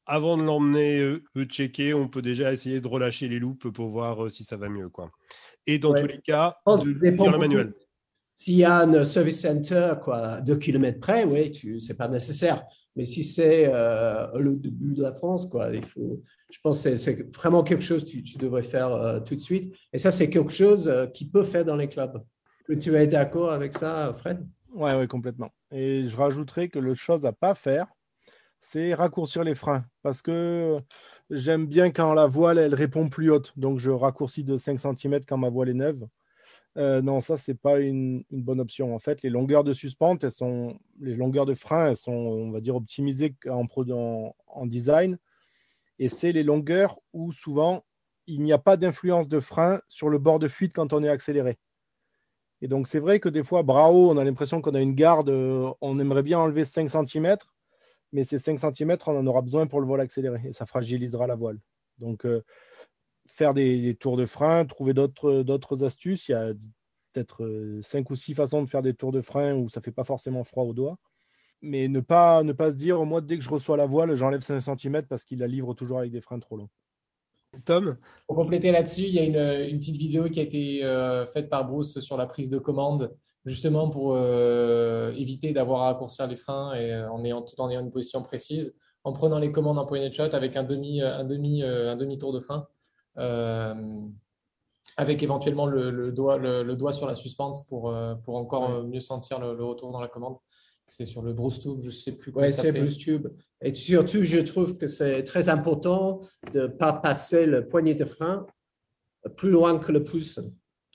avant 0.05 0.37
de 0.37 0.43
l'emmener 0.43 1.17
checker, 1.49 1.93
on 1.93 2.07
peut 2.07 2.21
déjà 2.21 2.53
essayer 2.53 2.81
de 2.81 2.87
relâcher 2.87 3.27
les 3.27 3.39
loupes 3.39 3.69
pour 3.69 3.89
voir 3.89 4.29
si 4.29 4.43
ça 4.43 4.57
va 4.57 4.69
mieux. 4.69 4.89
Quoi. 4.89 5.11
Et 5.67 5.79
dans 5.79 5.93
tous 5.93 6.07
les 6.07 6.21
cas, 6.21 6.57
lire 6.67 7.31
le 7.31 7.37
manuel. 7.37 7.73
S'il 8.35 8.55
y 8.55 8.63
a 8.63 8.79
un 8.79 9.05
service 9.05 9.41
center 9.41 9.93
quoi, 10.03 10.41
deux 10.41 10.55
kilomètres 10.55 10.99
près, 10.99 11.25
oui, 11.25 11.53
ce 11.53 11.87
n'est 11.87 11.97
pas 11.97 12.07
nécessaire. 12.07 12.63
Mais 12.95 13.05
si 13.05 13.23
c'est 13.23 13.69
euh, 13.73 14.27
le 14.37 14.55
début 14.55 14.93
de 14.93 15.03
la 15.03 15.13
France, 15.13 15.45
quoi, 15.45 15.69
il 15.73 15.85
faut, 15.85 16.21
je 16.49 16.57
pense 16.61 16.83
que 16.83 16.95
c'est 16.97 17.35
vraiment 17.35 17.63
quelque 17.63 17.83
chose 17.83 18.03
que 18.03 18.09
tu, 18.09 18.37
devrais 18.37 18.63
faire 18.63 18.91
euh, 18.93 19.19
tout 19.19 19.35
de 19.35 19.39
suite. 19.39 19.73
Et 19.93 19.99
ça, 19.99 20.11
c'est 20.11 20.29
quelque 20.29 20.51
chose 20.51 20.87
euh, 20.87 21.05
qui 21.05 21.29
peut 21.29 21.43
faire 21.43 21.63
dans 21.63 21.77
les 21.77 21.87
clubs. 21.87 22.21
Tu 22.79 22.95
es 22.95 23.07
d'accord 23.07 23.51
avec 23.51 23.77
ça, 23.77 24.13
Fred? 24.17 24.47
Oui, 24.73 24.91
ouais, 24.93 25.07
complètement. 25.07 25.49
Et 25.71 26.07
je 26.07 26.15
rajouterais 26.15 26.69
que 26.69 26.79
le 26.79 26.93
chose 26.93 27.25
à 27.25 27.33
pas 27.33 27.55
faire, 27.55 27.87
c'est 28.61 28.93
raccourcir 28.93 29.43
les 29.43 29.55
freins. 29.55 29.83
Parce 30.03 30.21
que 30.21 30.79
j'aime 31.29 31.65
bien 31.67 31.91
quand 31.91 32.13
la 32.13 32.27
voile, 32.27 32.57
elle 32.57 32.75
répond 32.75 33.09
plus 33.09 33.31
haute. 33.31 33.57
Donc, 33.57 33.79
je 33.79 33.91
raccourcis 33.91 34.43
de 34.43 34.57
5 34.57 34.79
cm 34.79 35.21
quand 35.27 35.37
ma 35.37 35.49
voile 35.49 35.69
est 35.69 35.73
neuve. 35.73 36.07
Euh, 36.77 37.01
non, 37.01 37.19
ça, 37.19 37.35
c'est 37.35 37.59
pas 37.59 37.79
une, 37.79 38.23
bonne 38.31 38.61
option. 38.61 38.95
En 38.95 38.99
fait, 38.99 39.23
les 39.23 39.29
longueurs 39.29 39.65
de 39.65 39.73
suspente, 39.73 40.23
elles 40.23 40.31
sont, 40.31 40.79
les 41.01 41.15
longueurs 41.15 41.45
de 41.45 41.53
frein, 41.53 41.89
elles 41.89 41.97
sont, 41.97 42.13
on 42.13 42.51
va 42.51 42.61
dire, 42.61 42.75
optimisées 42.75 43.35
en 43.47 44.65
design. 44.65 45.17
Et 45.99 46.07
c'est 46.07 46.31
les 46.31 46.43
longueurs 46.43 46.97
où 47.11 47.33
souvent, 47.33 47.83
il 48.27 48.41
n'y 48.41 48.53
a 48.53 48.57
pas 48.57 48.77
d'influence 48.77 49.27
de 49.27 49.39
frein 49.39 49.81
sur 49.89 50.07
le 50.07 50.17
bord 50.17 50.39
de 50.39 50.47
fuite 50.47 50.73
quand 50.73 50.93
on 50.93 51.03
est 51.03 51.09
accéléré. 51.09 51.59
Et 52.61 52.67
donc, 52.67 52.87
c'est 52.87 52.99
vrai 52.99 53.19
que 53.19 53.29
des 53.29 53.43
fois, 53.43 53.63
bravo, 53.63 54.11
on 54.11 54.17
a 54.17 54.23
l'impression 54.23 54.61
qu'on 54.61 54.75
a 54.75 54.81
une 54.81 54.93
garde, 54.93 55.29
euh, 55.29 55.71
on 55.81 55.99
aimerait 55.99 56.23
bien 56.23 56.39
enlever 56.39 56.63
5 56.63 56.89
cm, 56.89 57.37
mais 58.11 58.23
ces 58.23 58.37
5 58.37 58.59
cm, 58.59 58.97
on 59.07 59.17
en 59.17 59.27
aura 59.27 59.41
besoin 59.41 59.65
pour 59.67 59.81
le 59.81 59.87
vol 59.87 59.99
accéléré 59.99 60.41
et 60.45 60.53
ça 60.53 60.65
fragilisera 60.65 61.25
la 61.27 61.35
voile. 61.35 61.59
Donc, 61.97 62.25
euh, 62.25 62.43
faire 63.27 63.53
des, 63.53 63.95
tours 63.99 64.17
de 64.17 64.25
frein, 64.25 64.65
trouver 64.65 64.93
d'autres 64.93 65.83
astuces. 65.83 66.29
Il 66.29 66.31
y 66.33 66.35
a 66.35 66.53
peut-être 67.13 67.43
euh, 67.43 67.81
cinq 67.81 68.09
ou 68.11 68.15
six 68.15 68.35
façons 68.35 68.63
de 68.63 68.69
faire 68.69 68.81
des 68.81 68.93
tours 68.93 69.11
de 69.11 69.21
frein 69.21 69.55
où 69.55 69.69
ça 69.69 69.79
ne 69.79 69.83
fait 69.83 69.91
pas 69.91 70.03
forcément 70.03 70.43
froid 70.43 70.63
au 70.63 70.73
doigt. 70.73 70.97
Mais 71.61 71.87
ne 71.87 71.99
pas, 71.99 72.43
ne 72.43 72.53
pas 72.53 72.71
se 72.71 72.77
dire, 72.77 73.03
moi, 73.05 73.21
dès 73.21 73.37
que 73.37 73.43
je 73.43 73.49
reçois 73.49 73.77
la 73.77 73.85
voile, 73.85 74.15
j'enlève 74.15 74.41
5 74.41 74.61
cm 74.61 75.03
parce 75.07 75.23
qu'il 75.23 75.39
la 75.39 75.47
livre 75.47 75.73
toujours 75.73 75.99
avec 75.99 76.11
des 76.11 76.21
freins 76.21 76.39
trop 76.39 76.57
longs. 76.57 76.69
Tom 77.65 77.97
Pour 78.27 78.35
compléter 78.35 78.71
là-dessus, 78.71 79.01
il 79.01 79.13
y 79.13 79.19
a 79.19 79.23
une, 79.67 79.79
petite 79.79 79.97
vidéo 79.97 80.29
qui 80.29 80.39
a 80.39 80.43
été 80.43 80.83
euh, 80.83 81.25
faite 81.25 81.49
par 81.49 81.67
Bruce 81.67 81.99
sur 81.99 82.17
la 82.17 82.25
prise 82.25 82.49
de 82.49 82.57
commande, 82.57 83.13
justement 83.45 83.89
pour 83.89 84.13
euh, 84.15 85.11
éviter 85.13 85.51
d'avoir 85.51 85.81
à 85.81 85.85
raccourcir 85.87 86.27
les 86.27 86.37
freins 86.37 86.73
et 86.75 86.95
en 86.95 87.23
ayant, 87.25 87.41
tout 87.41 87.59
en 87.59 87.69
ayant 87.69 87.81
une 87.81 87.91
position 87.91 88.21
précise, 88.23 88.75
en 89.03 89.13
prenant 89.13 89.39
les 89.39 89.51
commandes 89.51 89.79
en 89.79 89.85
point 89.85 90.07
de 90.07 90.13
shot 90.13 90.33
avec 90.33 90.55
un 90.55 90.63
demi, 90.63 91.01
un 91.01 91.25
demi, 91.25 91.63
un 91.63 91.95
demi 91.95 92.17
tour 92.17 92.31
de 92.31 92.39
frein. 92.39 92.67
Euh, 93.17 93.73
avec 94.97 95.23
éventuellement 95.23 95.67
le, 95.67 96.11
doigt, 96.11 96.37
le, 96.37 96.75
doigt 96.75 96.91
sur 96.91 97.07
la 97.07 97.15
suspente 97.15 97.65
pour, 97.69 97.93
euh, 97.93 98.15
pour 98.15 98.35
encore 98.35 98.83
mieux 98.83 98.99
sentir 98.99 99.39
le, 99.39 99.63
retour 99.63 99.91
dans 99.91 100.01
la 100.01 100.07
commande. 100.07 100.37
C'est 100.93 101.05
sur 101.05 101.21
le 101.21 101.31
Bruce 101.31 101.61
Tube, 101.61 101.79
je 101.79 101.85
ne 101.85 101.91
sais 101.91 102.11
plus 102.11 102.33
quoi. 102.33 102.41
Oui, 102.41 102.51
c'est 102.51 102.73
Bruce 102.73 102.97
Tube. 102.97 103.29
Et 103.61 103.73
surtout, 103.73 104.25
je 104.25 104.39
trouve 104.39 104.75
que 104.75 104.87
c'est 104.87 105.23
très 105.23 105.47
important 105.47 106.19
de 106.51 106.63
ne 106.63 106.67
pas 106.67 106.91
passer 106.91 107.45
le 107.45 107.65
poignet 107.65 107.95
de 107.95 108.03
frein 108.03 108.45
plus 109.37 109.51
loin 109.51 109.79
que 109.79 109.93
le 109.93 110.03
pouce. 110.03 110.41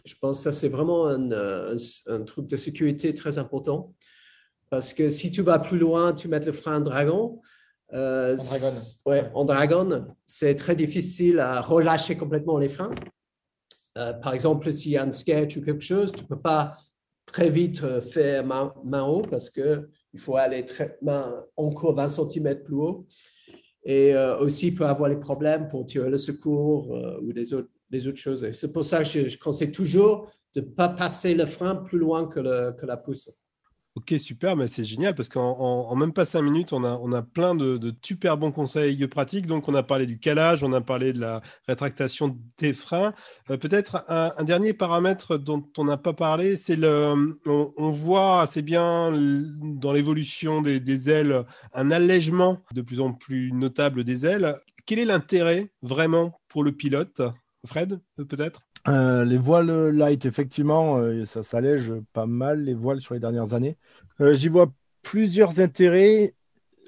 Je 0.05 0.15
pense 0.21 0.37
que 0.37 0.43
ça, 0.45 0.53
c'est 0.53 0.69
vraiment 0.69 1.07
un, 1.07 1.31
un, 1.33 2.23
truc 2.25 2.47
de 2.47 2.59
sécurité 2.59 3.15
très 3.15 3.39
important. 3.39 3.95
Parce 4.69 4.93
que 4.93 5.09
si 5.09 5.31
tu 5.31 5.41
vas 5.41 5.59
plus 5.61 5.79
loin, 5.79 6.13
tu 6.13 6.29
mets 6.29 6.41
le 6.41 6.53
frein 6.53 6.83
dragon, 6.83 7.41
euh, 7.95 8.37
en 8.37 8.45
dragon. 8.45 8.77
Ouais, 9.07 9.31
en 9.33 9.45
dragon, 9.47 10.07
c'est 10.27 10.57
très 10.57 10.77
difficile 10.77 11.41
à 11.41 11.63
relâcher 11.63 12.19
complètement 12.19 12.59
les 12.59 12.69
freins. 12.69 12.95
Euh, 13.97 14.13
par 14.13 14.35
exemple, 14.35 14.71
s'il 14.75 14.93
y 14.93 14.99
a 14.99 15.05
un 15.05 15.11
sketch 15.11 15.57
ou 15.57 15.63
quelque 15.63 15.83
chose, 15.83 16.13
tu 16.13 16.23
ne 16.23 16.29
peux 16.29 16.39
pas 16.39 16.77
très 17.27 17.51
vite 17.51 17.83
euh, 17.83 18.01
faire 18.01 18.45
main, 18.47 19.05
haut 19.05 19.23
parce 19.23 19.51
qu'il 19.51 19.87
faut 20.19 20.37
aller 20.37 20.65
encore 21.57 21.95
20 21.95 22.09
cm 22.09 22.63
plus 22.63 22.77
haut. 22.77 23.07
Et 23.89 24.17
aussi, 24.41 24.69
il 24.69 24.75
peut 24.75 24.85
avoir 24.85 25.09
les 25.09 25.17
problèmes 25.17 25.69
pour 25.69 25.85
tirer 25.85 26.11
le 26.11 26.19
secours 26.19 26.91
ou 27.23 27.33
des 27.33 27.55
autres, 27.55 27.69
des 27.89 28.17
choses. 28.17 28.51
C'est 28.51 28.73
pour 28.73 28.85
ça 28.85 29.05
que 29.05 29.29
je, 29.29 29.39
conseille 29.39 29.71
toujours 29.71 30.29
de 30.57 30.61
ne 30.61 30.67
pas 30.67 30.89
passer 30.89 31.37
le 31.37 31.47
frein 31.47 31.77
plus 31.77 31.99
loin 31.99 32.27
que, 32.27 32.73
que 32.73 32.85
la 32.85 32.97
pousse. 32.97 33.31
Ok, 33.97 34.13
super, 34.19 34.57
mais 34.57 34.69
c'est 34.69 34.85
génial 34.85 35.15
parce 35.15 35.31
qu'en 35.31 35.97
même 35.97 36.13
pas 36.13 36.27
cinq 36.27 36.43
minutes, 36.43 36.75
on 36.75 36.85
a, 36.85 37.01
on 37.03 37.23
plein 37.23 37.55
de, 37.55 37.95
super 38.03 38.37
bons 38.37 38.53
conseils 38.53 39.07
pratiques. 39.07 39.47
Donc, 39.47 39.69
on 39.69 39.75
a 39.75 39.83
parlé 39.83 40.05
du 40.05 40.19
calage, 40.19 40.63
on 40.63 40.75
a 40.75 40.83
parlé 40.83 41.15
de 41.15 41.21
la 41.21 41.41
rétractation 41.67 42.39
des 42.59 42.75
freins. 42.75 43.15
Euh, 43.51 43.57
peut-être 43.57 44.05
un, 44.09 44.45
dernier 44.45 44.75
paramètre 44.75 45.39
dont 45.39 45.67
on 45.79 45.85
n'a 45.85 45.97
pas 45.97 46.13
parlé, 46.13 46.57
c'est 46.57 46.77
le. 46.77 47.39
On, 47.47 47.91
voit 47.91 48.43
assez 48.43 48.61
bien 48.61 49.13
dans 49.13 49.93
l'évolution 49.93 50.61
des, 50.61 51.11
ailes 51.11 51.47
un 51.73 51.91
allègement 51.91 52.63
de 52.75 52.83
plus 52.83 53.01
en 53.01 53.15
plus 53.15 53.51
notable 53.53 54.05
des 54.05 54.27
ailes. 54.27 54.57
Quel 54.85 54.99
est 54.99 55.07
l'intérêt 55.07 55.73
vraiment 55.81 56.39
pour 56.49 56.65
le 56.65 56.73
pilote 56.73 57.23
Fred, 57.65 57.99
peut-être? 58.17 58.66
Euh, 58.89 59.25
les 59.25 59.39
voiles 59.39 59.89
light, 59.91 60.27
effectivement, 60.27 60.99
euh, 60.99 61.25
ça 61.25 61.43
s'allège 61.43 61.93
pas 62.13 62.27
mal, 62.27 62.63
les 62.63 62.75
voiles 62.75 63.01
sur 63.01 63.15
les 63.15 63.21
dernières 63.21 63.55
années. 63.55 63.77
Euh, 64.21 64.33
j'y 64.33 64.49
vois 64.49 64.73
plusieurs 65.03 65.61
intérêts. 65.61 66.35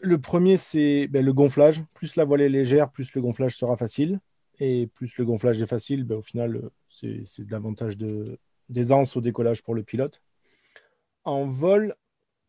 Le 0.02 0.18
premier, 0.18 0.56
c'est 0.56 1.08
ben, 1.08 1.24
le 1.24 1.32
gonflage. 1.32 1.82
Plus 1.94 2.16
la 2.16 2.24
voile 2.24 2.42
est 2.42 2.48
légère, 2.48 2.90
plus 2.90 3.12
le 3.14 3.20
gonflage 3.20 3.56
sera 3.56 3.76
facile. 3.76 4.20
Et 4.60 4.86
plus 4.88 5.16
le 5.18 5.24
gonflage 5.24 5.60
est 5.60 5.66
facile, 5.66 6.04
ben, 6.04 6.16
au 6.16 6.22
final, 6.22 6.70
c'est 6.88 7.24
davantage 7.46 7.96
d'aisance 8.68 9.16
au 9.16 9.20
décollage 9.20 9.62
pour 9.62 9.74
le 9.74 9.82
pilote. 9.82 10.22
En 11.24 11.46
vol, 11.46 11.94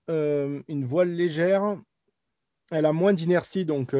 une 0.07 0.85
voile 0.85 1.11
légère, 1.11 1.77
elle 2.71 2.85
a 2.87 2.93
moins 2.93 3.13
d'inertie, 3.13 3.65
donc 3.65 3.95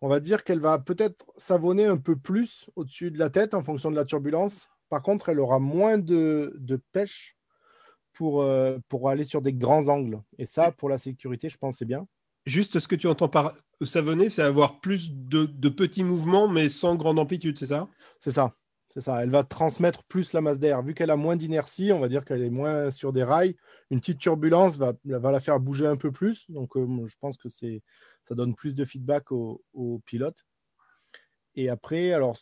on 0.00 0.08
va 0.08 0.20
dire 0.20 0.44
qu'elle 0.44 0.60
va 0.60 0.78
peut-être 0.78 1.26
savonner 1.36 1.86
un 1.86 1.96
peu 1.96 2.16
plus 2.16 2.70
au-dessus 2.76 3.10
de 3.10 3.18
la 3.18 3.30
tête 3.30 3.54
en 3.54 3.62
fonction 3.62 3.90
de 3.90 3.96
la 3.96 4.04
turbulence. 4.04 4.68
Par 4.90 5.02
contre, 5.02 5.28
elle 5.28 5.40
aura 5.40 5.60
moins 5.60 5.96
de, 5.96 6.82
pêche 6.92 7.36
pour, 8.12 8.42
euh, 8.42 8.76
pour 8.88 9.08
aller 9.08 9.24
sur 9.24 9.40
des 9.40 9.54
grands 9.54 9.88
angles. 9.88 10.20
Et 10.36 10.44
ça, 10.44 10.72
pour 10.72 10.88
la 10.88 10.98
sécurité, 10.98 11.48
je 11.48 11.56
pense 11.56 11.78
c'est 11.78 11.84
bien. 11.86 12.06
Juste 12.44 12.80
ce 12.80 12.88
que 12.88 12.96
tu 12.96 13.06
entends 13.06 13.28
par 13.28 13.54
savonner, 13.82 14.28
c'est 14.28 14.42
avoir 14.42 14.80
plus 14.80 15.12
de, 15.12 15.68
petits 15.68 16.02
mouvements, 16.02 16.48
mais 16.48 16.68
sans 16.68 16.96
grande 16.96 17.18
amplitude, 17.18 17.58
c'est 17.58 17.66
ça? 17.66 17.88
C'est 18.18 18.32
ça. 18.32 18.54
C'est 18.88 19.00
ça. 19.00 19.22
Elle 19.22 19.30
va 19.30 19.44
transmettre 19.44 20.02
plus 20.02 20.32
la 20.32 20.40
masse 20.40 20.58
d'air. 20.58 20.82
Vu 20.82 20.94
qu'elle 20.94 21.12
a 21.12 21.16
moins 21.16 21.36
d'inertie, 21.36 21.92
on 21.92 22.00
va 22.00 22.08
dire 22.08 22.24
qu'elle 22.24 22.42
est 22.42 22.50
moins 22.50 22.90
sur 22.90 23.12
des 23.12 23.22
rails. 23.22 23.56
Une 23.92 24.00
petite 24.00 24.18
turbulence 24.18 24.76
va, 24.76 24.94
va 25.04 25.30
la 25.30 25.38
faire 25.38 25.60
bouger 25.60 25.86
un 25.86 25.96
peu 25.96 26.10
plus. 26.10 26.50
Donc, 26.50 26.76
euh, 26.76 27.06
je 27.06 27.14
pense 27.20 27.36
que 27.36 27.48
c'est, 27.48 27.82
ça 28.24 28.34
donne 28.34 28.56
plus 28.56 28.74
de 28.74 28.84
feedback 28.84 29.30
au, 29.30 29.62
au 29.72 30.00
pilote. 30.04 30.44
Et 31.54 31.68
après, 31.68 32.12
alors, 32.12 32.36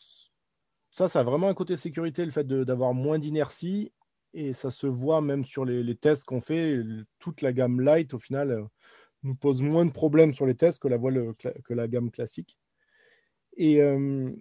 ça, 0.91 1.07
ça 1.07 1.19
a 1.19 1.23
vraiment 1.23 1.49
un 1.49 1.53
côté 1.53 1.77
sécurité, 1.77 2.25
le 2.25 2.31
fait 2.31 2.47
d'avoir 2.47 2.93
moins 2.93 3.19
d'inertie. 3.19 3.91
Et 4.33 4.53
ça 4.53 4.71
se 4.71 4.87
voit 4.87 5.21
même 5.21 5.45
sur 5.45 5.65
les, 5.65 5.95
tests 5.95 6.25
qu'on 6.25 6.41
fait. 6.41 6.79
Toute 7.19 7.41
la 7.41 7.53
gamme 7.53 7.81
light, 7.81 8.13
au 8.13 8.19
final, 8.19 8.51
euh, 8.51 8.63
nous 9.23 9.35
pose 9.35 9.61
moins 9.61 9.85
de 9.85 9.91
problèmes 9.91 10.33
sur 10.33 10.45
les 10.45 10.55
tests 10.55 10.79
que 10.81 10.87
la, 10.87 10.97
voile, 10.97 11.33
que 11.37 11.73
la 11.73 11.87
gamme 11.87 12.11
classique. 12.11 12.57
Et 13.57 13.81
euh, 13.81 14.31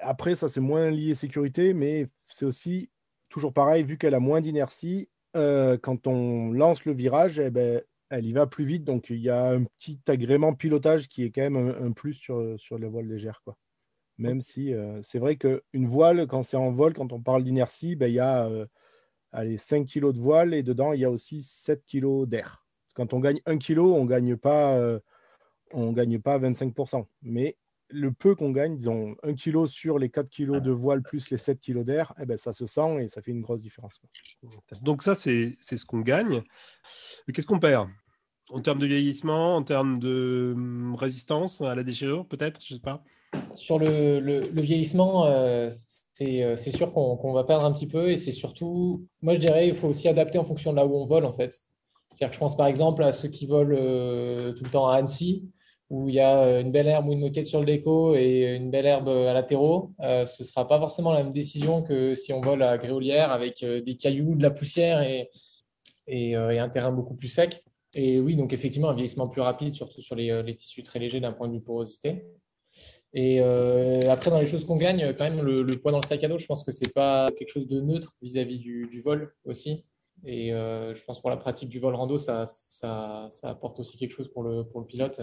après, 0.00 0.36
ça 0.36 0.48
c'est 0.48 0.60
moins 0.60 0.90
lié 0.90 1.14
sécurité, 1.14 1.74
mais 1.74 2.06
c'est 2.26 2.44
aussi 2.44 2.90
toujours 3.28 3.52
pareil, 3.52 3.84
vu 3.84 3.98
qu'elle 3.98 4.14
a 4.14 4.20
moins 4.20 4.40
d'inertie, 4.40 5.08
euh, 5.36 5.78
quand 5.78 6.06
on 6.06 6.52
lance 6.52 6.84
le 6.84 6.92
virage, 6.92 7.38
eh 7.38 7.50
ben, 7.50 7.82
elle 8.10 8.26
y 8.26 8.32
va 8.32 8.46
plus 8.46 8.64
vite. 8.64 8.84
Donc 8.84 9.10
il 9.10 9.20
y 9.20 9.30
a 9.30 9.50
un 9.50 9.64
petit 9.64 10.00
agrément 10.08 10.54
pilotage 10.54 11.08
qui 11.08 11.24
est 11.24 11.30
quand 11.30 11.42
même 11.42 11.56
un, 11.56 11.92
plus 11.92 12.14
sur, 12.14 12.58
sur 12.58 12.78
les 12.78 12.88
voiles 12.88 13.08
légères. 13.08 13.40
Quoi. 13.44 13.56
Même 14.18 14.40
si 14.40 14.74
euh, 14.74 15.00
c'est 15.02 15.18
vrai 15.18 15.36
qu'une 15.36 15.86
voile, 15.86 16.26
quand 16.26 16.42
c'est 16.42 16.56
en 16.56 16.70
vol, 16.70 16.92
quand 16.92 17.12
on 17.12 17.20
parle 17.20 17.44
d'inertie, 17.44 17.94
ben, 17.94 18.08
il 18.08 18.14
y 18.14 18.20
a 18.20 18.46
euh, 18.46 18.66
allez, 19.32 19.58
5 19.58 19.86
kg 19.86 20.12
de 20.12 20.18
voile 20.18 20.54
et 20.54 20.62
dedans, 20.62 20.92
il 20.92 21.00
y 21.00 21.04
a 21.04 21.10
aussi 21.10 21.42
7 21.42 21.84
kg 21.86 22.26
d'air. 22.26 22.66
Quand 22.94 23.12
on 23.12 23.20
gagne 23.20 23.40
1 23.46 23.58
kg, 23.58 23.78
on 23.78 24.04
ne 24.04 24.08
gagne 24.08 24.36
pas, 24.36 24.98
on 25.72 25.92
gagne 25.92 26.18
pas 26.18 26.36
25%. 26.38 27.06
Mais 27.22 27.56
le 27.90 28.12
peu 28.12 28.34
qu'on 28.34 28.50
gagne, 28.50 28.76
disons 28.76 29.16
1 29.22 29.34
kg 29.34 29.66
sur 29.66 29.98
les 29.98 30.10
4 30.10 30.28
kg 30.28 30.60
de 30.60 30.70
voile 30.70 31.02
plus 31.02 31.30
les 31.30 31.38
7 31.38 31.60
kg 31.60 31.84
d'air, 31.84 32.12
eh 32.20 32.26
ben, 32.26 32.36
ça 32.36 32.52
se 32.52 32.66
sent 32.66 33.02
et 33.02 33.08
ça 33.08 33.22
fait 33.22 33.30
une 33.30 33.40
grosse 33.40 33.62
différence. 33.62 34.00
Donc 34.82 35.02
ça, 35.02 35.14
c'est 35.14 35.54
ce 35.54 35.84
qu'on 35.84 36.00
gagne. 36.00 36.42
Qu'est-ce 37.32 37.46
qu'on 37.46 37.58
perd? 37.58 37.88
En 38.50 38.62
termes 38.62 38.78
de 38.78 38.86
vieillissement, 38.86 39.56
en 39.56 39.62
termes 39.62 39.98
de 39.98 40.52
hum, 40.56 40.94
résistance 40.94 41.60
à 41.60 41.74
la 41.74 41.82
déchirure, 41.82 42.26
peut-être? 42.26 42.60
Je 42.64 42.74
sais 42.74 42.80
pas. 42.80 43.02
Sur 43.54 43.78
le, 43.78 44.40
vieillissement, 44.60 45.26
euh, 45.26 45.70
euh, 46.22 46.56
c'est 46.56 46.70
sûr 46.70 46.92
qu'on 46.92 47.32
va 47.32 47.44
perdre 47.44 47.64
un 47.64 47.72
petit 47.72 47.86
peu 47.86 48.10
et 48.10 48.16
c'est 48.16 48.30
surtout, 48.30 49.06
moi 49.20 49.34
je 49.34 49.40
dirais, 49.40 49.68
il 49.68 49.74
faut 49.74 49.88
aussi 49.88 50.08
adapter 50.08 50.38
en 50.38 50.44
fonction 50.44 50.70
de 50.72 50.76
là 50.76 50.86
où 50.86 50.96
on 50.96 51.06
vole 51.06 51.24
en 51.24 51.32
fait. 51.32 51.52
C'est-à-dire 52.10 52.30
que 52.30 52.34
je 52.34 52.40
pense 52.40 52.56
par 52.56 52.66
exemple 52.66 53.02
à 53.02 53.12
ceux 53.12 53.28
qui 53.28 53.46
volent 53.46 53.76
euh, 53.78 54.52
tout 54.52 54.64
le 54.64 54.70
temps 54.70 54.88
à 54.88 54.96
Annecy 54.96 55.50
où 55.90 56.08
il 56.08 56.14
y 56.14 56.20
a 56.20 56.60
une 56.60 56.70
belle 56.70 56.86
herbe 56.86 57.08
ou 57.08 57.12
une 57.12 57.20
moquette 57.20 57.46
sur 57.46 57.60
le 57.60 57.66
déco 57.66 58.14
et 58.14 58.56
une 58.56 58.70
belle 58.70 58.84
herbe 58.84 59.08
à 59.08 59.32
latéraux, 59.32 59.92
ce 60.00 60.42
ne 60.42 60.46
sera 60.46 60.68
pas 60.68 60.78
forcément 60.78 61.12
la 61.12 61.22
même 61.22 61.32
décision 61.32 61.82
que 61.82 62.14
si 62.14 62.30
on 62.34 62.42
vole 62.42 62.62
à 62.62 62.76
Gréolière 62.76 63.32
avec 63.32 63.64
des 63.64 63.96
cailloux, 63.96 64.34
de 64.34 64.42
la 64.42 64.50
poussière 64.50 65.00
et, 65.00 65.30
et, 66.06 66.34
un 66.34 66.68
terrain 66.68 66.92
beaucoup 66.92 67.14
plus 67.14 67.28
sec. 67.28 67.64
Et 67.94 68.20
oui, 68.20 68.36
donc 68.36 68.52
effectivement, 68.52 68.90
un 68.90 68.94
vieillissement 68.94 69.28
plus 69.28 69.40
rapide, 69.40 69.74
surtout 69.74 70.02
sur 70.02 70.14
les, 70.14 70.56
tissus 70.56 70.82
très 70.82 70.98
légers 70.98 71.20
d'un 71.20 71.32
point 71.32 71.48
de 71.48 71.54
vue 71.54 71.60
porosité. 71.60 72.24
Et 73.14 73.40
après, 73.40 74.30
dans 74.30 74.40
les 74.40 74.46
choses 74.46 74.64
qu'on 74.64 74.76
gagne, 74.76 75.14
quand 75.14 75.24
même, 75.24 75.40
le, 75.40 75.78
poids 75.78 75.92
dans 75.92 76.00
le 76.00 76.06
sac 76.06 76.22
à 76.24 76.28
dos, 76.28 76.38
je 76.38 76.46
pense 76.46 76.64
que 76.64 76.72
ce 76.72 76.84
n'est 76.84 76.90
pas 76.90 77.30
quelque 77.36 77.50
chose 77.50 77.66
de 77.66 77.80
neutre 77.80 78.16
vis-à-vis 78.22 78.58
du, 78.58 79.00
vol 79.00 79.34
aussi. 79.44 79.84
Et 80.24 80.50
je 80.50 81.04
pense 81.04 81.20
pour 81.20 81.30
la 81.30 81.36
pratique 81.36 81.68
du 81.68 81.78
vol 81.78 81.94
rando, 81.94 82.18
ça, 82.18 82.46
ça, 82.46 83.28
ça, 83.30 83.50
apporte 83.50 83.80
aussi 83.80 83.96
quelque 83.96 84.12
chose 84.12 84.28
pour 84.28 84.42
le, 84.42 84.64
pour 84.64 84.80
le 84.80 84.86
pilote 84.86 85.20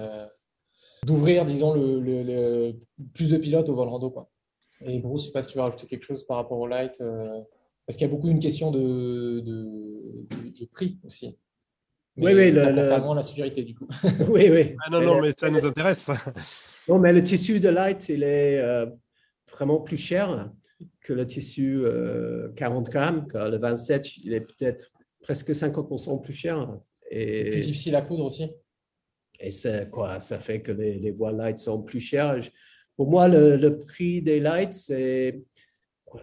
d'ouvrir, 1.06 1.46
disons, 1.46 1.74
le, 1.74 2.74
plus 3.14 3.30
de 3.32 3.38
pilotes 3.38 3.70
au 3.70 3.76
vol 3.76 3.88
rando. 3.88 4.10
Quoi. 4.10 4.30
Et 4.82 5.00
Bruce, 5.00 5.24
je 5.24 5.28
ne 5.28 5.30
sais 5.30 5.34
pas 5.34 5.42
si 5.42 5.50
tu 5.50 5.58
veux 5.58 5.64
rajouter 5.64 5.88
quelque 5.88 6.04
chose 6.04 6.26
par 6.26 6.38
rapport 6.38 6.58
au 6.58 6.68
light, 6.68 7.00
euh, 7.00 7.42
parce 7.86 7.98
qu'il 7.98 8.08
y 8.08 8.10
a 8.10 8.14
beaucoup 8.14 8.28
une 8.28 8.40
question 8.40 8.72
de, 8.72 9.40
de, 9.40 10.66
prix 10.72 11.00
aussi. 11.06 11.38
oui, 12.18 12.34
oui. 12.34 12.54
Ça 12.54 12.72
le, 12.72 13.16
la 13.16 13.24
sécurité, 13.24 13.64
du 13.64 13.76
coup. 13.76 13.88
oui, 14.28 14.50
oui. 14.50 14.76
Ah, 14.86 14.90
non, 14.90 15.02
non, 15.02 15.22
mais 15.22 15.32
ça 15.38 15.50
nous 15.50 15.64
intéresse. 15.66 16.10
Non, 16.88 17.00
mais 17.00 17.14
le 17.14 17.24
tissu 17.24 17.60
de 17.60 17.70
light, 17.70 18.10
il 18.10 18.24
est 18.24 18.60
euh, 18.60 18.86
vraiment 19.52 19.80
plus 19.82 19.98
cher 19.98 20.52
que 21.02 21.14
le 21.14 21.26
tissu 21.26 21.84
40 22.56 22.88
euh, 22.88 22.92
grammes. 22.92 23.28
le 23.34 23.58
27, 23.58 24.18
il 24.18 24.34
est 24.34 24.42
peut-être 24.42 24.92
presque 25.22 25.50
50% 25.50 26.22
plus 26.22 26.34
cher. 26.34 26.80
Et... 27.10 27.50
Plus 27.50 27.62
difficile 27.68 27.96
à 27.96 28.02
coudre 28.02 28.26
aussi. 28.26 28.50
Et 29.40 29.52
ça, 29.52 29.86
quoi, 29.86 30.20
ça 30.22 30.40
fait 30.40 30.62
que 30.62 30.72
les, 30.72 31.00
les 31.00 31.12
voiles 31.12 31.38
light 31.38 31.58
sont 31.60 31.82
plus 31.82 32.00
chères. 32.00 32.40
Pour 32.96 33.10
moi, 33.10 33.28
le, 33.28 33.78
prix 33.80 34.22
des 34.22 34.40
lights, 34.40 34.92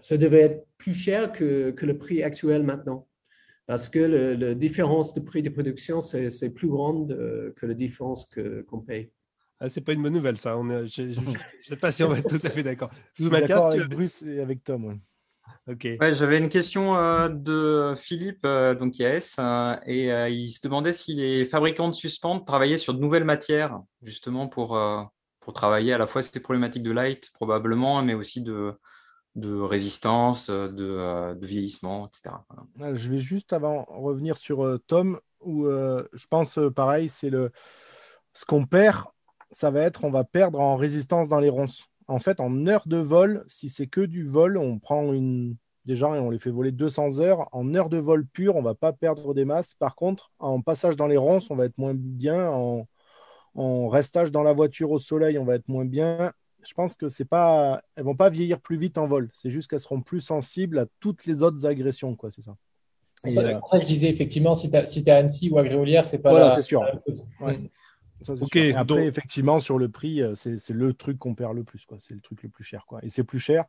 ça 0.01 0.17
devait 0.17 0.41
être 0.41 0.67
plus 0.79 0.95
cher 0.95 1.33
que, 1.33 1.71
que, 1.71 1.85
le 1.85 1.99
prix 1.99 2.23
actuel 2.23 2.63
maintenant. 2.63 3.07
Parce 3.67 3.89
que 3.89 3.99
la 3.99 4.55
différence 4.55 5.13
de 5.15 5.21
prix 5.21 5.43
de 5.43 5.51
production, 5.51 6.01
c'est 6.01 6.51
plus 6.51 6.69
grande 6.69 7.13
euh, 7.13 7.53
que 7.57 7.67
la 7.67 7.75
différence 7.75 8.29
qu'on 8.69 8.81
paye. 8.81 9.11
Ah, 9.65 9.69
c'est 9.69 9.81
pas 9.81 9.93
une 9.93 10.03
bonne 10.03 10.15
nouvelle, 10.15 10.37
ça. 10.39 10.57
je 10.61 11.03
ne 11.03 11.15
sais 11.69 11.77
pas 11.77 11.93
si 11.93 12.03
on 12.03 12.09
va 12.09 12.19
être 12.19 12.29
tout 12.29 12.45
à 12.45 12.51
fait 12.51 12.65
d'accord. 12.65 12.91
D'accord 13.21 13.69
avec 13.69 13.89
Bruce 13.89 14.21
et 14.23 14.41
avec 14.41 14.65
Tom. 14.65 14.99
Ouais, 15.69 16.15
J'avais 16.15 16.39
une 16.39 16.49
question 16.49 16.97
euh, 16.97 17.29
de 17.29 17.95
Philippe, 17.97 18.45
euh, 18.45 18.75
donc 18.75 18.99
IAS, 18.99 19.37
euh, 19.39 19.77
et 19.87 20.33
il 20.33 20.51
se 20.51 20.61
demandait 20.63 20.93
si 20.93 21.15
les 21.15 21.45
fabricants 21.45 21.87
de 21.87 21.95
suspentes 21.95 22.45
travaillaient 22.45 22.77
sur 22.77 22.93
de 22.95 22.99
nouvelles 22.99 23.23
matières, 23.23 23.81
justement 24.03 24.49
pour, 24.49 24.77
pour 25.39 25.53
travailler 25.53 25.93
à 25.93 25.99
la 25.99 26.09
fois 26.09 26.25
ces 26.25 26.41
problématiques 26.41 26.83
de 26.83 26.91
light, 26.91 27.31
probablement, 27.33 28.03
mais 28.03 28.15
aussi 28.15 28.43
de, 28.43 28.75
de 29.37 29.55
résistance, 29.61 30.51
de, 30.51 31.35
de 31.35 31.47
vieillissement, 31.47 32.09
etc. 32.09 32.35
Ah, 32.81 32.95
je 32.97 33.09
vais 33.09 33.21
juste 33.21 33.53
avant 33.53 33.85
revenir 33.85 34.39
sur 34.39 34.81
Tom, 34.89 35.21
où 35.41 35.69
je 35.69 36.27
pense 36.27 36.59
pareil, 36.75 37.09
c'est 37.09 37.31
le 37.31 37.53
ce 38.35 38.45
qu'on 38.45 38.65
perd, 38.65 39.05
ça 39.53 39.71
va 39.71 39.83
être 39.83 40.05
on 40.05 40.11
va 40.11 40.25
perdre 40.25 40.61
en 40.61 40.77
résistance 40.77 41.29
dans 41.29 41.41
les 41.41 41.49
ronces 41.49 41.89
en 42.09 42.19
fait, 42.19 42.41
en 42.41 42.67
heure 42.67 42.85
de 42.87 42.97
vol, 42.97 43.45
si 43.47 43.69
c'est 43.69 43.87
que 43.87 44.01
du 44.01 44.25
vol, 44.25 44.59
on 44.59 44.79
prend 44.79 45.13
une 45.13 45.57
des 45.85 45.97
gens 45.97 46.15
et 46.15 46.19
on 46.19 46.31
les 46.31 46.39
fait 46.39 46.51
voler 46.51 46.71
200 46.71 47.21
heures. 47.21 47.49
En 47.53 47.75
heure 47.75 47.89
de 47.89 47.99
vol 47.99 48.27
pure, 48.27 48.57
on 48.57 48.63
va 48.63 48.75
pas 48.75 48.93
perdre 48.93 49.35
des 49.35 49.45
masses. 49.45 49.75
Par 49.75 49.97
contre, 49.97 50.31
en 50.39 50.61
passage 50.61 50.97
dans 50.97 51.07
les 51.07 51.17
ronces, 51.17 51.51
on 51.51 51.57
va 51.57 51.65
être 51.65 51.79
moins 51.79 51.95
bien. 51.95 52.51
En, 52.51 52.87
restage 53.89 54.31
dans 54.31 54.43
la 54.43 54.53
voiture 54.53 54.91
au 54.91 54.99
soleil, 54.99 55.39
on 55.39 55.45
va 55.45 55.57
être 55.57 55.69
moins 55.69 55.85
bien. 55.85 56.33
Je 56.63 56.73
pense 56.75 56.97
que 56.97 57.09
c'est 57.09 57.25
pas, 57.25 57.83
elles 57.97 58.05
vont 58.05 58.17
pas 58.17 58.31
vieillir 58.31 58.61
plus 58.61 58.77
vite 58.77 58.97
en 58.97 59.07
vol. 59.07 59.29
C'est 59.35 59.51
juste 59.51 59.69
qu'elles 59.69 59.81
seront 59.81 60.01
plus 60.01 60.21
sensibles 60.21 60.79
à 60.79 60.87
toutes 61.01 61.27
les 61.27 61.43
autres 61.43 61.67
agressions, 61.67 62.15
quoi. 62.15 62.31
C'est 62.31 62.43
ça. 62.43 62.57
C'est 63.29 63.59
pour 63.59 63.69
ça 63.69 63.79
que 63.79 63.85
je 63.85 63.89
disais 63.89 64.09
effectivement, 64.09 64.55
si 64.55 64.71
tu 64.71 64.77
es 64.77 65.11
à 65.11 65.17
Annecy 65.17 65.51
ou 65.51 65.59
à 65.59 65.65
Gréolière, 65.65 66.05
c'est 66.05 66.23
pas. 66.23 66.31
Voilà, 66.31 66.55
c'est 66.55 66.63
sûr. 66.63 66.83
Après, 68.77 69.07
effectivement, 69.07 69.61
sur 69.61 69.79
le 69.79 69.89
prix, 69.89 70.23
euh, 70.23 70.35
c'est 70.35 70.71
le 70.71 70.93
truc 70.95 71.19
qu'on 71.19 71.35
perd 71.35 71.55
le 71.55 71.65
plus. 71.65 71.87
C'est 71.99 72.15
le 72.15 72.21
truc 72.21 72.43
le 72.43 72.49
plus 72.49 72.65
cher. 72.65 72.85
Quoi. 72.87 73.01
Et 73.05 73.11
c'est 73.11 73.25
plus 73.25 73.41
cher. 73.41 73.65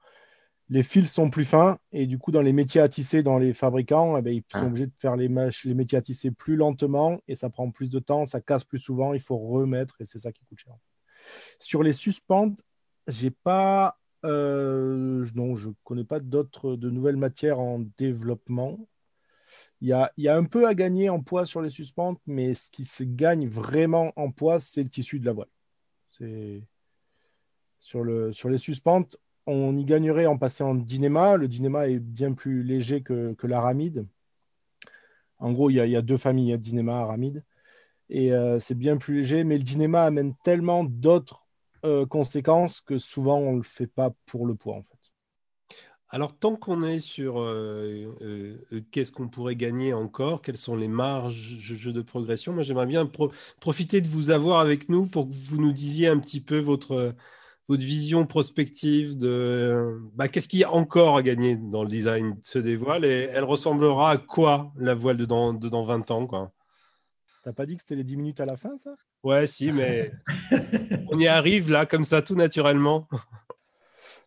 Les 0.70 0.84
fils 0.84 1.12
sont 1.12 1.30
plus 1.30 1.46
fins. 1.46 1.78
Et 1.92 2.08
du 2.08 2.18
coup, 2.18 2.32
dans 2.32 2.42
les 2.42 2.54
métiers 2.54 2.82
à 2.82 2.90
tisser, 2.90 3.22
dans 3.22 3.38
les 3.38 3.54
fabricants, 3.54 4.18
eh 4.18 4.22
ben, 4.22 4.34
ils 4.34 4.44
sont 4.50 4.64
ah. 4.64 4.66
obligés 4.66 4.88
de 4.88 4.94
faire 4.98 5.16
les, 5.16 5.28
les 5.28 5.74
métiers 5.74 5.98
à 5.98 6.02
tisser 6.02 6.32
plus 6.32 6.56
lentement. 6.56 7.20
Et 7.28 7.36
ça 7.36 7.50
prend 7.50 7.70
plus 7.70 7.90
de 7.90 8.00
temps. 8.00 8.26
Ça 8.26 8.42
casse 8.42 8.64
plus 8.64 8.80
souvent. 8.80 9.14
Il 9.14 9.22
faut 9.22 9.38
remettre. 9.38 9.96
Et 10.00 10.06
c'est 10.06 10.20
ça 10.20 10.32
qui 10.32 10.44
coûte 10.46 10.60
cher. 10.60 10.74
Sur 11.60 11.84
les 11.84 11.94
suspentes, 11.94 12.64
j'ai 13.08 13.32
pas. 13.32 13.98
Euh, 14.26 15.26
non, 15.36 15.58
je 15.58 15.70
connais 15.84 16.06
pas 16.06 16.22
d'autres 16.22 16.76
de 16.76 16.90
nouvelles 16.90 17.18
matières 17.18 17.60
en 17.60 17.84
développement. 17.98 18.80
Il 19.84 19.90
y, 19.90 20.30
a, 20.30 20.38
un 20.38 20.46
peu 20.46 20.66
à 20.66 20.76
gagner 20.76 21.10
en 21.10 21.20
poids 21.22 21.46
sur 21.46 21.62
les 21.62 21.70
suspentes, 21.70 22.22
mais 22.26 22.54
ce 22.54 22.72
qui 22.72 22.86
se 22.86 23.04
gagne 23.04 23.50
vraiment 23.50 24.14
en 24.16 24.32
poids, 24.32 24.62
c'est 24.62 24.82
le 24.82 24.88
tissu 24.88 25.20
de 25.20 25.26
la 25.26 25.34
voile. 25.34 25.50
Sur, 27.80 28.02
le, 28.06 28.32
sur 28.32 28.48
les 28.48 28.58
suspentes, 28.58 29.18
on 29.46 29.76
y 29.76 29.84
gagnerait 29.84 30.26
en 30.26 30.38
passant 30.38 30.70
en 30.70 30.76
dynéma. 30.76 31.36
Le 31.36 31.50
dynéma 31.50 31.90
est 31.90 32.00
bien 32.00 32.32
plus 32.32 32.64
léger 32.64 33.02
que, 33.02 33.36
l'aramide. 33.44 34.08
En 35.40 35.52
gros, 35.52 35.70
il 35.70 35.76
y, 35.76 35.98
a, 35.98 36.02
deux 36.02 36.16
familles, 36.16 36.58
il 36.58 36.76
y 36.76 36.90
aramide. 36.90 37.44
Et 38.08 38.32
euh, 38.32 38.60
c'est 38.62 38.76
bien 38.76 38.96
plus 38.96 39.18
léger, 39.18 39.44
mais 39.44 39.58
le 39.58 39.66
dynéma 39.66 40.04
amène 40.04 40.34
tellement 40.46 40.86
d'autres 40.86 41.46
euh, 41.84 42.06
conséquences 42.06 42.80
que 42.80 43.00
souvent 43.00 43.40
on 43.40 43.52
ne 43.52 43.58
le 43.58 43.64
fait 43.64 43.88
pas 43.88 44.12
pour 44.28 44.46
le 44.46 44.56
poids. 44.56 44.82
Alors, 46.14 46.38
tant 46.38 46.56
qu'on 46.56 46.84
est 46.84 47.00
sur 47.00 47.42
euh, 47.42 48.16
euh, 48.22 48.58
euh, 48.72 48.82
qu'est-ce 48.92 49.12
qu'on 49.12 49.28
pourrait 49.28 49.56
gagner 49.56 49.94
encore, 49.94 50.44
quelles 50.44 50.60
sont 50.60 50.76
les 50.76 50.88
marges 50.88 51.58
de 51.58 52.02
progression, 52.04 52.54
moi 52.54 52.62
j'aimerais 52.62 52.86
bien 52.86 53.10
profiter 53.60 54.00
de 54.00 54.08
vous 54.08 54.30
avoir 54.30 54.60
avec 54.60 54.90
nous 54.90 55.08
pour 55.08 55.28
que 55.28 55.34
vous 55.34 55.58
nous 55.58 55.72
disiez 55.72 56.10
un 56.10 56.20
petit 56.20 56.40
peu 56.40 56.60
votre, 56.60 57.16
votre 57.68 57.82
vision 57.82 58.28
prospective 58.28 59.18
de 59.18 60.00
bah, 60.14 60.28
qu'est-ce 60.28 60.48
qu'il 60.48 60.60
y 60.60 60.64
a 60.64 60.72
encore 60.72 61.18
à 61.18 61.24
gagner 61.24 61.56
dans 61.56 61.82
le 61.82 61.90
design 61.90 62.36
de 62.36 62.40
ce 62.44 62.60
dévoile 62.60 63.06
et 63.06 63.30
elle 63.32 63.44
ressemblera 63.44 64.12
à 64.12 64.18
quoi 64.18 64.72
la 64.78 64.94
voile 64.94 65.18
de 65.18 65.26
dans, 65.26 65.84
20 65.84 66.12
ans 66.12 66.28
quoi? 66.28 66.52
T'as 67.44 67.54
pas 67.54 67.66
dit 67.66 67.76
que 67.76 67.82
c'était 67.82 67.96
les 67.96 68.04
10 68.04 68.18
minutes 68.18 68.40
à 68.40 68.46
la 68.46 68.56
fin, 68.56 68.78
ça? 68.78 68.92
Ouais, 69.24 69.48
si, 69.48 69.72
mais 69.72 70.12
on 71.12 71.20
y 71.20 71.26
arrive 71.26 71.72
là, 71.72 71.88
comme 71.88 72.06
ça, 72.06 72.22
tout 72.22 72.36
naturellement. 72.36 73.08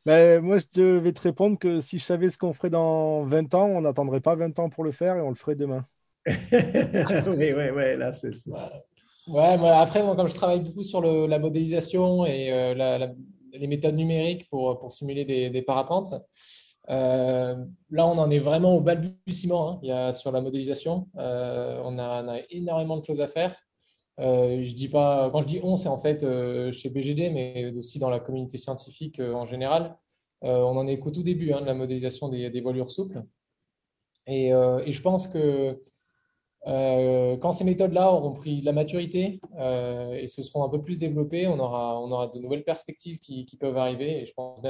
Ben, 0.07 0.41
moi, 0.41 0.59
je 0.59 0.99
vais 0.99 1.13
te 1.13 1.21
répondre 1.21 1.59
que 1.59 1.81
si 1.81 1.99
je 1.99 2.05
savais 2.05 2.31
ce 2.31 2.39
qu'on 2.39 2.53
ferait 2.53 2.71
dans 2.71 3.25
20 3.25 3.53
ans, 3.55 3.67
on 3.67 3.81
n'attendrait 3.81 4.21
pas 4.21 4.37
20 4.37 4.57
ans 4.61 4.71
pour 4.71 4.85
le 4.85 4.93
faire 4.93 5.17
et 5.17 5.21
on 5.21 5.31
le 5.31 5.35
ferait 5.35 5.57
demain. 5.57 5.85
oui, 6.27 7.53
oui, 7.53 7.71
oui, 7.75 7.97
là, 7.97 8.13
c'est 8.13 8.31
Ouais, 9.27 9.59
moi, 9.59 9.75
après, 9.75 10.05
moi, 10.05 10.15
comme 10.15 10.29
je 10.29 10.37
travaille 10.37 10.61
beaucoup 10.61 10.85
sur 10.85 11.01
la 11.01 11.41
modélisation 11.41 12.25
et 12.25 12.53
euh, 12.53 13.09
les 13.53 13.67
méthodes 13.67 13.97
numériques 13.97 14.49
pour, 14.49 14.79
pour 14.79 14.93
simuler 14.93 15.25
des, 15.25 15.63
parapentes, 15.63 16.15
euh, 16.89 17.57
là, 17.91 18.07
on 18.07 18.17
en 18.17 18.31
est 18.31 18.39
vraiment 18.39 18.77
au 18.77 18.81
balbutiement 18.81 19.73
hein. 19.73 19.81
Il 19.83 19.89
y 19.89 19.93
a, 19.93 20.13
sur 20.13 20.31
la 20.31 20.41
modélisation. 20.41 21.09
Euh, 21.19 21.81
on, 21.85 21.99
a, 21.99 22.23
on, 22.23 22.29
a, 22.29 22.39
énormément 22.51 22.97
de 22.97 23.05
choses 23.05 23.21
à 23.21 23.27
faire. 23.27 23.57
Euh, 24.19 24.63
je 24.63 24.75
dis 24.75 24.89
pas, 24.89 25.31
quand 25.31 25.43
je 25.43 25.47
dis 25.47 25.61
on, 25.63 25.77
c'est 25.77 25.89
en 25.89 25.99
fait 25.99 26.23
euh, 26.23 26.73
chez 26.73 26.89
BGD, 26.89 27.31
mais 27.31 27.73
aussi 27.77 27.99
dans 27.99 28.09
la 28.09 28.21
communauté 28.21 28.57
scientifique 28.57 29.21
euh, 29.21 29.35
en 29.35 29.45
général. 29.45 29.97
on 30.43 30.77
en 30.77 30.87
est 30.87 30.99
qu'au 30.99 31.11
tout 31.11 31.23
début 31.23 31.53
hein, 31.53 31.61
de 31.61 31.67
la 31.67 31.75
modélisation 31.75 32.29
des, 32.29 32.61
voilures 32.61 32.91
souples. 32.91 33.23
Et, 34.27 34.51
je 34.51 35.01
pense 35.03 35.29
que 35.29 35.83
quand 36.65 37.53
ces 37.53 37.65
méthodes-là 37.65 38.13
auront 38.13 38.33
pris 38.33 38.61
de 38.61 38.67
la 38.67 38.73
maturité 38.73 39.41
et 40.21 40.27
se 40.27 40.43
seront 40.43 40.65
un 40.65 40.69
peu 40.69 40.83
plus 40.83 40.99
développées, 40.99 41.47
on 41.47 41.59
aura, 41.59 42.31
de 42.35 42.39
nouvelles 42.39 42.65
perspectives 42.65 43.19
qui, 43.19 43.57
peuvent 43.59 43.77
arriver. 43.77 44.23
Et 44.23 44.27
je 44.27 44.35
pense 44.35 44.61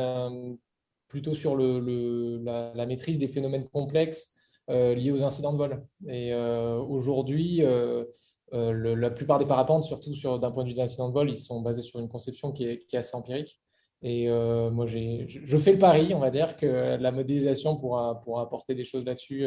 plutôt 1.09 1.35
sur 1.35 1.57
le, 1.57 2.39
la, 2.45 2.87
maîtrise 2.87 3.19
des 3.19 3.29
phénomènes 3.29 3.69
complexes 3.69 4.35
liés 4.69 5.11
aux 5.11 5.23
incidents 5.25 5.53
de 5.53 5.59
vol. 5.59 5.87
Et 6.09 6.35
aujourd'hui, 6.35 7.63
la 8.53 9.11
plupart 9.11 9.39
des 9.39 9.47
parapentes, 9.47 9.85
surtout 9.85 10.13
d'un 10.39 10.51
point 10.51 10.65
de 10.65 10.69
vue 10.69 10.75
des 10.75 10.81
incidents 10.81 11.09
de 11.09 11.15
vol, 11.15 11.31
ils 11.31 11.39
sont 11.39 11.61
basés 11.61 11.83
sur 11.83 11.99
une 12.01 12.09
conception 12.09 12.53
qui 12.53 12.65
est, 12.65 12.87
qui 12.87 12.97
est 12.97 12.99
assez 13.01 13.17
empirique. 13.17 13.61
Et 14.03 14.29
moi, 14.29 14.87
je, 14.87 15.25
je, 15.27 15.59
fais 15.59 15.73
le 15.73 15.79
pari, 15.79 16.15
on 16.15 16.21
va 16.21 16.31
dire, 16.31 16.57
que 16.57 16.97
la 16.97 17.13
modélisation 17.13 17.77
pourra, 17.77 18.21
pourra 18.23 18.43
apporter 18.43 18.75
des 18.75 18.85
choses 18.85 19.05
là-dessus 19.05 19.47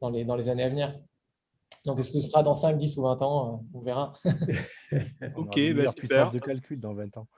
dans, 0.00 0.10
les, 0.10 0.24
dans 0.24 0.36
les 0.36 0.48
années 0.48 0.64
à 0.64 0.68
venir. 0.68 0.94
Donc, 1.86 2.00
est-ce 2.00 2.10
que 2.10 2.20
ce 2.20 2.28
sera 2.28 2.42
dans 2.42 2.54
5, 2.54 2.76
10 2.76 2.96
ou 2.96 3.02
20 3.02 3.22
ans 3.22 3.64
On 3.72 3.80
verra. 3.80 4.12
ok, 5.36 5.60
bah, 5.74 5.92
super. 5.96 6.30
de 6.32 6.40
calcul 6.40 6.80
dans 6.80 6.94
20 6.94 7.16
ans. 7.16 7.28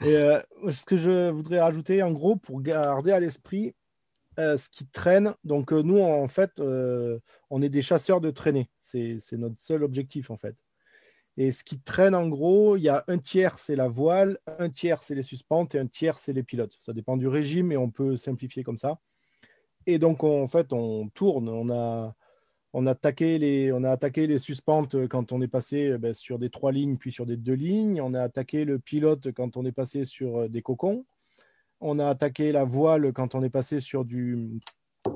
Et 0.00 0.16
euh, 0.16 0.40
ce 0.70 0.86
que 0.86 0.96
je 0.96 1.28
voudrais 1.28 1.60
rajouter, 1.60 2.02
en 2.02 2.10
gros, 2.10 2.34
pour 2.34 2.62
garder 2.62 3.12
à 3.12 3.20
l'esprit 3.20 3.68
euh, 3.68 3.72
ce 4.38 4.68
qui 4.68 4.86
traîne. 4.86 5.34
Donc, 5.44 5.72
euh, 5.72 5.82
nous, 5.82 6.00
en 6.00 6.28
fait, 6.28 6.60
on 7.50 7.62
est 7.62 7.68
des 7.68 7.82
chasseurs 7.82 8.20
de 8.20 8.30
traînées. 8.30 8.70
C'est 8.80 9.18
notre 9.32 9.58
seul 9.58 9.82
objectif, 9.82 10.30
en 10.30 10.36
fait. 10.36 10.56
Et 11.36 11.50
ce 11.50 11.64
qui 11.64 11.80
traîne, 11.80 12.14
en 12.14 12.28
gros, 12.28 12.76
il 12.76 12.82
y 12.82 12.88
a 12.88 13.04
un 13.08 13.18
tiers, 13.18 13.58
c'est 13.58 13.74
la 13.74 13.88
voile, 13.88 14.38
un 14.58 14.70
tiers, 14.70 15.02
c'est 15.02 15.16
les 15.16 15.24
suspentes 15.24 15.74
et 15.74 15.80
un 15.80 15.86
tiers, 15.88 16.16
c'est 16.18 16.32
les 16.32 16.44
pilotes. 16.44 16.76
Ça 16.78 16.92
dépend 16.92 17.16
du 17.16 17.26
régime, 17.26 17.68
mais 17.68 17.76
on 17.76 17.90
peut 17.90 18.16
simplifier 18.16 18.62
comme 18.62 18.78
ça. 18.78 19.00
Et 19.86 19.98
donc, 19.98 20.22
en 20.22 20.46
fait, 20.46 20.72
on 20.72 21.08
tourne. 21.08 21.48
On 21.48 21.70
a 21.70 22.14
on 22.76 22.86
a 22.86 22.90
attaqué 22.90 23.38
les, 23.38 23.72
on 23.72 23.84
a 23.84 23.90
attaqué 23.90 24.26
les 24.26 24.40
suspentes 24.40 25.06
quand 25.06 25.30
on 25.30 25.40
est 25.40 25.48
passé 25.48 25.90
euh, 25.90 25.98
ben, 25.98 26.12
sur 26.12 26.40
des 26.40 26.50
trois 26.50 26.72
lignes, 26.72 26.96
puis 26.96 27.12
sur 27.12 27.24
des 27.24 27.36
deux 27.36 27.54
lignes. 27.54 28.00
On 28.02 28.14
a 28.14 28.20
attaqué 28.20 28.64
le 28.64 28.80
pilote 28.80 29.30
quand 29.30 29.56
on 29.56 29.64
est 29.64 29.72
passé 29.72 30.04
sur 30.04 30.38
euh, 30.40 30.48
des 30.48 30.60
cocons. 30.60 31.06
On 31.86 31.98
a 31.98 32.08
attaqué 32.08 32.50
la 32.50 32.64
voile 32.64 33.12
quand 33.12 33.34
on 33.34 33.42
est 33.42 33.50
passé 33.50 33.78
sur 33.78 34.06
du, 34.06 34.58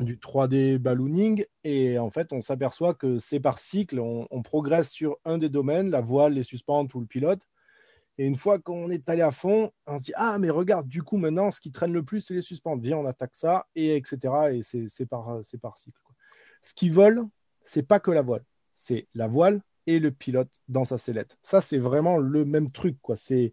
du 0.01 0.19
3D 0.19 0.77
ballooning. 0.77 1.47
Et 1.65 1.99
en 1.99 2.11
fait, 2.11 2.31
on 2.35 2.43
s'aperçoit 2.43 2.93
que 2.93 3.19
c'est 3.19 3.41
par 3.41 3.59
cycle. 3.59 3.99
On, 3.99 4.43
progresse 4.43 4.91
sur 4.91 5.17
un 5.25 5.39
des 5.39 5.49
domaines, 5.49 5.89
la 5.89 6.03
voile, 6.03 6.35
les 6.35 6.43
suspentes 6.43 6.95
ou 6.95 7.01
le 7.01 7.07
pilote. 7.07 7.41
Et 8.19 8.27
une 8.27 8.37
fois 8.37 8.59
qu'on 8.59 8.91
est 8.91 9.09
allé 9.09 9.23
à 9.23 9.31
fond, 9.31 9.71
on 9.87 9.97
se 9.97 10.05
dit 10.05 10.13
Ah, 10.15 10.39
mais 10.39 10.51
regarde, 10.51 10.87
du 10.87 11.03
coup, 11.03 11.17
maintenant, 11.17 11.51
ce 11.51 11.59
qui 11.59 11.73
traîne 11.73 11.95
le 11.95 12.03
plus, 12.03 12.21
c'est 12.21 12.35
les 12.35 12.43
suspentes. 12.43 12.83
Viens, 12.83 12.99
on 12.99 13.07
attaque 13.07 13.35
ça, 13.35 13.67
et 13.75 13.97
etc. 13.97 14.19
Et 14.53 14.63
c'est 14.63 15.07
par, 15.07 15.41
par 15.63 15.79
cycle. 15.79 15.99
Ce 16.63 16.75
qui 16.75 16.91
vole, 16.91 17.25
c'est 17.65 17.83
pas 17.83 17.99
que 17.99 18.11
la 18.11 18.21
voile, 18.21 18.45
c'est 18.75 19.09
la 19.15 19.27
voile 19.27 19.63
et 19.87 19.99
le 20.01 20.11
pilote 20.11 20.51
dans 20.69 20.85
sa 20.85 20.99
sellette. 20.99 21.39
Ça, 21.43 21.63
c'est 21.63 21.79
vraiment 21.79 22.19
le 22.19 22.45
même 22.45 22.71
truc. 22.71 22.99
Quoi. 23.01 23.17
C'est, 23.17 23.53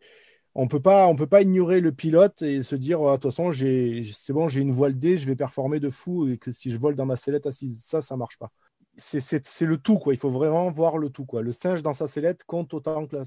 on 0.55 0.67
peut 0.67 0.79
pas, 0.79 1.13
peut 1.15 1.27
pas 1.27 1.41
ignorer 1.41 1.81
le 1.81 1.91
pilote 1.91 2.41
et 2.41 2.63
se 2.63 2.75
dire, 2.75 3.01
oh, 3.01 3.11
de 3.11 3.15
toute 3.17 3.31
façon, 3.31 3.51
c'est 3.51 4.33
bon, 4.33 4.47
j'ai 4.47 4.61
une 4.61 4.71
voile 4.71 4.97
D, 4.97 5.17
je 5.17 5.25
vais 5.25 5.35
performer 5.35 5.81
de 5.81 5.89
fou 5.89 6.29
et 6.29 6.37
que 6.37 6.51
si 6.51 6.71
je 6.71 6.77
vole 6.77 6.95
dans 6.95 7.05
ma 7.05 7.17
sellette 7.17 7.45
assise, 7.45 7.83
ça, 7.83 8.01
ça 8.01 8.15
marche 8.15 8.37
pas. 8.37 8.51
C'est 8.97 9.61
le 9.61 9.77
tout, 9.77 9.99
quoi. 9.99 10.13
Il 10.13 10.17
faut 10.17 10.29
vraiment 10.29 10.71
voir 10.71 10.97
le 10.97 11.09
tout, 11.09 11.25
quoi. 11.25 11.41
Le 11.41 11.51
singe 11.51 11.83
dans 11.83 11.93
sa 11.93 12.07
sellette 12.07 12.45
compte 12.45 12.73
autant 12.73 13.05
que 13.05 13.17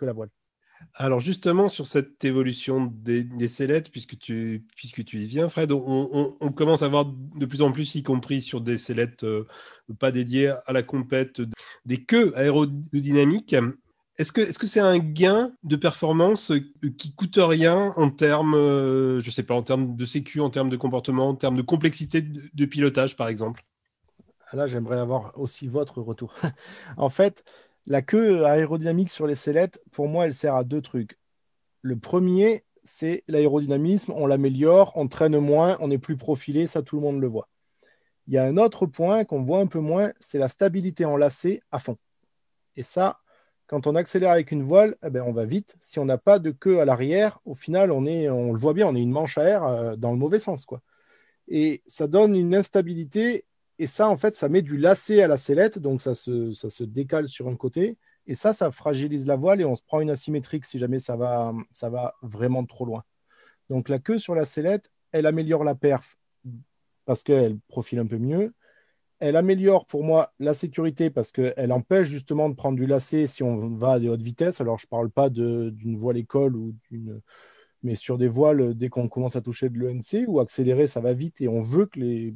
la 0.00 0.12
voile. 0.12 0.30
Alors 0.94 1.20
justement, 1.20 1.68
sur 1.68 1.86
cette 1.86 2.24
évolution 2.24 2.92
des, 2.94 3.48
sellettes, 3.48 3.90
puisque 3.90 4.18
tu, 4.18 4.64
puisque 4.76 5.04
tu 5.04 5.18
y 5.18 5.26
viens, 5.26 5.48
Fred, 5.48 5.72
on, 5.72 6.52
commence 6.52 6.82
à 6.82 6.88
voir 6.88 7.06
de 7.06 7.46
plus 7.46 7.62
en 7.62 7.72
plus, 7.72 7.94
y 7.96 8.02
compris 8.02 8.40
sur 8.42 8.60
des 8.60 8.78
sellettes 8.78 9.24
euh, 9.24 9.46
pas 9.98 10.12
dédiées 10.12 10.54
à 10.66 10.72
la 10.72 10.82
compète, 10.82 11.42
des 11.84 12.04
queues 12.04 12.32
aérodynamiques. 12.36 13.56
Est-ce 14.18 14.32
que 14.32 14.66
c'est 14.66 14.80
un 14.80 14.98
gain 14.98 15.52
de 15.62 15.76
performance 15.76 16.50
euh, 16.50 16.60
qui 16.96 17.12
coûte 17.14 17.38
rien 17.38 17.92
en 17.96 18.10
termes, 18.10 18.54
euh, 18.54 19.20
je 19.20 19.30
sais 19.30 19.42
pas, 19.42 19.54
en 19.54 19.62
termes 19.62 19.94
de 19.94 20.06
sécu, 20.06 20.40
en 20.40 20.48
termes 20.48 20.70
de 20.70 20.76
comportement, 20.76 21.28
en 21.28 21.34
termes 21.34 21.56
de 21.56 21.62
complexité 21.62 22.22
de 22.22 22.64
pilotage, 22.64 23.16
par 23.16 23.28
exemple? 23.28 23.62
Là, 24.52 24.66
j'aimerais 24.66 24.98
avoir 24.98 25.38
aussi 25.38 25.68
votre 25.68 26.00
retour. 26.00 26.32
en 26.96 27.10
fait, 27.10 27.44
la 27.86 28.00
queue 28.00 28.46
aérodynamique 28.46 29.10
sur 29.10 29.26
les 29.26 29.34
sellettes, 29.34 29.82
pour 29.92 30.08
moi, 30.08 30.24
elle 30.24 30.34
sert 30.34 30.54
à 30.54 30.64
deux 30.64 30.80
trucs. 30.80 31.18
Le 31.82 31.96
premier, 31.98 32.64
c'est 32.84 33.22
l'aérodynamisme, 33.28 34.12
on 34.16 34.26
l'améliore, 34.26 34.92
on 34.94 35.08
traîne 35.08 35.38
moins, 35.38 35.76
on 35.80 35.90
est 35.90 35.98
plus 35.98 36.16
profilé, 36.16 36.66
ça 36.66 36.82
tout 36.82 36.96
le 36.96 37.02
monde 37.02 37.20
le 37.20 37.26
voit. 37.26 37.48
Il 38.28 38.34
y 38.34 38.38
a 38.38 38.44
un 38.44 38.56
autre 38.56 38.86
point 38.86 39.24
qu'on 39.24 39.42
voit 39.42 39.60
un 39.60 39.66
peu 39.66 39.78
moins, 39.78 40.12
c'est 40.20 40.38
la 40.38 40.48
stabilité 40.48 41.04
en 41.04 41.20
à 41.20 41.78
fond. 41.78 41.98
Et 42.76 42.82
ça, 42.82 43.20
quand 43.66 43.86
on 43.86 43.94
accélère 43.96 44.30
avec 44.30 44.52
une 44.52 44.62
voile, 44.62 44.96
eh 45.04 45.10
ben, 45.10 45.22
on 45.22 45.32
va 45.32 45.44
vite. 45.44 45.76
Si 45.80 45.98
on 45.98 46.04
n'a 46.04 46.18
pas 46.18 46.38
de 46.38 46.50
queue 46.50 46.80
à 46.80 46.84
l'arrière, 46.84 47.40
au 47.44 47.54
final, 47.54 47.90
on, 47.90 48.06
est, 48.06 48.28
on 48.28 48.52
le 48.52 48.58
voit 48.58 48.74
bien, 48.74 48.86
on 48.86 48.94
est 48.94 49.02
une 49.02 49.10
manche 49.10 49.38
à 49.38 49.44
air 49.44 49.64
euh, 49.64 49.96
dans 49.96 50.12
le 50.12 50.18
mauvais 50.18 50.38
sens. 50.38 50.64
Quoi. 50.64 50.82
Et 51.48 51.82
ça 51.86 52.06
donne 52.06 52.36
une 52.36 52.54
instabilité 52.54 53.44
et 53.78 53.86
ça, 53.86 54.08
en 54.08 54.16
fait, 54.16 54.34
ça 54.36 54.48
met 54.48 54.62
du 54.62 54.76
lacet 54.78 55.22
à 55.22 55.28
la 55.28 55.36
sellette, 55.36 55.78
donc 55.78 56.00
ça 56.00 56.14
se, 56.14 56.84
décale 56.84 57.28
sur 57.28 57.48
un 57.48 57.56
côté. 57.56 57.98
Et 58.26 58.34
ça, 58.34 58.52
ça 58.52 58.70
fragilise 58.70 59.26
la 59.26 59.36
voile 59.36 59.60
et 59.60 59.64
on 59.64 59.74
se 59.74 59.82
prend 59.82 60.00
une 60.00 60.10
asymétrique 60.10 60.64
si 60.64 60.78
jamais 60.78 60.98
ça 60.98 61.16
va, 61.16 61.52
ça 61.72 61.90
va 61.90 62.14
vraiment 62.22 62.64
trop 62.64 62.86
loin. 62.86 63.04
Donc 63.68 63.88
la 63.88 63.98
queue 63.98 64.18
sur 64.18 64.34
la 64.34 64.44
sellette, 64.44 64.90
elle 65.12 65.26
améliore 65.26 65.62
la 65.62 65.74
perf 65.74 66.18
parce 67.04 67.22
qu'elle 67.22 67.58
profile 67.68 67.98
un 67.98 68.06
peu 68.06 68.18
mieux. 68.18 68.52
Elle 69.18 69.36
améliore 69.36 69.86
pour 69.86 70.04
moi 70.04 70.32
la 70.38 70.52
sécurité 70.52 71.08
parce 71.10 71.32
qu'elle 71.32 71.72
empêche 71.72 72.08
justement 72.08 72.48
de 72.48 72.54
prendre 72.54 72.76
du 72.76 72.86
lacet 72.86 73.26
si 73.26 73.42
on 73.42 73.68
va 73.76 73.92
à 73.92 73.98
des 73.98 74.08
hautes 74.08 74.22
vitesses. 74.22 74.60
Alors 74.60 74.78
je 74.78 74.86
ne 74.86 74.90
parle 74.90 75.10
pas 75.10 75.30
d'une 75.30 75.96
voile 75.96 76.18
école 76.18 76.54
ou 76.56 76.74
d'une 76.90 77.20
mais 77.82 77.94
sur 77.94 78.18
des 78.18 78.28
voiles, 78.28 78.74
dès 78.74 78.88
qu'on 78.88 79.08
commence 79.08 79.36
à 79.36 79.40
toucher 79.40 79.68
de 79.68 79.78
l'ENC 79.78 80.24
ou 80.26 80.40
accélérer, 80.40 80.86
ça 80.88 81.00
va 81.00 81.14
vite 81.14 81.40
et 81.40 81.48
on 81.48 81.62
veut 81.62 81.86
que 81.86 82.34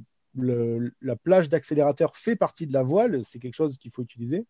la 1.00 1.16
plage 1.16 1.48
d'accélérateur 1.48 2.16
fait 2.16 2.36
partie 2.36 2.66
de 2.66 2.72
la 2.72 2.82
voile, 2.82 3.24
c'est 3.24 3.40
quelque 3.40 3.56
chose 3.56 3.76
qu'il 3.76 3.90
faut 3.90 4.02
utiliser. 4.02 4.46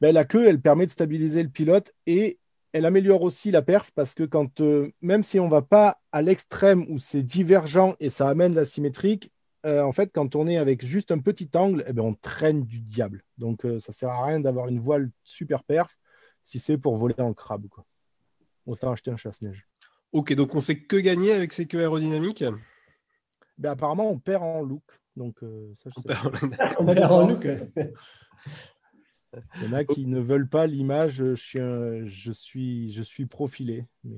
Ben, 0.00 0.14
la 0.14 0.24
queue, 0.24 0.46
elle 0.48 0.60
permet 0.60 0.86
de 0.86 0.90
stabiliser 0.90 1.42
le 1.42 1.48
pilote 1.50 1.92
et 2.06 2.38
elle 2.72 2.86
améliore 2.86 3.22
aussi 3.22 3.50
la 3.50 3.62
perf 3.62 3.92
parce 3.94 4.14
que 4.14 4.24
quand, 4.24 4.60
euh, 4.60 4.90
même 5.00 5.22
si 5.22 5.38
on 5.38 5.46
ne 5.46 5.50
va 5.50 5.62
pas 5.62 6.00
à 6.10 6.22
l'extrême 6.22 6.86
où 6.88 6.98
c'est 6.98 7.22
divergent 7.22 7.94
et 8.00 8.10
ça 8.10 8.28
amène 8.28 8.54
la 8.54 8.64
symétrique, 8.64 9.30
euh, 9.64 9.82
en 9.82 9.92
fait, 9.92 10.10
quand 10.12 10.36
on 10.36 10.46
est 10.46 10.56
avec 10.56 10.84
juste 10.84 11.10
un 11.10 11.18
petit 11.18 11.48
angle, 11.54 11.84
eh 11.86 11.92
ben, 11.92 12.02
on 12.02 12.14
traîne 12.14 12.64
du 12.64 12.80
diable. 12.80 13.24
Donc, 13.38 13.64
euh, 13.64 13.78
ça 13.78 13.92
ne 13.92 13.94
sert 13.94 14.10
à 14.10 14.26
rien 14.26 14.40
d'avoir 14.40 14.68
une 14.68 14.78
voile 14.78 15.10
super 15.22 15.64
perf 15.64 15.96
si 16.44 16.58
c'est 16.58 16.76
pour 16.76 16.96
voler 16.96 17.14
en 17.18 17.32
crabe. 17.32 17.68
Quoi. 17.68 17.84
Autant 18.66 18.92
acheter 18.92 19.10
un 19.10 19.16
chasse-neige. 19.16 19.66
Ok, 20.12 20.34
donc 20.34 20.54
on 20.54 20.60
fait 20.60 20.78
que 20.78 20.96
gagner 20.96 21.32
avec 21.32 21.52
ces 21.52 21.66
queues 21.66 21.80
aérodynamiques? 21.80 22.44
Ben, 23.56 23.70
apparemment, 23.70 24.10
on 24.10 24.18
perd 24.18 24.42
en 24.42 24.62
look. 24.62 24.84
Donc, 25.16 25.42
euh, 25.42 25.72
ça, 25.74 25.90
on, 25.96 26.02
perd 26.86 27.12
en 27.12 27.26
look. 27.26 27.46
Il 29.56 29.64
y 29.64 29.66
en 29.68 29.72
a 29.72 29.84
qui 29.84 30.06
ne 30.06 30.20
veulent 30.20 30.48
pas 30.48 30.66
l'image, 30.66 31.14
je 31.14 31.34
suis, 31.34 31.58
je, 32.06 32.32
suis, 32.32 32.92
je 32.92 33.02
suis 33.02 33.26
profilé. 33.26 33.86
Mais 34.04 34.16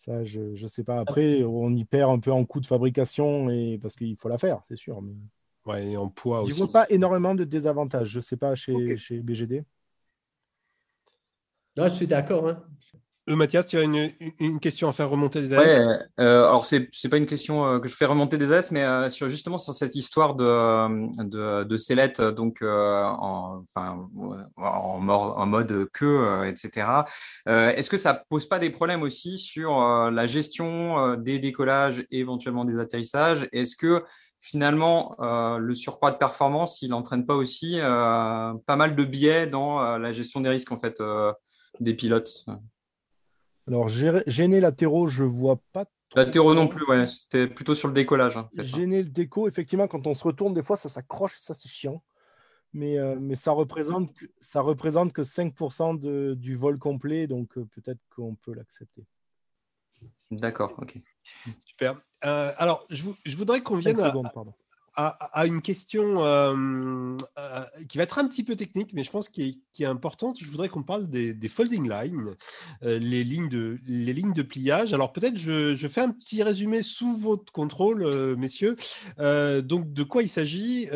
ça, 0.00 0.24
je 0.24 0.40
ne 0.40 0.68
sais 0.68 0.82
pas. 0.82 0.98
Après, 0.98 1.44
on 1.44 1.70
y 1.74 1.84
perd 1.84 2.10
un 2.10 2.18
peu 2.18 2.32
en 2.32 2.44
coût 2.46 2.60
de 2.60 2.66
fabrication 2.66 3.50
et 3.50 3.78
parce 3.80 3.96
qu'il 3.96 4.16
faut 4.16 4.30
la 4.30 4.38
faire, 4.38 4.62
c'est 4.66 4.76
sûr. 4.76 5.02
Mais... 5.02 5.12
Ouais, 5.66 5.90
et 5.90 5.96
en 5.98 6.08
poids 6.08 6.40
aussi. 6.40 6.58
Ils 6.58 6.62
ne 6.62 6.68
pas 6.68 6.86
énormément 6.88 7.34
de 7.34 7.44
désavantages. 7.44 8.08
Je 8.08 8.18
ne 8.18 8.22
sais 8.22 8.38
pas 8.38 8.54
chez, 8.54 8.96
chez 8.96 9.20
BGD. 9.20 9.62
Non, 11.76 11.84
je 11.84 11.94
suis 11.94 12.06
d'accord. 12.06 12.48
Hein. 12.48 12.64
Euh, 13.28 13.36
Mathias, 13.36 13.66
tu 13.66 13.76
as 13.76 13.82
une, 13.82 14.60
question 14.60 14.88
à 14.88 14.92
faire 14.92 15.10
remonter 15.10 15.42
des 15.42 15.54
AS 15.54 15.60
Ouais, 15.60 15.98
euh, 16.20 16.46
alors 16.46 16.64
c'est 16.64 16.88
c'est 16.92 17.08
pas 17.08 17.18
une 17.18 17.26
question 17.26 17.66
euh, 17.66 17.78
que 17.78 17.86
je 17.86 17.94
fais 17.94 18.06
remonter 18.06 18.38
des 18.38 18.50
AS, 18.52 18.70
mais 18.70 19.10
sur 19.10 19.28
justement 19.28 19.58
sur 19.58 19.74
cette 19.74 19.94
histoire 19.94 20.34
de 20.34 21.24
de, 21.24 21.64
de 21.64 21.76
sellette, 21.76 22.20
donc 22.20 22.62
en 22.62 23.64
enfin 23.74 24.08
en, 24.56 25.08
en, 25.08 25.46
mode 25.46 25.88
queue, 25.92 26.46
etc. 26.48 27.04
Est-ce 27.46 27.90
que 27.90 27.98
ça 27.98 28.24
pose 28.28 28.46
pas 28.46 28.58
des 28.58 28.70
problèmes 28.70 29.02
aussi 29.02 29.38
sur 29.38 29.80
la 30.10 30.26
gestion 30.26 31.16
des 31.16 31.38
décollages 31.38 32.00
et 32.10 32.20
éventuellement 32.20 32.64
des 32.64 32.78
atterrissages? 32.78 33.48
Est-ce 33.52 33.76
que 33.76 34.04
finalement, 34.38 35.16
le 35.20 35.74
surcroît 35.74 36.10
de 36.10 36.16
performance, 36.16 36.80
il 36.80 36.90
n'entraîne 36.90 37.26
pas 37.26 37.36
aussi 37.36 37.78
pas 37.80 38.76
mal 38.76 38.96
de 38.96 39.04
biais 39.04 39.46
dans 39.46 39.98
la 39.98 40.12
gestion 40.12 40.40
des 40.40 40.48
risques 40.48 40.72
en 40.72 40.78
fait 40.78 41.02
des 41.80 41.94
pilotes? 41.94 42.46
Alors, 43.68 43.88
gêner 43.88 44.60
latéraux, 44.60 45.06
je 45.06 45.24
vois 45.24 45.60
pas. 45.72 45.86
Latéraux 46.14 46.54
non 46.54 46.66
plus, 46.66 46.84
ouais. 46.86 47.06
C'était 47.06 47.46
plutôt 47.46 47.74
sur 47.74 47.88
le 47.88 47.94
décollage. 47.94 48.36
Hein, 48.36 48.48
gêner 48.58 49.02
le 49.02 49.08
déco, 49.08 49.46
effectivement, 49.46 49.86
quand 49.86 50.06
on 50.06 50.14
se 50.14 50.24
retourne, 50.24 50.54
des 50.54 50.62
fois, 50.62 50.76
ça 50.76 50.88
s'accroche, 50.88 51.36
ça 51.36 51.54
c'est 51.54 51.68
chiant. 51.68 52.02
Mais, 52.72 52.98
euh, 52.98 53.16
mais 53.20 53.34
ça, 53.34 53.50
représente, 53.50 54.12
ça 54.38 54.60
représente 54.60 55.12
que 55.12 55.22
5% 55.22 55.98
de, 55.98 56.34
du 56.34 56.54
vol 56.54 56.78
complet, 56.78 57.26
donc 57.26 57.58
euh, 57.58 57.64
peut-être 57.74 58.00
qu'on 58.14 58.36
peut 58.36 58.54
l'accepter. 58.54 59.04
D'accord, 60.30 60.74
ok. 60.78 60.96
Super. 61.64 62.00
Euh, 62.24 62.52
alors, 62.56 62.86
je, 62.90 63.04
je 63.24 63.36
voudrais 63.36 63.60
qu'on 63.60 63.74
vienne 63.76 63.98
à, 64.00 64.12
à, 65.00 65.46
une 65.46 65.62
question 65.62 66.24
euh, 66.24 67.16
euh, 67.38 67.64
qui 67.88 67.98
va 67.98 68.04
être 68.04 68.18
un 68.18 68.26
petit 68.26 68.44
peu 68.44 68.56
technique, 68.56 68.92
mais 68.92 69.04
je 69.04 69.10
pense 69.10 69.28
qui 69.28 69.62
est, 69.78 69.84
importante. 69.84 70.38
Je 70.40 70.46
voudrais 70.46 70.68
qu'on 70.68 70.82
parle 70.82 71.08
des, 71.08 71.48
folding 71.48 71.88
lines, 71.88 72.36
les, 72.82 73.24
lignes 73.24 73.48
de, 73.48 73.78
les 73.86 74.12
lignes 74.12 74.34
de 74.34 74.42
pliage. 74.42 74.92
Alors 74.92 75.12
peut-être 75.12 75.38
je, 75.38 75.88
fais 75.88 76.02
un 76.02 76.10
petit 76.10 76.42
résumé 76.42 76.82
sous 76.82 77.16
votre 77.16 77.50
contrôle, 77.52 78.36
messieurs. 78.36 78.76
donc 79.18 79.92
de 79.92 80.02
quoi 80.02 80.22
il 80.22 80.28
s'agit 80.28 80.88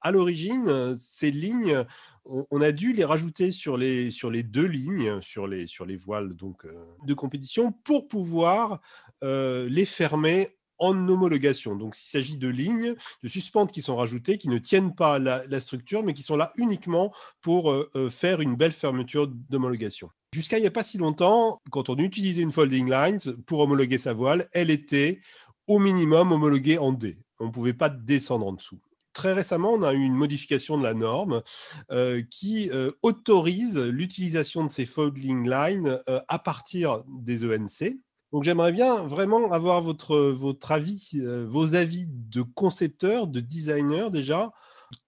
À 0.00 0.10
l'origine, 0.10 0.94
ces 0.94 1.30
lignes 1.30 1.84
on, 2.24 2.60
a 2.60 2.72
dû 2.72 2.92
les 2.92 3.04
rajouter 3.04 3.50
sur 3.50 3.76
les, 3.76 4.10
sur 4.10 4.30
les 4.30 4.42
deux 4.42 4.66
lignes, 4.66 5.20
sur 5.22 5.46
les, 5.46 5.66
sur 5.66 5.84
les 5.84 5.96
voiles 5.96 6.34
donc, 6.34 6.64
euh, 6.64 6.72
de 7.04 7.14
compétition, 7.14 7.72
pour 7.72 8.08
pouvoir 8.08 8.80
euh, 9.24 9.68
les 9.68 9.86
fermer 9.86 10.56
en 10.82 11.08
homologation. 11.08 11.76
Donc, 11.76 11.96
il 11.96 12.08
s'agit 12.08 12.36
de 12.36 12.48
lignes, 12.48 12.94
de 13.22 13.28
suspentes 13.28 13.72
qui 13.72 13.82
sont 13.82 13.96
rajoutées, 13.96 14.36
qui 14.36 14.48
ne 14.48 14.58
tiennent 14.58 14.94
pas 14.94 15.18
la, 15.18 15.60
structure, 15.60 16.02
mais 16.02 16.12
qui 16.12 16.22
sont 16.22 16.36
là 16.36 16.52
uniquement 16.56 17.12
pour 17.40 17.70
euh, 17.70 18.10
faire 18.10 18.40
une 18.40 18.56
belle 18.56 18.72
fermeture 18.72 19.28
d'homologation. 19.28 20.10
Jusqu'à 20.34 20.58
il 20.58 20.62
n'y 20.62 20.66
a 20.66 20.72
pas 20.72 20.82
si 20.82 20.98
longtemps, 20.98 21.60
quand 21.70 21.88
on 21.88 21.96
utilisait 21.98 22.42
une 22.42 22.52
folding 22.52 22.90
line 22.90 23.18
pour 23.46 23.60
homologuer 23.60 23.98
sa 23.98 24.12
voile, 24.12 24.48
elle 24.52 24.70
était 24.70 25.20
au 25.68 25.78
minimum 25.78 26.32
homologuée 26.32 26.78
en 26.78 26.92
D. 26.92 27.18
On 27.38 27.46
ne 27.46 27.50
pouvait 27.50 27.74
pas 27.74 27.88
descendre 27.88 28.46
en 28.46 28.52
dessous 28.52 28.80
très 29.12 29.32
récemment, 29.32 29.72
on 29.72 29.82
a 29.82 29.92
eu 29.92 30.02
une 30.02 30.14
modification 30.14 30.78
de 30.78 30.82
la 30.82 30.94
norme 30.94 31.42
euh, 31.90 32.22
qui 32.30 32.70
euh, 32.70 32.92
autorise 33.02 33.78
l'utilisation 33.78 34.64
de 34.64 34.72
ces 34.72 34.86
folding 34.86 35.48
lines 35.48 36.00
euh, 36.08 36.20
à 36.28 36.38
partir 36.38 37.02
des 37.06 37.44
ENC. 37.44 37.96
Donc 38.32 38.44
j'aimerais 38.44 38.72
bien 38.72 39.02
vraiment 39.02 39.52
avoir 39.52 39.82
votre, 39.82 40.16
votre 40.16 40.72
avis, 40.72 41.20
vos 41.46 41.74
avis 41.74 42.06
de 42.08 42.42
concepteurs, 42.42 43.26
de 43.26 43.40
designers 43.40 44.08
déjà. 44.10 44.52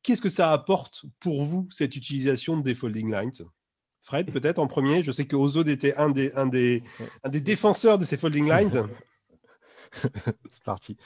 Qu'est-ce 0.02 0.20
que 0.20 0.30
ça 0.30 0.52
apporte 0.52 1.04
pour 1.20 1.42
vous, 1.42 1.68
cette 1.70 1.96
utilisation 1.96 2.58
des 2.58 2.74
folding 2.74 3.10
lines? 3.10 3.32
Fred, 4.04 4.30
peut-être 4.30 4.58
en 4.58 4.66
premier. 4.66 5.02
Je 5.02 5.10
sais 5.10 5.24
que 5.24 5.34
Ozod 5.34 5.66
était 5.68 5.96
un 5.96 6.10
des, 6.10 6.30
un 6.36 6.46
des, 6.46 6.82
défenseurs 7.40 7.98
de 7.98 8.04
ces 8.04 8.18
folding 8.18 8.46
lines. 8.46 8.86
C'est 10.50 10.62
parti. 10.62 10.96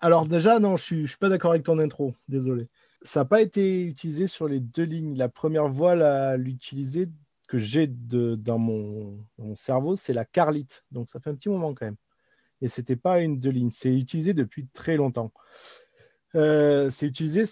Alors 0.00 0.26
déjà, 0.26 0.58
non, 0.58 0.76
je 0.76 0.94
ne 0.94 1.06
suis, 1.06 1.16
pas 1.16 1.28
d'accord 1.28 1.52
avec 1.52 1.62
ton 1.62 1.78
intro, 1.78 2.14
désolé. 2.28 2.68
Ça 3.02 3.20
n'a 3.20 3.24
pas 3.26 3.40
été 3.40 3.84
utilisé 3.84 4.26
sur 4.26 4.48
les 4.48 4.58
deux 4.58 4.82
lignes. 4.82 5.16
La 5.16 5.28
première 5.28 5.68
voile 5.68 6.02
à 6.02 6.36
l'utiliser 6.36 7.08
que 7.46 7.58
j'ai 7.58 7.86
dans 7.86 8.58
mon, 8.58 9.24
cerveau, 9.54 9.96
c'est 9.96 10.12
la 10.12 10.24
Carlite. 10.24 10.84
Donc 10.90 11.08
ça 11.08 11.20
fait 11.20 11.30
un 11.30 11.34
petit 11.34 11.48
moment 11.48 11.74
quand 11.74 11.86
même. 11.86 11.96
Et 12.60 12.68
ce 12.68 12.80
n'était 12.80 12.96
pas 12.96 13.20
une 13.20 13.38
deux 13.38 13.50
lignes. 13.50 13.70
C'est 13.70 13.94
utilisé 13.94 14.34
depuis 14.34 14.66
très 14.68 14.96
longtemps. 14.96 15.32
Euh, 16.34 16.90
c'est 16.90 17.06
utilisé 17.06 17.44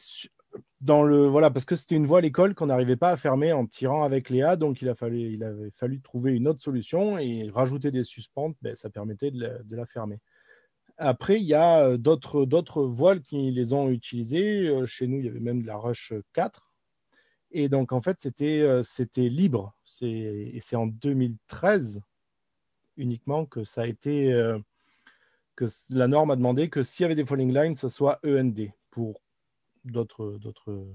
dans 0.81 1.03
le 1.03 1.27
voilà 1.27 1.51
parce 1.51 1.65
que 1.65 1.77
c'était 1.77 1.95
une 1.95 2.07
voile 2.07 2.25
école 2.25 2.55
qu'on 2.55 2.67
n'arrivait 2.67 2.97
pas 2.97 3.11
à 3.11 3.17
fermer 3.17 3.53
en 3.53 3.67
tirant 3.67 4.05
avec 4.05 4.31
Léa, 4.31 4.57
donc 4.57 4.83
il 4.83 4.89
a 4.89 4.95
fallu 4.95 5.33
il 5.33 5.43
avait 5.43 5.71
fallu 5.71 6.01
trouver 6.01 6.33
une 6.33 6.47
autre 6.47 6.61
solution 6.61 7.19
et 7.19 7.51
rajouter 7.53 7.91
des 7.91 8.05
suspentes, 8.05 8.57
ben, 8.63 8.77
ça 8.77 8.91
permettait 8.91 9.31
de 9.31 9.77
la 9.77 9.87
fermer. 9.87 10.21
Après, 10.97 11.41
il 11.41 11.47
y 11.47 11.55
a 11.55 11.81
euh, 11.81 11.97
d'autres, 11.97 12.83
voiles 12.85 13.21
qui 13.21 13.51
les 13.51 13.73
ont 13.73 13.91
utilisées. 13.91 14.69
Euh, 14.69 14.87
chez 14.87 15.07
nous, 15.07 15.19
il 15.19 15.27
y 15.27 15.29
avait 15.29 15.41
même 15.41 15.63
de 15.63 15.67
la 15.67 15.77
Rush 15.77 16.13
4. 16.33 16.73
Et 17.51 17.69
donc, 17.69 17.93
en 17.93 18.01
fait, 18.01 18.19
c'était 18.21 19.29
libre. 19.29 19.75
Et 20.03 20.59
c'est 20.61 20.77
en 20.77 20.87
2013 20.87 22.01
uniquement 22.97 23.47
que 23.47 23.65
ça 23.65 23.83
a 23.83 23.87
été. 23.87 24.33
que 25.57 25.65
la 25.91 26.09
norme 26.09 26.31
a 26.31 26.37
demandé 26.37 26.69
que 26.69 26.83
s'il 26.83 27.03
y 27.03 27.07
avait 27.07 27.15
des 27.15 27.25
falling 27.25 27.53
lines, 27.53 27.77
ce 27.77 27.89
soit 27.89 28.21
END 28.25 28.71
pour 28.91 29.21
d'autres, 29.85 30.39
d'autres, 30.39 30.87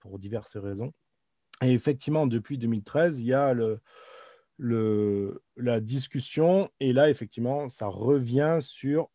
pour 0.00 0.18
diverses 0.18 0.56
raisons. 0.56 0.92
Et 1.62 1.72
effectivement, 1.72 2.26
depuis 2.26 2.58
2013, 2.58 3.20
il 3.20 3.26
y 3.26 3.34
a 3.34 3.54
la 4.58 5.80
discussion. 5.80 6.70
Et 6.80 6.92
là, 6.92 7.10
effectivement, 7.10 7.68
ça 7.68 7.86
revient 7.86 8.58
sur 8.60 9.08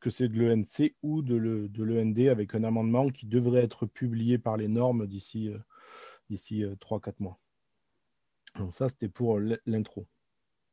que 0.00 0.10
c'est 0.10 0.28
de 0.28 0.40
l'ENC 0.40 0.94
ou 1.02 1.22
de 1.22 1.36
l'END 1.82 2.28
avec 2.28 2.54
un 2.54 2.64
amendement 2.64 3.08
qui 3.08 3.26
devrait 3.26 3.62
être 3.62 3.86
publié 3.86 4.38
par 4.38 4.56
les 4.56 4.68
normes 4.68 5.06
d'ici 5.06 5.48
euh, 5.48 5.58
d'ici 6.30 6.64
3-4 6.80 7.08
euh, 7.08 7.12
mois. 7.20 7.38
Donc 8.58 8.74
ça, 8.74 8.88
c'était 8.88 9.08
pour 9.08 9.38
l'intro. 9.66 10.06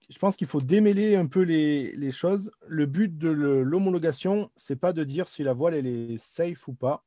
Je 0.10 0.18
pense 0.18 0.36
qu'il 0.36 0.48
faut 0.48 0.62
démêler 0.62 1.16
un 1.16 1.28
peu 1.28 1.42
les, 1.42 2.12
choses. 2.12 2.52
Le 2.68 2.86
but 2.86 3.18
de 3.18 3.30
l'homologation, 3.30 4.50
c'est 4.56 4.76
pas 4.76 4.92
de 4.92 5.04
dire 5.04 5.28
si 5.28 5.44
la 5.44 5.54
voile 5.54 5.76
est 5.76 6.18
safe 6.18 6.68
ou 6.68 6.74
pas. 6.74 7.06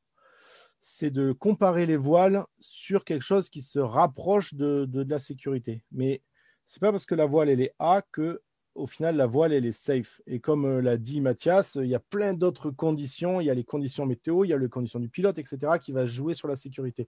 C'est 0.79 1.11
de 1.11 1.31
comparer 1.31 1.85
les 1.85 1.97
voiles 1.97 2.45
sur 2.59 3.03
quelque 3.03 3.23
chose 3.23 3.49
qui 3.49 3.61
se 3.61 3.79
rapproche 3.79 4.53
de, 4.53 5.05
la 5.07 5.19
sécurité. 5.19 5.83
Mais 5.91 6.21
c'est 6.65 6.79
pas 6.79 6.91
parce 6.91 7.05
que 7.05 7.15
la 7.15 7.25
voile 7.25 7.49
est 7.49 7.73
A 7.79 8.03
que 8.11 8.41
au 8.75 8.87
final, 8.87 9.15
la 9.17 9.27
voile, 9.27 9.53
est 9.53 9.71
safe. 9.71 10.21
Et 10.25 10.39
comme 10.39 10.65
euh, 10.65 10.81
l'a 10.81 10.97
dit 10.97 11.21
Mathias, 11.21 11.75
il 11.75 11.87
y 11.87 11.95
a 11.95 11.99
plein 11.99 12.33
d'autres 12.33 12.71
conditions. 12.71 13.39
Il 13.39 13.45
y 13.45 13.49
a 13.49 13.53
les 13.53 13.63
conditions 13.63 14.05
météo, 14.05 14.45
il 14.45 14.49
y 14.49 14.53
a 14.53 14.57
les 14.57 14.69
conditions 14.69 14.99
du 14.99 15.09
pilote, 15.09 15.37
etc., 15.37 15.73
qui 15.79 15.91
va 15.91 16.05
jouer 16.05 16.33
sur 16.33 16.47
la 16.47 16.55
sécurité. 16.55 17.07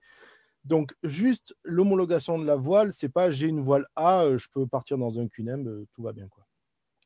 Donc, 0.66 0.94
juste 1.04 1.56
l'homologation 1.64 2.38
de 2.40 2.46
la 2.46 2.56
voile, 2.56 2.92
c'est 2.92 3.10
pas 3.10 3.30
j'ai 3.30 3.48
une 3.48 3.62
voile 3.62 3.86
A, 3.96 4.24
euh, 4.24 4.38
je 4.38 4.50
peux 4.54 4.68
partir 4.68 4.98
dans 4.98 5.20
un 5.20 5.28
QNM, 5.28 5.68
euh, 5.68 5.86
tout 5.94 6.02
va 6.02 6.12
bien. 6.12 6.28
Quoi. 6.28 6.46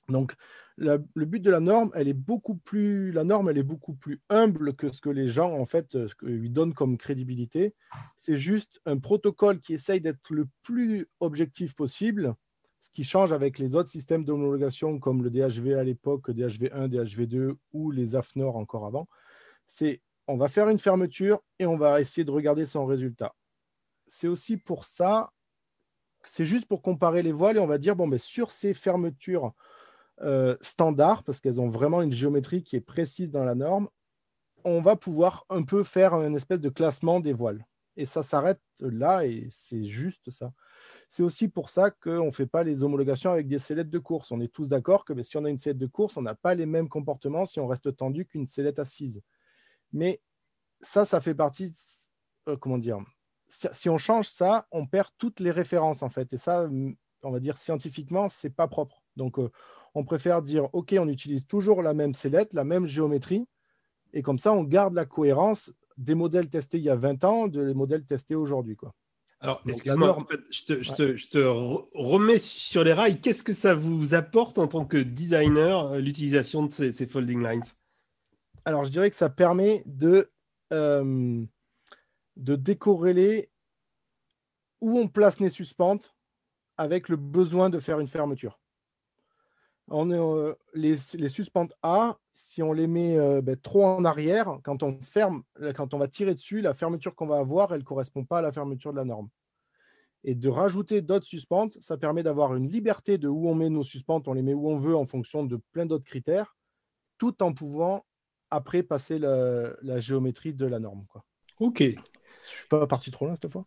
Donc, 0.08 0.34
le 0.78 1.26
but 1.26 1.42
de 1.42 1.52
la 1.52 1.60
norme, 1.60 1.92
elle 1.94 2.08
est 2.08 2.14
beaucoup 2.14 2.56
plus, 2.56 3.12
la 3.12 3.26
norme, 3.26 3.50
elle 3.50 3.58
est 3.58 3.64
beaucoup 3.64 3.94
plus 3.94 4.22
humble 4.30 4.74
que 4.76 4.92
ce 4.92 5.02
que 5.02 5.10
les 5.10 5.28
gens, 5.28 5.52
en 5.52 5.66
fait, 5.66 5.98
lui 6.22 6.50
donnent 6.50 6.74
comme 6.74 6.98
crédibilité. 6.98 7.76
C'est 8.18 8.38
juste 8.38 8.80
un 8.86 8.98
protocole 8.98 9.60
qui 9.60 9.74
essaye 9.74 10.00
d'être 10.00 10.34
le 10.34 10.48
plus 10.64 11.06
objectif 11.20 11.76
possible 11.76 12.34
ce 12.82 12.90
qui 12.92 13.04
change 13.04 13.34
avec 13.34 13.60
les 13.60 13.76
autres 13.76 13.90
systèmes 13.90 14.24
d'homologation 14.24 15.00
comme 15.00 15.24
le 15.24 15.30
DHV 15.30 15.74
à 15.74 15.84
l'époque, 15.84 16.30
DHV1, 16.30 16.88
DHV2 16.88 17.56
ou 17.74 17.92
les 17.92 18.16
AFNOR 18.16 18.56
encore 18.56 18.86
avant, 18.86 19.08
c'est 19.68 20.02
on 20.28 20.38
va 20.38 20.48
faire 20.48 20.70
une 20.70 20.80
fermeture 20.80 21.42
et 21.58 21.66
on 21.66 21.76
va 21.76 22.00
essayer 22.00 22.24
de 22.24 22.32
regarder 22.32 22.66
son 22.66 22.86
résultat. 22.86 23.36
C'est 24.10 24.28
aussi 24.28 24.58
pour 24.58 24.84
ça, 24.84 25.32
c'est 26.24 26.46
juste 26.46 26.66
pour 26.66 26.82
comparer 26.82 27.22
les 27.22 27.32
voiles 27.32 27.58
et 27.58 27.60
on 27.60 27.68
va 27.68 27.78
dire, 27.78 27.96
bon, 27.96 28.08
mais 28.08 28.18
sur 28.18 28.52
ces 28.52 28.74
fermetures 28.74 29.54
euh, 30.22 30.58
standards, 30.60 31.24
parce 31.24 31.40
qu'elles 31.40 31.62
ont 31.62 31.70
vraiment 31.70 32.02
une 32.02 32.12
géométrie 32.12 32.64
qui 32.64 32.76
est 32.76 32.82
précise 32.82 33.32
dans 33.32 33.46
la 33.46 33.56
norme, 33.56 33.88
on 34.66 34.82
va 34.82 34.96
pouvoir 34.96 35.46
un 35.50 35.64
peu 35.64 35.84
faire 35.84 36.14
une 36.16 36.36
espèce 36.36 36.60
de 36.60 36.70
classement 36.70 37.22
des 37.22 37.34
voiles. 37.34 37.66
Et 37.96 38.06
ça 38.06 38.24
s'arrête 38.24 38.62
là 38.80 39.26
et 39.26 39.48
c'est 39.50 39.86
juste 39.86 40.30
ça. 40.30 40.52
C'est 41.10 41.24
aussi 41.24 41.48
pour 41.48 41.70
ça 41.70 41.90
qu'on 41.90 42.28
ne 42.28 42.32
fait 42.32 42.46
pas 42.46 42.64
les 42.64 42.84
homologations 42.84 43.32
avec 43.32 43.48
des 43.48 43.60
sellettes 43.60 43.90
de 43.90 44.00
course. 44.00 44.32
On 44.32 44.40
est 44.42 44.52
tous 44.52 44.68
d'accord 44.68 45.06
que 45.06 45.22
si 45.24 45.38
on 45.38 45.46
a 45.46 45.50
une 45.50 45.58
sellette 45.58 45.78
de 45.78 45.88
course, 45.88 46.18
on 46.18 46.22
n'a 46.22 46.36
pas 46.36 46.54
les 46.54 46.66
mêmes 46.66 46.88
comportements 46.88 47.46
si 47.46 47.60
on 47.60 47.68
reste 47.68 47.96
tendu 47.96 48.26
qu'une 48.26 48.46
sellette 48.46 48.80
assise. 48.80 49.22
Mais 49.92 50.22
ça, 50.82 51.06
ça 51.06 51.20
fait 51.20 51.36
partie, 51.36 51.74
euh, 52.48 52.58
comment 52.58 52.78
dire, 52.78 53.00
si, 53.50 53.90
on 53.90 53.98
change 53.98 54.30
ça, 54.30 54.68
on 54.72 54.86
perd 54.86 55.10
toutes 55.18 55.40
les 55.40 55.52
références 55.52 56.04
en 56.04 56.10
fait. 56.10 56.32
Et 56.34 56.38
ça, 56.38 56.70
on 57.24 57.32
va 57.32 57.40
dire 57.40 57.58
scientifiquement, 57.58 58.30
c'est 58.30 58.50
pas 58.50 58.68
propre. 58.68 59.02
Donc, 59.16 59.40
euh, 59.40 59.50
on 59.96 60.04
préfère 60.04 60.42
dire, 60.42 60.70
OK, 60.74 60.96
on 60.98 61.08
utilise 61.08 61.48
toujours 61.48 61.82
la 61.82 61.94
même 61.94 62.14
sellette, 62.14 62.54
la 62.54 62.64
même 62.64 62.86
géométrie, 62.86 63.46
et 64.14 64.22
comme 64.22 64.40
ça, 64.40 64.54
on 64.54 64.64
garde 64.64 64.94
la 64.94 65.06
cohérence 65.06 65.72
des 65.98 66.16
modèles 66.16 66.50
testés 66.50 66.78
il 66.78 66.84
y 66.84 66.90
a 66.90 66.96
20 66.96 67.24
ans, 67.24 67.48
des 67.48 67.74
modèles 67.74 68.06
testés 68.06 68.36
aujourd'hui. 68.36 68.76
Quoi. 68.76 68.94
Alors, 69.42 69.62
excuse-moi, 69.68 70.18
je, 70.50 71.28
te, 71.28 71.46
remets 71.94 72.40
sur 72.40 72.84
les 72.84 72.94
rails. 72.94 73.22
Qu'est-ce 73.22 73.44
que 73.44 73.54
ça 73.54 73.74
vous 73.74 74.14
apporte 74.14 74.58
en 74.58 74.68
tant 74.68 74.86
que 74.86 74.98
designer, 74.98 75.94
euh, 75.94 76.00
l'utilisation 76.00 76.66
de 76.66 76.72
ces, 76.72 77.08
folding 77.08 77.42
lines? 77.42 77.64
Alors, 78.66 78.84
je 78.84 78.92
dirais 78.92 79.10
que 79.10 79.16
ça 79.16 79.30
permet 79.30 79.84
de, 79.86 80.30
euh, 80.74 81.46
de 82.40 82.56
décorréler 82.56 83.52
où 84.82 84.98
on 84.98 85.08
place 85.08 85.40
les 85.40 85.50
suspentes 85.50 86.16
avec 86.78 87.10
le 87.10 87.18
besoin 87.18 87.70
de 87.70 87.80
faire 87.80 88.00
une 88.00 88.08
fermeture. 88.08 88.60
Euh, 89.92 90.56
les, 90.74 90.98
les, 91.16 91.30
suspentes 91.30 91.74
A, 91.82 92.18
si 92.32 92.62
on 92.62 92.74
les 92.74 92.88
met 92.88 93.42
ben, 93.42 93.58
trop 93.58 93.86
en 93.86 94.06
arrière, 94.06 94.60
quand 94.64 94.84
on 94.84 95.98
va 95.98 96.08
tirer 96.08 96.34
dessus, 96.34 96.62
la 96.62 96.74
fermeture 96.74 97.16
qu'on 97.16 97.28
va 97.28 97.40
avoir, 97.40 97.74
elle 97.74 97.80
ne 97.80 97.86
correspond 97.86 98.24
pas 98.24 98.40
à 98.40 98.42
la 98.42 98.52
fermeture 98.52 98.92
de 98.92 98.98
la 98.98 99.06
norme. 99.06 99.30
Et 100.24 100.36
de 100.36 100.50
rajouter 100.50 101.02
d'autres 101.02 101.26
suspentes, 101.26 101.78
ça 101.82 101.98
permet 101.98 102.24
d'avoir 102.24 102.56
une 102.56 102.70
liberté 102.70 103.18
de 103.18 103.28
où 103.28 103.50
on 103.50 103.56
met 103.56 103.70
nos 103.70 103.84
suspentes, 103.84 104.28
on 104.28 104.34
les 104.34 104.42
met 104.42 104.54
où 104.54 104.70
on 104.70 104.78
veut 104.78 104.96
en 104.96 105.06
fonction 105.06 105.44
de 105.44 105.58
plein 105.72 105.86
d'autres 105.86 106.06
critères, 106.06 106.56
tout 107.18 107.42
en 107.42 107.54
pouvant 107.54 108.06
après 108.52 108.84
passer 108.84 109.18
la, 109.18 110.00
géométrie 110.00 110.54
de 110.54 110.66
la 110.66 110.80
norme. 110.80 111.06
Ok. 111.60 111.84
Je 112.42 112.58
suis 112.58 112.68
pas 112.70 112.88
parti 112.88 113.12
trop 113.12 113.26
loin 113.26 113.36
cette 113.36 113.52
fois. 113.52 113.66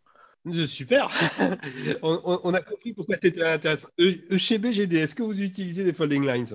Super. 0.66 1.08
on, 2.02 2.52
a 2.52 2.60
compris 2.60 2.92
pourquoi 2.92 3.14
c'était 3.22 3.44
intéressant. 3.44 3.88
chez 4.36 4.58
BGD, 4.58 4.96
est-ce 4.96 5.14
que 5.14 5.22
vous 5.22 5.40
utilisez 5.40 5.84
des 5.84 5.92
folding 5.92 6.26
lines? 6.26 6.46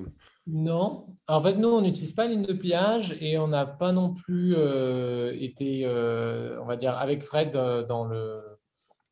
Non. 0.46 1.06
En 1.28 1.42
fait, 1.42 1.56
nous, 1.56 1.70
on 1.70 1.82
n'utilise 1.82 2.12
pas 2.12 2.28
ligne 2.28 2.46
de 2.46 2.54
pliage 2.54 3.16
et 3.22 3.38
on 3.38 3.48
n'a 3.48 3.66
pas 3.66 3.94
non 3.94 4.14
plus 4.14 4.56
été, 5.40 5.88
on 5.88 6.66
va 6.66 6.76
dire, 6.76 6.98
avec 6.98 7.24
Fred 7.24 7.52
dans 7.88 8.06
le, 8.06 8.42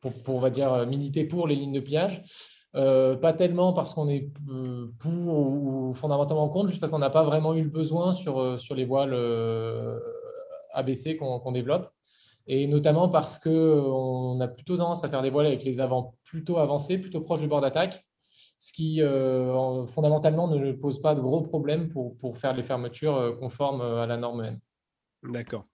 pour, 0.02 0.12
pour, 0.24 0.36
on 0.36 0.42
va 0.42 0.50
dire, 0.50 0.86
militer 0.86 1.24
pour 1.24 1.48
les 1.48 1.56
lignes 1.56 1.74
de 1.74 1.80
pliage. 1.80 2.22
Euh, 2.76 3.16
pas 3.16 3.32
tellement 3.32 3.72
parce 3.72 3.94
qu'on 3.94 4.10
est 4.10 4.30
euh, 4.50 4.92
pour 5.00 5.40
ou, 5.40 5.94
fondamentalement 5.94 6.50
contre, 6.50 6.68
juste 6.68 6.82
parce 6.82 6.92
qu'on 6.92 7.00
n'a 7.00 7.10
pas 7.10 7.24
vraiment 7.24 7.54
eu 7.54 7.64
le 7.64 7.70
besoin 7.70 8.12
sur, 8.12 8.40
euh, 8.42 8.58
sur 8.58 8.76
les 8.76 8.84
voiles 8.84 9.16
ABC 10.74 11.16
qu'on 11.16 11.52
développe. 11.54 11.90
Et 12.48 12.68
notamment 12.68 13.10
parce 13.10 13.40
qu'on 13.40 14.40
a 14.40 14.48
plutôt 14.48 14.78
tendance 14.78 15.04
à 15.04 15.10
faire 15.10 15.22
des 15.22 15.30
voiles 15.30 15.48
avec 15.48 15.64
les 15.64 15.80
avants 15.80 16.16
plutôt 16.24 16.58
avancés, 16.58 16.98
plutôt 16.98 17.22
proches 17.22 17.42
du 17.42 17.48
bord 17.48 17.62
d'attaque, 17.62 18.06
ce 18.58 18.72
qui 18.72 19.02
fondamentalement 19.88 20.48
ne 20.48 20.72
pose 20.74 21.02
pas 21.02 21.16
de 21.16 21.22
gros 21.22 21.42
problèmes 21.42 21.90
pour, 21.90 22.18
pour 22.18 22.38
faire 22.38 22.54
les 22.54 22.64
fermetures 22.64 23.38
conformes 23.40 23.82
à 23.82 24.06
la 24.06 24.18
norme 24.18 24.44
N. 24.44 24.60
D'accord. 25.24 25.66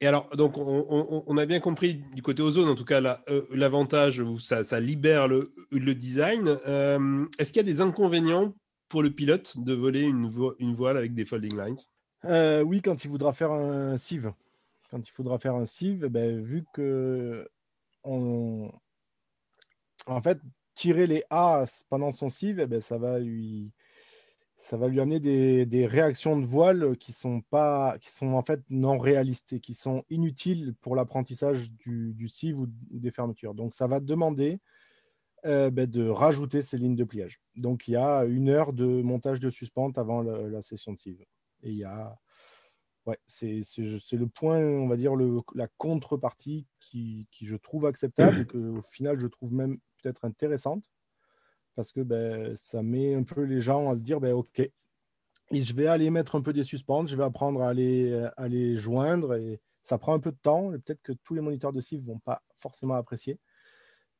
Et 0.00 0.06
alors, 0.06 0.28
donc, 0.36 0.58
on, 0.58 1.36
a 1.38 1.46
bien 1.46 1.58
compris 1.58 2.02
du 2.14 2.20
côté 2.20 2.42
ozone, 2.42 2.68
en 2.68 2.74
tout 2.74 2.84
cas, 2.84 3.22
euh, 3.30 3.42
l'avantage 3.50 4.20
où 4.20 4.38
ça, 4.38 4.62
libère 4.78 5.26
le, 5.26 5.54
design. 5.94 6.58
Euh, 6.66 7.24
est-ce 7.38 7.50
qu'il 7.50 7.60
y 7.60 7.64
a 7.64 7.72
des 7.72 7.80
inconvénients 7.80 8.54
pour 8.90 9.02
le 9.02 9.10
pilote 9.10 9.56
de 9.56 9.72
voler 9.72 10.02
une, 10.02 10.28
voile 10.74 10.98
avec 10.98 11.14
des 11.14 11.24
folding 11.24 11.56
lines? 11.56 11.76
Euh, 12.26 12.62
Oui, 12.62 12.82
quand 12.82 13.04
il 13.04 13.10
voudra 13.10 13.32
faire 13.32 13.52
un 13.52 13.96
sieve. 13.96 14.32
Quand 14.96 15.06
il 15.06 15.12
faudra 15.12 15.38
faire 15.38 15.54
un 15.54 15.66
sieve, 15.66 16.04
eh 16.06 16.08
ben, 16.08 16.42
vu 16.42 16.64
que 16.72 17.46
en 18.02 18.70
fait, 20.22 20.40
tirer 20.74 21.06
les 21.06 21.22
A 21.28 21.66
pendant 21.90 22.10
son 22.10 22.30
sieve, 22.30 22.60
eh 22.60 22.66
ben, 22.66 22.80
ça 22.80 22.96
va 22.96 23.18
lui 23.18 23.74
amener 24.98 25.20
des, 25.20 25.86
réactions 25.86 26.40
de 26.40 26.46
voile 26.46 26.96
qui 26.96 27.12
sont 27.12 27.42
pas, 27.42 27.98
qui 27.98 28.10
sont 28.10 28.28
en 28.28 28.40
fait 28.40 28.62
non 28.70 28.96
réalistes 28.96 29.52
et 29.52 29.60
qui 29.60 29.74
sont 29.74 30.02
inutiles 30.08 30.74
pour 30.80 30.96
l'apprentissage 30.96 31.70
du, 31.72 32.28
sieve 32.28 32.58
ou 32.58 32.66
des 32.90 33.10
fermetures. 33.10 33.52
Donc 33.52 33.74
ça 33.74 33.86
va 33.86 34.00
demander 34.00 34.60
euh, 35.44 35.68
ben, 35.68 35.86
de 35.86 36.08
rajouter 36.08 36.62
ces 36.62 36.78
lignes 36.78 36.96
de 36.96 37.04
pliage. 37.04 37.42
Donc 37.54 37.86
il 37.86 37.90
y 37.90 37.96
a 37.96 38.24
une 38.24 38.48
heure 38.48 38.72
de 38.72 38.86
montage 39.02 39.40
de 39.40 39.50
suspente 39.50 39.98
avant 39.98 40.22
la, 40.22 40.62
session 40.62 40.92
de 40.92 40.96
sieve. 40.96 41.22
Et 41.62 41.72
il 41.72 41.76
y 41.76 41.84
a, 41.84 42.18
ouais, 43.06 43.18
c'est 43.26 43.62
le 43.78 44.26
point, 44.26 44.58
on 44.58 44.88
va 44.88 44.96
dire 44.96 45.14
le, 45.14 45.40
la 45.54 45.68
contrepartie 45.78 46.66
qui, 46.80 47.26
qui, 47.30 47.46
je 47.46 47.56
trouve 47.56 47.86
acceptable 47.86 48.40
et 48.40 48.46
que 48.46 48.58
au 48.58 48.82
final 48.82 49.18
je 49.18 49.26
trouve 49.26 49.52
même 49.52 49.78
peut-être 50.02 50.24
intéressante 50.24 50.90
parce 51.74 51.92
que 51.92 52.00
ben, 52.00 52.56
ça 52.56 52.82
met 52.82 53.14
un 53.14 53.22
peu 53.22 53.42
les 53.42 53.60
gens 53.60 53.90
à 53.90 53.96
se 53.96 54.02
dire 54.02 54.20
ben, 54.20 54.32
OK, 54.32 54.60
et 55.50 55.62
je 55.62 55.74
vais 55.74 55.86
aller 55.86 56.10
mettre 56.10 56.34
un 56.34 56.40
peu 56.40 56.52
des 56.52 56.64
suspentes, 56.64 57.08
je 57.08 57.16
vais 57.16 57.24
apprendre 57.24 57.62
à 57.62 57.72
les, 57.72 58.28
à 58.36 58.48
les 58.48 58.76
joindre 58.76 59.34
et 59.34 59.60
ça 59.84 59.98
prend 59.98 60.14
un 60.14 60.18
peu 60.18 60.32
de 60.32 60.38
temps. 60.42 60.70
Peut-être 60.70 61.02
que 61.02 61.12
tous 61.12 61.34
les 61.34 61.40
moniteurs 61.40 61.72
de 61.72 61.80
CIF 61.80 62.00
ne 62.02 62.06
vont 62.06 62.18
pas 62.18 62.42
forcément 62.58 62.94
apprécier. 62.94 63.38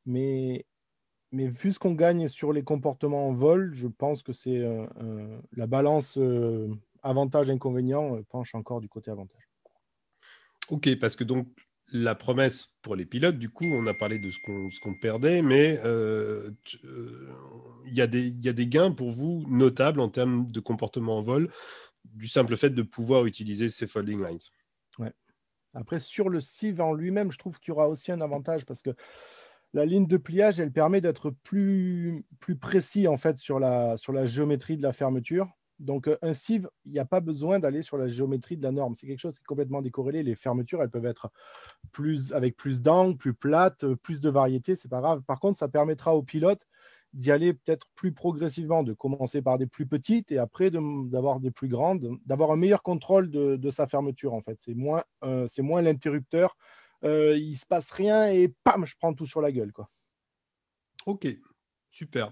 Mais, 0.05 0.65
mais 1.33 1.47
vu 1.47 1.73
ce 1.73 1.79
qu'on 1.79 1.93
gagne 1.93 2.29
sur 2.29 2.53
les 2.53 2.63
comportements 2.63 3.27
en 3.27 3.33
vol, 3.33 3.73
je 3.73 3.87
pense 3.87 4.23
que 4.23 4.31
c'est 4.31 4.65
la 5.51 5.67
balance 5.67 6.17
euh, 6.17 6.69
avantage-inconvénient 7.03 8.15
euh, 8.15 8.23
penche 8.29 8.55
encore 8.55 8.81
du 8.81 8.89
côté 8.89 9.11
avantage. 9.11 9.43
Ok, 10.69 10.89
parce 10.99 11.15
que 11.15 11.23
donc 11.23 11.47
la 11.93 12.15
promesse 12.15 12.75
pour 12.81 12.95
les 12.95 13.05
pilotes, 13.05 13.39
du 13.39 13.49
coup, 13.49 13.65
on 13.65 13.87
a 13.87 13.93
parlé 13.93 14.19
de 14.19 14.29
ce 14.31 14.39
qu'on 14.79 14.93
perdait, 14.95 15.41
mais 15.41 15.79
euh, 15.85 16.51
euh, 16.83 17.33
il 17.85 17.93
y, 17.93 18.01
a 18.01 18.07
des 18.07 18.67
gains 18.67 18.91
pour 18.91 19.11
vous 19.11 19.45
notables 19.47 20.01
en 20.01 20.09
termes 20.09 20.51
de 20.51 20.59
comportement 20.59 21.19
en 21.19 21.21
vol, 21.21 21.49
du 22.03 22.27
simple 22.27 22.57
fait 22.57 22.71
de 22.71 22.81
pouvoir 22.81 23.25
utiliser 23.25 23.69
ces 23.69 23.87
folding 23.87 24.21
lines? 24.21 24.39
Ouais. 24.99 25.13
Après, 25.73 25.99
sur 25.99 26.27
le 26.27 26.41
sieve 26.41 26.81
en 26.81 26.93
lui-même, 26.93 27.31
je 27.31 27.37
trouve 27.37 27.59
qu'il 27.59 27.69
y 27.69 27.71
aura 27.71 27.87
aussi 27.87 28.11
un 28.11 28.19
avantage 28.19 28.65
parce 28.65 28.81
que 28.81 28.91
la 29.73 29.85
ligne 29.85 30.07
de 30.07 30.17
pliage, 30.17 30.59
elle 30.59 30.71
permet 30.71 31.01
d'être 31.01 31.29
plus, 31.29 32.25
plus 32.39 32.57
précis 32.57 33.07
en 33.07 33.17
fait 33.17 33.37
sur 33.37 33.59
la, 33.59 33.95
sur 33.97 34.11
la 34.11 34.25
géométrie 34.25 34.77
de 34.77 34.83
la 34.83 34.93
fermeture. 34.93 35.47
Donc, 35.79 36.07
euh, 36.07 36.17
un 36.21 36.33
sieve, 36.33 36.69
il 36.85 36.91
n'y 36.91 36.99
a 36.99 37.05
pas 37.05 37.19
besoin 37.19 37.59
d'aller 37.59 37.81
sur 37.81 37.97
la 37.97 38.07
géométrie 38.07 38.57
de 38.57 38.63
la 38.63 38.71
norme. 38.71 38.95
C'est 38.95 39.07
quelque 39.07 39.19
chose 39.19 39.37
qui 39.37 39.43
est 39.43 39.47
complètement 39.47 39.81
décorrélé. 39.81 40.23
Les 40.23 40.35
fermetures, 40.35 40.81
elles 40.81 40.89
peuvent 40.89 41.05
être 41.05 41.29
plus, 41.91 42.33
avec 42.33 42.55
plus 42.55 42.81
d'angles, 42.81 43.17
plus 43.17 43.33
plates, 43.33 43.83
euh, 43.83 43.95
plus 43.95 44.19
de 44.21 44.29
variété, 44.29 44.75
c'est 44.75 44.89
pas 44.89 45.01
grave. 45.01 45.21
Par 45.23 45.39
contre, 45.39 45.57
ça 45.57 45.67
permettra 45.67 46.15
au 46.15 46.23
pilote 46.23 46.65
d'y 47.13 47.31
aller 47.31 47.53
peut-être 47.53 47.87
plus 47.95 48.11
progressivement, 48.11 48.83
de 48.83 48.93
commencer 48.93 49.41
par 49.41 49.57
des 49.57 49.65
plus 49.65 49.87
petites 49.87 50.31
et 50.31 50.37
après 50.37 50.69
d'avoir 50.69 51.39
des 51.39 51.51
plus 51.51 51.67
grandes, 51.67 52.17
d'avoir 52.25 52.51
un 52.51 52.55
meilleur 52.57 52.83
contrôle 52.83 53.29
de, 53.29 53.69
sa 53.69 53.87
fermeture 53.87 54.33
en 54.33 54.41
fait. 54.41 54.59
C'est 54.59 54.75
moins, 54.75 55.03
euh, 55.23 55.47
moins 55.59 55.81
l'interrupteur. 55.81 56.55
Euh, 57.03 57.37
il 57.37 57.55
se 57.55 57.65
passe 57.65 57.91
rien 57.91 58.27
et 58.27 58.53
pam, 58.63 58.85
je 58.85 58.95
prends 58.97 59.13
tout 59.13 59.25
sur 59.25 59.41
la 59.41 59.51
gueule 59.51 59.71
quoi. 59.71 59.89
Ok, 61.05 61.27
Super. 61.97 62.31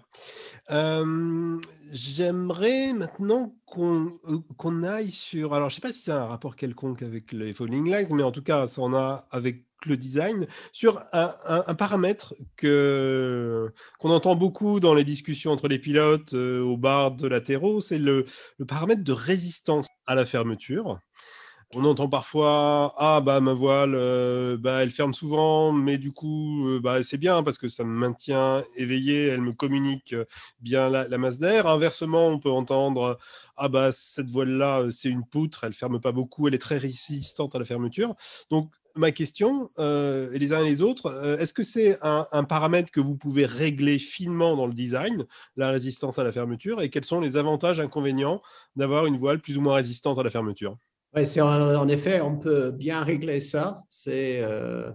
J'aimerais 1.92 2.94
maintenant 2.94 3.56
qu'on 3.66 4.84
aille 4.84 5.10
sur. 5.10 5.56
Alors, 5.56 5.72
je 5.72 5.74
ne 5.74 5.82
sais 5.82 5.82
pas 5.82 5.92
si 5.92 6.02
c'est 6.02 6.12
un 6.12 6.26
rapport 6.26 6.56
quelconque 6.56 7.02
avec 7.02 7.32
les 7.32 7.52
Falling 7.52 7.92
Lines, 7.92 8.16
mais 8.16 8.22
en 8.22 8.32
tout 8.32 8.44
cas, 8.44 8.68
ça 8.68 8.84
en 8.84 8.94
a 8.94 9.28
avec 9.32 9.66
le 9.88 9.98
design, 9.98 10.46
sur 10.72 11.02
un, 11.14 11.74
paramètre 11.74 12.36
que 12.58 13.72
qu'on 14.00 14.12
entend 14.12 14.36
beaucoup 14.36 14.80
dans 14.80 14.94
les 14.94 15.04
discussions 15.04 15.52
entre 15.52 15.68
les 15.68 15.80
pilotes 15.80 16.34
au 16.34 16.78
bar 16.78 17.12
de 17.12 17.28
latéraux, 17.28 17.82
c'est 17.82 17.98
le, 17.98 18.26
le 18.60 18.66
paramètre 18.66 19.04
de 19.04 19.14
résistance 19.14 19.88
à 20.06 20.14
la 20.14 20.28
fermeture. 20.28 21.00
On 21.74 21.84
entend 21.84 22.08
parfois 22.08 22.94
ah 22.98 23.22
bah 23.22 23.42
ma 23.42 23.54
voile 23.54 23.96
euh, 23.96 24.56
bah 24.58 24.84
elle 24.84 24.92
ferme 24.92 25.14
souvent 25.14 25.74
mais 25.74 25.98
du 25.98 26.12
coup 26.12 26.68
euh, 26.70 26.80
bah 26.80 27.04
c'est 27.04 27.18
bien 27.18 27.44
parce 27.44 27.58
que 27.58 27.68
ça 27.68 27.84
me 27.84 27.90
maintient 27.90 28.64
éveillé, 28.76 29.28
elle 29.28 29.42
me 29.42 29.52
communique 29.52 30.14
euh, 30.14 30.26
bien 30.62 30.90
la, 30.90 31.18
masse 31.18 31.40
d'air. 31.40 31.68
Inversement, 31.68 32.28
on 32.28 32.40
peut 32.40 32.52
entendre 32.52 33.18
ah 33.58 33.68
bah 33.68 33.92
cette 33.92 34.30
voile 34.30 34.52
là 34.52 34.86
c'est 34.92 35.10
une 35.10 35.26
poutre, 35.26 35.64
elle 35.64 35.74
ferme 35.74 36.00
pas 36.00 36.12
beaucoup, 36.12 36.48
elle 36.48 36.54
est 36.56 36.60
très 36.60 36.78
résistante 36.78 37.56
à 37.56 37.60
la 37.60 37.66
fermeture. 37.66 38.16
Donc 38.52 38.72
ma 38.96 39.12
question, 39.12 39.70
et 39.78 40.40
les 40.40 40.54
uns 40.54 40.62
et 40.62 40.70
les 40.70 40.82
autres, 40.82 41.38
est-ce 41.40 41.54
que 41.54 41.64
c'est 41.64 41.98
un, 42.02 42.26
un, 42.32 42.46
paramètre 42.46 42.92
que 42.92 43.02
vous 43.02 43.18
pouvez 43.18 43.46
régler 43.46 44.00
finement 44.00 44.56
dans 44.56 44.68
le 44.68 44.74
design, 44.74 45.26
la 45.58 45.70
résistance 45.70 46.18
à 46.18 46.24
la 46.24 46.32
fermeture, 46.32 46.82
et 46.82 46.90
quels 46.90 47.04
sont 47.04 47.20
les 47.20 47.36
avantages, 47.36 47.82
inconvénients 47.82 48.42
d'avoir 48.78 49.06
une 49.06 49.18
voile 49.18 49.42
plus 49.42 49.58
ou 49.58 49.62
moins 49.62 49.76
résistante 49.76 50.18
à 50.18 50.24
la 50.24 50.30
fermeture? 50.30 50.78
C'est 51.24 51.40
en, 51.40 51.88
effet, 51.88 52.20
on 52.20 52.38
peut 52.38 52.72
bien 52.72 53.04
régler 53.04 53.40
ça. 53.40 53.84
C'est 53.88 54.42
euh, 54.42 54.92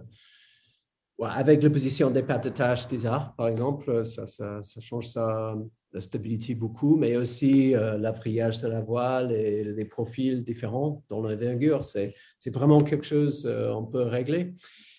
avec 1.19 1.63
la 1.63 1.69
position 1.69 2.11
des 2.11 2.21
pattes 2.21 2.43
de 2.43 2.49
tâche 2.49 2.87
des 2.87 3.05
arts, 3.07 3.33
par 3.35 3.47
exemple, 3.47 4.05
ça, 4.05 4.25
ça, 4.27 4.61
change 4.79 5.07
ça, 5.07 5.55
la 5.93 6.01
stabilité 6.01 6.53
beaucoup, 6.53 6.95
mais 6.97 7.15
aussi 7.15 7.75
euh, 7.75 7.97
l'affrayage 7.97 8.61
de 8.61 8.67
la 8.67 8.81
voile 8.81 9.31
et 9.31 9.63
les 9.63 9.85
profils 9.85 10.43
différents 10.43 11.03
dans 11.09 11.21
l'envergure. 11.21 11.83
C'est, 11.83 12.13
c'est 12.37 12.53
vraiment 12.53 12.83
quelque 12.83 13.05
chose 13.05 13.43
qu'on 13.43 13.87
euh, 13.87 13.91
peut 13.91 14.03
régler. 14.03 14.53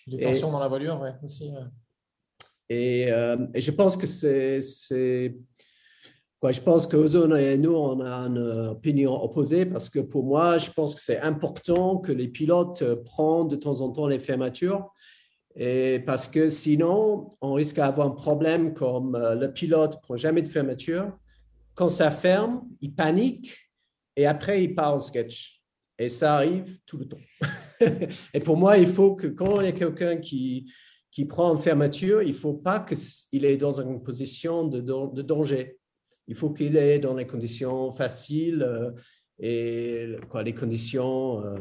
Les 0.07 0.19
tensions 0.19 0.51
dans 0.51 0.59
la 0.59 0.67
voilure, 0.67 0.99
oui, 1.01 1.09
aussi. 1.23 1.53
Et, 2.67 3.03
et, 3.03 3.61
je 3.61 3.71
pense 3.71 3.95
que 3.95 4.07
c'est, 4.07 4.59
c'est 4.59 5.37
je 6.51 6.61
pense 6.61 6.87
qu'Ozone 6.87 7.37
et 7.37 7.57
nous, 7.57 7.73
on 7.73 8.01
a 8.01 8.13
une 8.27 8.69
opinion 8.71 9.23
opposée 9.23 9.65
parce 9.65 9.87
que 9.87 9.99
pour 9.99 10.25
moi, 10.25 10.57
je 10.57 10.69
pense 10.71 10.93
que 10.93 10.99
c'est 10.99 11.21
important 11.21 11.97
que 11.97 12.11
les 12.11 12.27
pilotes 12.27 12.83
prennent 13.05 13.47
de 13.47 13.55
temps 13.55 13.79
en 13.79 13.91
temps 13.91 14.07
les 14.07 14.19
fermetures. 14.19 14.91
Et 15.55 16.01
parce 16.05 16.27
que 16.27 16.49
sinon, 16.49 17.37
on 17.39 17.53
risque 17.53 17.77
d'avoir 17.77 18.07
un 18.07 18.11
problème 18.11 18.73
comme 18.73 19.15
euh, 19.15 19.35
le 19.35 19.53
pilote 19.53 19.95
ne 19.95 20.01
prend 20.01 20.17
jamais 20.17 20.41
de 20.41 20.47
fermeture. 20.47 21.11
Quand 21.75 21.89
ça 21.89 22.11
ferme, 22.11 22.63
il 22.81 22.93
panique 22.93 23.55
et 24.15 24.25
après, 24.25 24.63
il 24.63 24.75
part 24.75 24.95
en 24.95 24.99
sketch. 24.99 25.61
Et 25.99 26.09
ça 26.09 26.35
arrive 26.35 26.79
tout 26.85 26.97
le 26.97 27.07
temps. 27.07 27.21
et 28.33 28.39
pour 28.39 28.57
moi, 28.57 28.77
il 28.77 28.87
faut 28.87 29.15
que 29.15 29.27
quand 29.27 29.61
il 29.61 29.65
y 29.65 29.69
a 29.69 29.73
quelqu'un 29.73 30.17
qui, 30.17 30.71
qui 31.11 31.25
prend 31.25 31.53
une 31.53 31.61
fermeture, 31.61 32.23
il 32.23 32.29
ne 32.29 32.33
faut 32.33 32.55
pas 32.55 32.79
qu'il 32.79 33.45
est 33.45 33.57
dans 33.57 33.79
une 33.79 34.01
position 34.01 34.67
de 34.67 35.21
danger. 35.21 35.77
Il 36.27 36.35
faut 36.35 36.51
qu'il 36.51 36.77
ait 36.77 36.99
dans 36.99 37.15
les 37.15 37.27
conditions 37.27 37.93
faciles 37.93 38.63
euh, 38.63 38.91
et 39.39 40.15
quoi, 40.29 40.43
les 40.43 40.53
conditions 40.53 41.43
euh, 41.43 41.57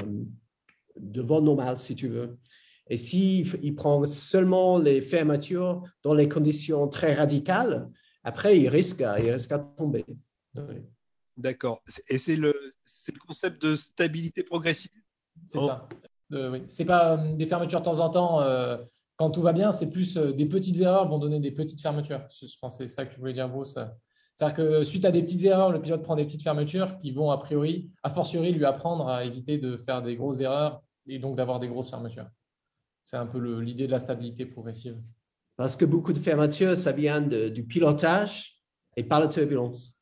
de 0.96 1.22
vol 1.22 1.42
normal, 1.42 1.78
si 1.78 1.94
tu 1.94 2.08
veux. 2.08 2.38
Et 2.88 2.96
s'il 2.96 3.46
il 3.62 3.74
prend 3.74 4.04
seulement 4.04 4.78
les 4.78 5.00
fermetures 5.00 5.82
dans 6.02 6.14
les 6.14 6.28
conditions 6.28 6.88
très 6.88 7.14
radicales, 7.14 7.88
après, 8.22 8.58
il 8.58 8.68
risque, 8.68 9.02
il 9.18 9.30
risque 9.32 9.50
à 9.52 9.58
tomber. 9.58 10.04
D'accord. 11.36 11.82
Et 12.08 12.18
c'est 12.18 12.36
le, 12.36 12.52
le 12.52 13.18
concept 13.26 13.62
de 13.62 13.74
stabilité 13.74 14.42
progressive? 14.42 14.92
C'est 15.46 15.58
ça. 15.58 15.88
Euh, 16.32 16.52
oui. 16.52 16.62
C'est 16.68 16.84
pas 16.84 17.16
des 17.16 17.46
fermetures 17.46 17.80
de 17.80 17.84
temps 17.84 17.98
en 17.98 18.10
temps 18.10 18.40
quand 19.16 19.30
tout 19.30 19.42
va 19.42 19.52
bien, 19.52 19.72
c'est 19.72 19.90
plus 19.90 20.16
des 20.16 20.46
petites 20.46 20.80
erreurs 20.80 21.08
vont 21.08 21.18
donner 21.18 21.40
des 21.40 21.52
petites 21.52 21.80
fermetures. 21.80 22.26
Je 22.30 22.56
pense 22.60 22.78
que 22.78 22.86
c'est 22.86 22.94
ça 22.94 23.06
que 23.06 23.14
tu 23.14 23.20
voulais 23.20 23.34
dire, 23.34 23.48
Bruce. 23.48 23.78
C'est-à-dire 24.34 24.56
que 24.56 24.84
suite 24.84 25.04
à 25.04 25.10
des 25.10 25.22
petites 25.22 25.44
erreurs, 25.44 25.70
le 25.70 25.80
pilote 25.80 26.02
prend 26.02 26.16
des 26.16 26.24
petites 26.24 26.42
fermetures 26.42 26.98
qui 26.98 27.10
vont 27.10 27.30
a 27.30 27.38
priori, 27.38 27.90
a 28.02 28.10
fortiori, 28.10 28.52
lui 28.52 28.64
apprendre 28.64 29.08
à 29.08 29.24
éviter 29.24 29.58
de 29.58 29.76
faire 29.76 30.02
des 30.02 30.16
grosses 30.16 30.40
erreurs 30.40 30.82
et 31.06 31.18
donc 31.18 31.36
d'avoir 31.36 31.60
des 31.60 31.68
grosses 31.68 31.90
fermetures. 31.90 32.28
C'est 33.04 33.16
un 33.16 33.26
peu 33.26 33.60
l'idée 33.60 33.86
de 33.86 33.92
la 33.92 33.98
stabilité 33.98 34.46
progressive. 34.46 34.96
Parce 35.56 35.76
que 35.76 35.84
beaucoup 35.84 36.12
de 36.12 36.18
fermetures, 36.18 36.76
ça 36.76 36.92
vient 36.92 37.20
du 37.20 37.64
pilotage 37.64 38.56
et 38.96 39.04
pas 39.04 39.20
la 39.20 39.28
turbulence. 39.28 39.94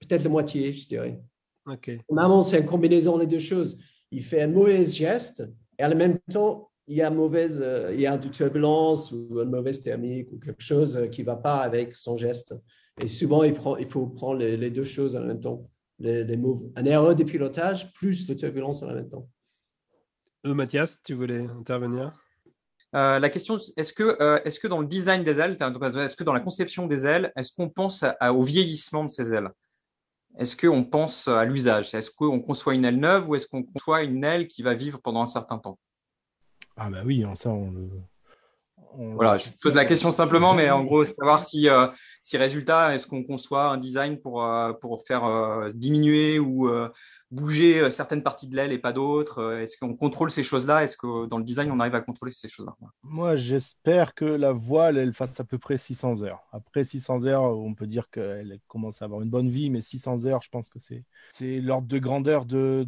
Peut-être 0.00 0.24
la 0.24 0.30
moitié, 0.30 0.72
je 0.72 0.86
dirais. 0.86 1.20
Ok. 1.66 1.90
Normalement, 2.10 2.42
c'est 2.42 2.60
une 2.60 2.66
combinaison 2.66 3.18
des 3.18 3.26
deux 3.26 3.38
choses. 3.38 3.78
Il 4.10 4.22
fait 4.22 4.42
un 4.42 4.48
mauvais 4.48 4.84
geste 4.84 5.48
et 5.78 5.84
en 5.84 5.94
même 5.94 6.18
temps, 6.30 6.70
il 6.88 6.96
y 6.96 7.02
a, 7.02 7.10
mauvaise, 7.10 7.60
euh, 7.62 7.92
il 7.94 8.00
y 8.00 8.06
a 8.06 8.18
du 8.18 8.30
turbulence 8.30 9.12
ou 9.12 9.40
une 9.40 9.50
mauvaise 9.50 9.82
thermique 9.82 10.30
ou 10.32 10.38
quelque 10.38 10.62
chose 10.62 11.08
qui 11.10 11.22
ne 11.22 11.26
va 11.26 11.36
pas 11.36 11.58
avec 11.58 11.96
son 11.96 12.16
geste. 12.16 12.54
Et 13.00 13.08
souvent, 13.08 13.42
il, 13.42 13.54
prend, 13.54 13.76
il 13.76 13.86
faut 13.86 14.06
prendre 14.06 14.38
les, 14.40 14.70
deux 14.70 14.84
choses 14.84 15.16
en 15.16 15.20
même 15.20 15.40
temps. 15.40 15.68
Les, 15.98 16.24
les 16.24 16.38
un 16.76 16.84
erreur 16.84 17.14
de 17.14 17.24
pilotage 17.24 17.92
plus 17.92 18.28
la 18.28 18.34
turbulence 18.34 18.82
en 18.82 18.92
même 18.92 19.08
temps. 19.08 19.28
Euh, 20.46 20.54
Mathias, 20.54 21.00
tu 21.02 21.14
voulais 21.14 21.46
intervenir? 21.46 22.12
Euh, 22.94 23.18
la 23.18 23.30
question, 23.30 23.58
est-ce 23.76 23.92
que, 23.92 24.20
euh, 24.20 24.40
est-ce 24.44 24.60
que 24.60 24.68
dans 24.68 24.80
le 24.80 24.86
design 24.86 25.24
des 25.24 25.38
ailes, 25.38 25.56
est-ce 25.58 26.16
que 26.16 26.24
dans 26.24 26.32
la 26.34 26.40
conception 26.40 26.86
des 26.86 27.06
ailes, 27.06 27.32
est-ce 27.36 27.52
qu'on 27.52 27.70
pense 27.70 28.04
au 28.20 28.42
vieillissement 28.42 29.04
de 29.04 29.10
ces 29.10 29.32
ailes? 29.32 29.50
Est-ce 30.38 30.56
qu'on 30.56 30.84
pense 30.84 31.28
à 31.28 31.44
l'usage? 31.44 31.94
Est-ce 31.94 32.10
qu'on 32.10 32.40
conçoit 32.40 32.74
une 32.74 32.84
aile 32.84 32.98
neuve 32.98 33.28
ou 33.28 33.34
est-ce 33.34 33.46
qu'on 33.46 33.62
conçoit 33.62 34.02
une 34.02 34.24
aile 34.24 34.48
qui 34.48 34.62
va 34.62 34.74
vivre 34.74 35.00
pendant 35.00 35.22
un 35.22 35.26
certain 35.26 35.58
temps? 35.58 35.78
Ah 36.76 36.90
bah 36.90 37.02
oui, 37.04 37.24
ça 37.34 37.50
on 37.50 37.70
le, 37.70 37.88
voilà, 38.96 39.38
je 39.38 39.48
pose 39.60 39.74
la 39.74 39.84
question 39.84 40.10
simplement, 40.10 40.54
mais 40.54 40.70
en 40.70 40.84
gros, 40.84 41.04
savoir 41.04 41.44
si, 41.44 41.68
euh, 41.68 41.86
si 42.20 42.36
résultat, 42.36 42.94
est-ce 42.94 43.06
qu'on 43.06 43.22
conçoit 43.22 43.70
un 43.70 43.78
design 43.78 44.20
pour, 44.20 44.44
euh, 44.44 44.72
pour 44.72 45.02
faire 45.06 45.24
euh, 45.24 45.72
diminuer 45.74 46.38
ou 46.38 46.70
bouger 47.30 47.90
certaines 47.90 48.22
parties 48.22 48.46
de 48.46 48.56
l'aile 48.56 48.72
et 48.72 48.78
pas 48.78 48.92
d'autres 48.92 49.54
Est-ce 49.54 49.78
qu'on 49.78 49.94
contrôle 49.94 50.30
ces 50.30 50.42
choses-là? 50.42 50.82
Est-ce 50.82 50.98
que 50.98 51.26
dans 51.26 51.38
le 51.38 51.44
design, 51.44 51.70
on 51.70 51.80
arrive 51.80 51.94
à 51.94 52.02
contrôler 52.02 52.32
ces 52.32 52.48
choses-là? 52.48 52.76
Moi, 53.02 53.36
j'espère 53.36 54.14
que 54.14 54.26
la 54.26 54.52
voile, 54.52 54.98
elle 54.98 55.14
fasse 55.14 55.40
à 55.40 55.44
peu 55.44 55.58
près 55.58 55.78
600 55.78 56.22
heures. 56.22 56.42
Après 56.52 56.84
600 56.84 57.24
heures, 57.24 57.42
on 57.42 57.74
peut 57.74 57.86
dire 57.86 58.10
qu'elle 58.10 58.58
commence 58.68 59.00
à 59.00 59.06
avoir 59.06 59.22
une 59.22 59.30
bonne 59.30 59.48
vie, 59.48 59.70
mais 59.70 59.80
600 59.80 60.26
heures, 60.26 60.42
je 60.42 60.50
pense 60.50 60.68
que 60.68 60.78
c'est 60.78 61.60
l'ordre 61.60 61.88
de 61.88 61.98
grandeur 61.98 62.44
de, 62.44 62.86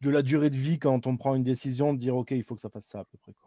de 0.00 0.10
la 0.10 0.22
durée 0.22 0.48
de 0.48 0.56
vie 0.56 0.78
quand 0.78 1.06
on 1.06 1.18
prend 1.18 1.34
une 1.34 1.44
décision 1.44 1.92
de 1.92 1.98
dire, 1.98 2.16
OK, 2.16 2.30
il 2.30 2.44
faut 2.44 2.54
que 2.54 2.62
ça 2.62 2.70
fasse 2.70 2.86
ça 2.86 3.00
à 3.00 3.04
peu 3.04 3.18
près. 3.18 3.34
Quoi. 3.34 3.45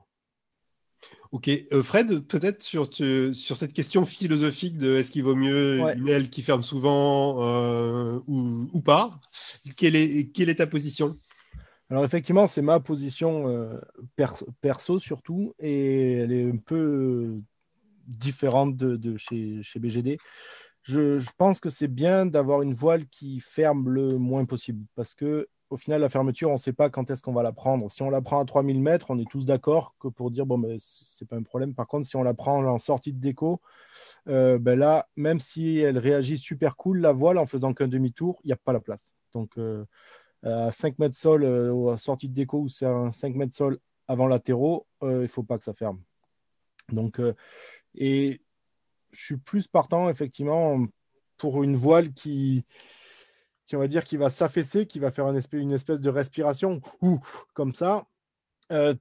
Ok, 1.32 1.48
euh, 1.48 1.84
Fred, 1.84 2.22
peut-être 2.22 2.64
sur, 2.64 2.90
sur 2.92 3.56
cette 3.56 3.74
question 3.74 4.04
philosophique 4.06 4.80
de 4.80 4.96
est-ce 4.96 5.12
qu'il 5.12 5.24
vaut 5.24 5.36
mieux 5.36 5.80
une 5.96 6.08
aile 6.08 6.32
qui 6.32 6.42
ferme 6.42 6.64
souvent 6.64 7.44
euh, 7.44 8.20
ou, 8.28 8.82
pas, 8.82 9.20
quelle 9.76 9.96
est, 9.96 10.32
quelle 10.34 10.50
est 10.50 10.56
ta 10.56 10.66
position? 10.66 11.16
Alors 11.92 12.04
effectivement, 12.04 12.48
c'est 12.48 12.64
ma 12.64 12.80
position 12.80 13.48
euh, 13.48 13.80
perso 14.62 15.00
surtout, 15.00 15.54
et 15.60 16.14
elle 16.14 16.32
est 16.32 16.50
un 16.50 16.58
peu 16.58 17.40
différente 18.08 18.76
de, 18.76 19.18
chez, 19.18 19.62
chez, 19.62 19.80
BGD. 19.80 20.18
Je, 20.82 21.20
je 21.20 21.30
pense 21.38 21.60
que 21.60 21.70
c'est 21.70 21.88
bien 21.88 22.26
d'avoir 22.26 22.64
une 22.64 22.74
voile 22.74 23.08
qui 23.08 23.40
ferme 23.40 23.90
le 23.90 24.18
moins 24.18 24.46
possible, 24.46 24.84
parce 24.96 25.14
que 25.14 25.48
au 25.70 25.78
final, 25.78 26.02
la 26.02 26.10
fermeture, 26.10 26.50
on 26.50 26.54
ne 26.54 26.58
sait 26.58 26.74
pas 26.74 26.90
quand 26.90 27.10
est-ce 27.12 27.22
qu'on 27.22 27.34
va 27.34 27.44
la 27.44 27.52
prendre. 27.52 27.90
Si 27.92 28.02
on 28.02 28.10
la 28.10 28.22
prend 28.22 28.40
à 28.40 28.46
3000 28.46 28.82
mètres, 28.82 29.08
on 29.10 29.20
est 29.20 29.30
tous 29.30 29.46
d'accord 29.46 29.94
que 30.00 30.08
pour 30.08 30.32
dire, 30.32 30.46
bon, 30.46 30.58
mais 30.58 30.78
c'est 30.80 31.28
pas 31.28 31.36
un 31.36 31.44
problème. 31.44 31.76
Par 31.76 31.88
contre, 31.88 32.08
si 32.08 32.16
on 32.16 32.24
la 32.24 32.34
prend 32.34 32.64
en 32.66 32.78
sortie 32.80 33.14
de 33.14 33.20
déco, 33.20 33.62
euh, 34.28 34.58
ben 34.58 34.78
là, 34.80 35.08
même 35.16 35.40
si 35.40 35.78
elle 35.78 36.00
réagit 36.00 36.38
super 36.38 36.76
cool, 36.76 37.00
la 37.00 37.12
voile, 37.12 37.38
en 37.38 37.46
faisant 37.46 37.74
qu'un 37.74 37.88
demi-tour, 37.88 38.40
il 38.44 38.48
n'y 38.48 38.54
a 38.54 38.58
pas 38.58 38.74
la 38.74 38.80
place. 38.80 39.14
Donc, 39.34 39.58
euh, 39.58 39.86
à 40.44 40.72
5 40.72 40.98
mètres 40.98 41.16
sol, 41.16 41.44
euh, 41.44 41.72
ou 41.72 41.90
à 41.92 41.98
sortie 41.98 42.30
de 42.30 42.34
déco, 42.34 42.62
ou 42.62 42.70
c'est 42.70 42.88
un 42.88 43.12
5 43.12 43.36
mètres 43.36 43.56
sol 43.56 43.78
avant 44.08 44.28
latéraux, 44.28 44.88
il 45.04 45.08
ne 45.08 45.28
faut 45.28 45.44
pas 45.44 45.60
que 45.60 45.64
ça 45.64 45.74
ferme. 45.74 46.02
Donc, 46.92 47.22
et 47.94 48.42
je 49.12 49.24
suis 49.24 49.38
plus 49.38 49.68
partant, 49.68 50.10
effectivement, 50.10 50.84
pour 51.38 51.64
une 51.64 51.76
voile 51.76 52.12
qui 52.14 52.66
qui 53.70 53.76
on 53.76 53.80
va 53.80 53.88
dire 53.88 54.04
qui 54.04 54.18
va 54.18 54.32
s'affaisser, 54.32 54.88
qui 54.88 55.00
va 55.00 55.12
faire 55.12 55.30
une 55.30 55.72
espèce, 55.72 56.02
de 56.02 56.10
respiration 56.10 56.82
ou 57.02 57.20
comme 57.54 57.74
ça. 57.74 58.08
Euh, 58.72 58.96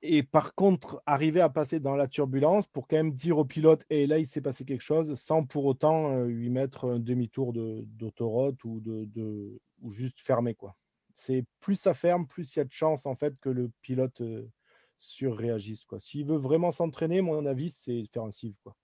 et 0.00 0.22
par 0.22 0.54
contre, 0.54 1.02
arriver 1.06 1.40
à 1.40 1.48
passer 1.48 1.80
dans 1.80 1.96
la 1.96 2.06
turbulence 2.06 2.66
pour 2.68 2.86
quand 2.86 2.96
même 2.96 3.12
dire 3.12 3.38
au 3.38 3.44
pilote, 3.44 3.84
et 3.90 4.06
là, 4.06 4.18
il 4.18 4.26
s'est 4.26 4.40
passé 4.40 4.64
quelque 4.64 4.82
chose, 4.82 5.14
sans 5.18 5.44
pour 5.44 5.64
autant 5.64 6.12
euh, 6.12 6.26
lui 6.26 6.50
mettre 6.50 6.88
un 6.88 7.00
demi-tour 7.00 7.52
d'autoroute 7.52 8.62
ou, 8.64 8.80
de, 8.80 9.60
ou 9.80 9.90
juste 9.90 10.20
fermer. 10.20 10.54
quoi. 10.54 10.76
C'est 11.16 11.44
plus 11.58 11.76
ça 11.76 11.92
ferme, 11.92 12.26
plus 12.26 12.54
il 12.54 12.60
y 12.60 12.62
a 12.62 12.64
de 12.64 12.72
chances 12.72 13.06
en 13.06 13.16
fait 13.16 13.38
que 13.40 13.48
le 13.48 13.70
pilote 13.82 14.20
euh, 14.20 14.48
surréagisse. 14.96 15.84
S'il 15.98 16.26
veut 16.26 16.38
vraiment 16.38 16.70
s'entraîner, 16.70 17.22
mon 17.22 17.44
avis, 17.44 17.70
c'est 17.70 18.04
faire 18.12 18.22
un 18.22 18.32
sieve. 18.32 18.54
Quoi. 18.62 18.76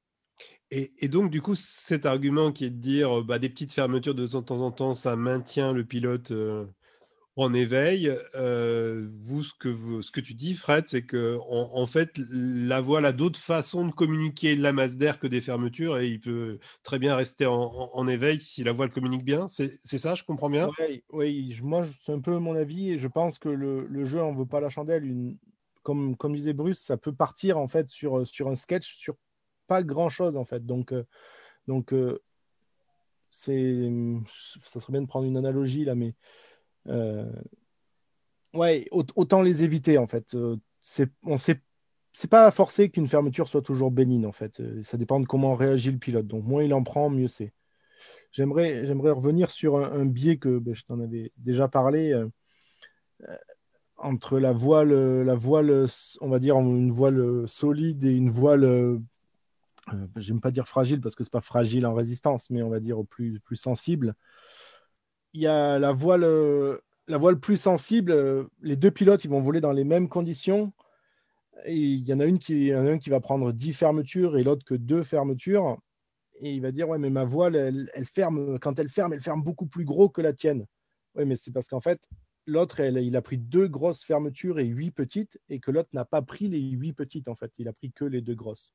Et, 0.70 1.08
donc, 1.08 1.30
du 1.30 1.40
coup, 1.40 1.54
cet 1.54 2.04
argument 2.04 2.52
qui 2.52 2.66
est 2.66 2.70
de 2.70 2.76
dire 2.76 3.24
bah, 3.24 3.38
des 3.38 3.48
petites 3.48 3.72
fermetures 3.72 4.14
de 4.14 4.26
temps 4.26 4.60
en 4.60 4.70
temps, 4.70 4.92
ça 4.92 5.16
maintient 5.16 5.72
le 5.72 5.82
pilote 5.82 6.30
euh, 6.30 6.66
en 7.36 7.54
éveil. 7.54 8.12
Euh, 8.34 9.08
vous, 9.22 9.44
ce 9.44 9.54
que, 9.54 10.20
tu 10.20 10.34
dis, 10.34 10.52
Fred, 10.52 10.86
c'est 10.86 11.06
que 11.06 11.38
en, 11.48 11.86
fait, 11.86 12.20
la 12.30 12.82
voile 12.82 13.06
a 13.06 13.12
d'autres 13.12 13.38
façons 13.38 13.86
de 13.86 13.92
communiquer 13.92 14.56
la 14.56 14.72
masse 14.72 14.98
d'air 14.98 15.18
que 15.18 15.26
des 15.26 15.40
fermetures 15.40 15.98
et 15.98 16.08
il 16.08 16.20
peut 16.20 16.58
très 16.82 16.98
bien 16.98 17.16
rester 17.16 17.46
en, 17.46 18.08
éveil 18.08 18.38
si 18.38 18.62
la 18.62 18.72
voile 18.72 18.90
communique 18.90 19.24
bien. 19.24 19.48
C'est 19.48 19.70
ça, 19.84 20.14
je 20.16 20.24
comprends 20.24 20.50
bien? 20.50 20.68
Oui, 21.10 21.58
moi, 21.62 21.82
c'est 22.02 22.12
un 22.12 22.20
peu 22.20 22.38
mon 22.38 22.56
avis 22.56 22.90
et 22.90 22.98
je 22.98 23.08
pense 23.08 23.38
que 23.38 23.48
le, 23.48 24.04
jeu 24.04 24.20
en 24.20 24.34
veut 24.34 24.46
pas 24.46 24.60
la 24.60 24.68
chandelle. 24.68 25.34
Comme 25.82 26.36
disait 26.36 26.52
Bruce, 26.52 26.80
ça 26.80 26.98
peut 26.98 27.14
partir 27.14 27.56
en 27.56 27.68
fait 27.68 27.88
sur, 27.88 28.26
sur 28.26 28.48
un 28.48 28.54
sketch, 28.54 28.98
sur 28.98 29.14
pas 29.68 29.84
grand 29.84 30.08
chose 30.08 30.36
en 30.36 30.44
fait. 30.44 30.66
Donc, 30.66 30.92
euh, 30.92 31.04
donc 31.68 31.92
euh, 31.92 32.20
c'est, 33.30 33.88
ça 34.64 34.80
serait 34.80 34.92
bien 34.92 35.02
de 35.02 35.06
prendre 35.06 35.26
une 35.26 35.36
analogie 35.36 35.84
là, 35.84 35.94
mais 35.94 36.14
euh, 36.88 37.30
ouais, 38.54 38.88
autant 38.90 39.42
les 39.42 39.62
éviter 39.62 39.98
en 39.98 40.08
fait. 40.08 40.36
c'est, 40.80 41.10
on 41.22 41.36
sait, 41.36 41.60
c'est 42.14 42.30
pas 42.30 42.50
forcé 42.50 42.90
qu'une 42.90 43.06
fermeture 43.06 43.48
soit 43.48 43.62
toujours 43.62 43.92
bénigne 43.92 44.26
en 44.26 44.32
fait. 44.32 44.60
Ça 44.82 44.96
dépend 44.96 45.20
de 45.20 45.26
comment 45.26 45.54
réagit 45.54 45.92
le 45.92 45.98
pilote. 45.98 46.26
Donc 46.26 46.44
moins 46.44 46.64
il 46.64 46.74
en 46.74 46.82
prend, 46.82 47.10
mieux 47.10 47.28
c'est. 47.28 47.52
J'aimerais, 48.32 48.86
j'aimerais 48.86 49.10
revenir 49.10 49.50
sur 49.50 49.76
un, 49.76 50.06
biais 50.06 50.38
que 50.38 50.58
ben, 50.58 50.74
je 50.74 50.84
t'en 50.84 51.00
avais 51.00 51.32
déjà 51.36 51.68
parlé. 51.68 52.14
entre 53.96 54.38
la 54.38 54.52
voile, 54.52 55.22
la 55.22 55.34
voile, 55.34 55.86
on 56.20 56.28
va 56.28 56.38
dire 56.38 56.56
une 56.56 56.92
voile 56.92 57.46
solide 57.48 58.04
et 58.04 58.12
une 58.12 58.30
voile 58.30 59.00
euh, 59.94 60.06
j'aime 60.16 60.40
pas 60.40 60.50
dire 60.50 60.68
fragile 60.68 61.00
parce 61.00 61.14
que 61.14 61.24
c'est 61.24 61.32
pas 61.32 61.40
fragile 61.40 61.86
en 61.86 61.94
résistance, 61.94 62.50
mais 62.50 62.62
on 62.62 62.70
va 62.70 62.80
dire 62.80 63.04
plus, 63.08 63.40
plus 63.40 63.56
sensible. 63.56 64.14
Il 65.34 65.42
y 65.42 65.46
a 65.46 65.78
la 65.78 65.92
voile, 65.92 66.24
euh, 66.24 66.78
la 67.06 67.18
voile 67.18 67.38
plus 67.38 67.56
sensible. 67.56 68.12
Euh, 68.12 68.44
les 68.62 68.76
deux 68.76 68.90
pilotes, 68.90 69.24
ils 69.24 69.30
vont 69.30 69.40
voler 69.40 69.60
dans 69.60 69.72
les 69.72 69.84
mêmes 69.84 70.08
conditions. 70.08 70.72
Il 71.66 72.06
y 72.08 72.12
en 72.12 72.20
a 72.20 72.26
une 72.26 72.38
qui, 72.38 72.72
un 72.72 72.98
qui 72.98 73.10
va 73.10 73.20
prendre 73.20 73.52
10 73.52 73.72
fermetures 73.74 74.38
et 74.38 74.44
l'autre 74.44 74.64
que 74.64 74.74
deux 74.74 75.02
fermetures. 75.02 75.78
Et 76.40 76.54
il 76.54 76.62
va 76.62 76.72
dire 76.72 76.88
Ouais, 76.88 76.98
mais 76.98 77.10
ma 77.10 77.24
voile, 77.24 77.56
elle, 77.56 77.90
elle, 77.94 78.06
ferme, 78.06 78.58
quand 78.60 78.78
elle 78.78 78.88
ferme, 78.88 79.12
elle 79.12 79.20
ferme 79.22 79.42
beaucoup 79.42 79.66
plus 79.66 79.84
gros 79.84 80.08
que 80.08 80.20
la 80.20 80.32
tienne. 80.32 80.66
Oui, 81.16 81.24
mais 81.26 81.36
c'est 81.36 81.52
parce 81.52 81.68
qu'en 81.68 81.80
fait, 81.80 82.00
l'autre, 82.46 82.80
il 82.80 83.16
a 83.16 83.22
pris 83.22 83.38
deux 83.38 83.68
grosses 83.68 84.04
fermetures 84.04 84.58
et 84.60 84.66
huit 84.66 84.92
petites, 84.92 85.38
et 85.48 85.60
que 85.60 85.70
l'autre 85.70 85.90
n'a 85.92 86.04
pas 86.04 86.22
pris 86.22 86.48
les 86.48 86.60
huit 86.60 86.92
petites, 86.92 87.28
en 87.28 87.34
fait. 87.34 87.52
Il 87.58 87.68
a 87.68 87.72
pris 87.72 87.92
que 87.92 88.04
les 88.04 88.22
deux 88.22 88.34
grosses. 88.34 88.72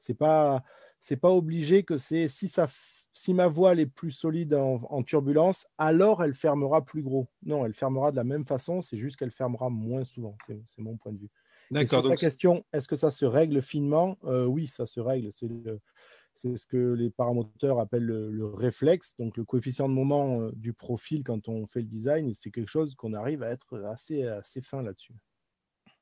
C'est 0.00 0.14
pas 0.14 0.64
c'est 1.00 1.16
pas 1.16 1.30
obligé 1.30 1.84
que 1.84 1.96
c'est 1.96 2.28
si 2.28 2.48
ça 2.48 2.66
si 3.12 3.34
ma 3.34 3.48
voile 3.48 3.80
est 3.80 3.86
plus 3.86 4.12
solide 4.12 4.54
en, 4.54 5.02
turbulence, 5.02 5.66
alors 5.78 6.22
elle 6.22 6.34
fermera 6.34 6.84
plus 6.84 7.02
gros. 7.02 7.28
Non, 7.42 7.66
elle 7.66 7.74
fermera 7.74 8.12
de 8.12 8.16
la 8.16 8.24
même 8.24 8.44
façon, 8.44 8.82
c'est 8.82 8.96
juste 8.96 9.16
qu'elle 9.16 9.32
fermera 9.32 9.68
moins 9.68 10.04
souvent. 10.04 10.36
C'est 10.46 10.80
mon 10.80 10.96
point 10.96 11.12
de 11.12 11.18
vue. 11.18 11.30
D'accord. 11.70 12.02
Donc... 12.02 12.10
La 12.10 12.16
question, 12.16 12.64
est-ce 12.72 12.88
que 12.88 12.96
ça 12.96 13.10
se 13.10 13.24
règle 13.24 13.62
finement? 13.62 14.16
Euh, 14.24 14.44
Oui, 14.44 14.66
ça 14.66 14.86
se 14.86 15.00
règle. 15.00 15.30
C'est 15.32 16.56
ce 16.56 16.66
que 16.66 16.94
les 16.94 17.10
paramoteurs 17.10 17.80
appellent 17.80 18.04
le, 18.04 18.46
réflexe, 18.46 19.16
donc 19.18 19.36
le 19.36 19.44
coefficient 19.44 19.88
de 19.88 19.94
moment 19.94 20.42
euh, 20.42 20.52
du 20.54 20.72
profil 20.72 21.24
quand 21.24 21.48
on 21.48 21.66
fait 21.66 21.80
le 21.80 21.86
design. 21.86 22.32
C'est 22.32 22.50
quelque 22.50 22.70
chose 22.70 22.94
qu'on 22.94 23.12
arrive 23.12 23.42
à 23.42 23.50
être 23.50 23.80
assez, 23.80 24.22
assez 24.22 24.60
fin 24.60 24.82
là-dessus. 24.82 25.14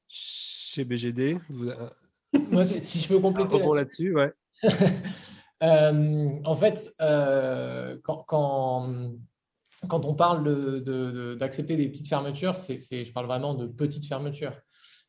Chez 0.09 0.85
BGD, 0.85 1.39
vous, 1.49 1.71
moi, 2.51 2.65
si 2.65 3.01
je 3.01 3.09
peux 3.09 3.19
compléter 3.19 3.59
là-dessus, 3.59 4.15
ouais. 4.15 4.33
Euh, 5.63 6.39
en 6.45 6.55
fait, 6.55 6.95
euh, 7.01 7.99
quand, 8.05 8.23
quand, 8.29 10.05
on 10.05 10.15
parle 10.15 10.45
d'accepter 11.37 11.75
de, 11.75 11.83
des 11.83 11.89
petites 11.89 12.07
fermetures, 12.07 12.55
c'est, 12.55 12.79
je 12.79 13.13
parle 13.13 13.27
vraiment 13.27 13.55
de 13.55 13.67
petites 13.67 14.07
fermetures. 14.07 14.55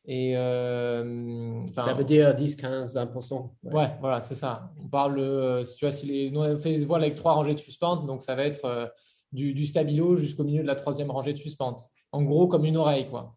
Et, 0.06 0.34
ça 0.34 1.94
veut 1.94 2.04
dire 2.04 2.34
10, 2.34 2.56
15, 2.56 2.96
20%. 2.96 3.52
Ouais, 3.66 3.92
voilà, 4.02 4.22
c'est 4.22 4.34
ça. 4.34 4.72
On 4.84 4.88
parle, 4.88 5.64
si 5.68 5.76
tu 5.76 5.86
vois, 5.86 5.92
si 5.92 6.08
les, 6.08 6.32
nous 6.32 6.40
on 6.40 6.58
fait 6.58 6.76
des 6.76 6.86
voiles 6.86 7.04
avec 7.04 7.14
trois 7.14 7.34
rangées 7.34 7.54
de 7.54 7.60
suspente, 7.60 8.08
donc 8.08 8.24
ça 8.24 8.34
va 8.34 8.44
être 8.44 8.92
du, 9.32 9.66
stabilo 9.66 10.18
jusqu'au 10.18 10.44
milieu 10.44 10.64
de 10.64 10.68
la 10.68 10.76
troisième 10.76 11.12
rangée 11.12 11.34
de 11.34 11.38
suspente. 11.38 11.82
En 12.12 12.24
gros, 12.24 12.48
comme 12.48 12.66
une 12.66 12.78
oreille, 12.78 13.08
quoi. 13.08 13.36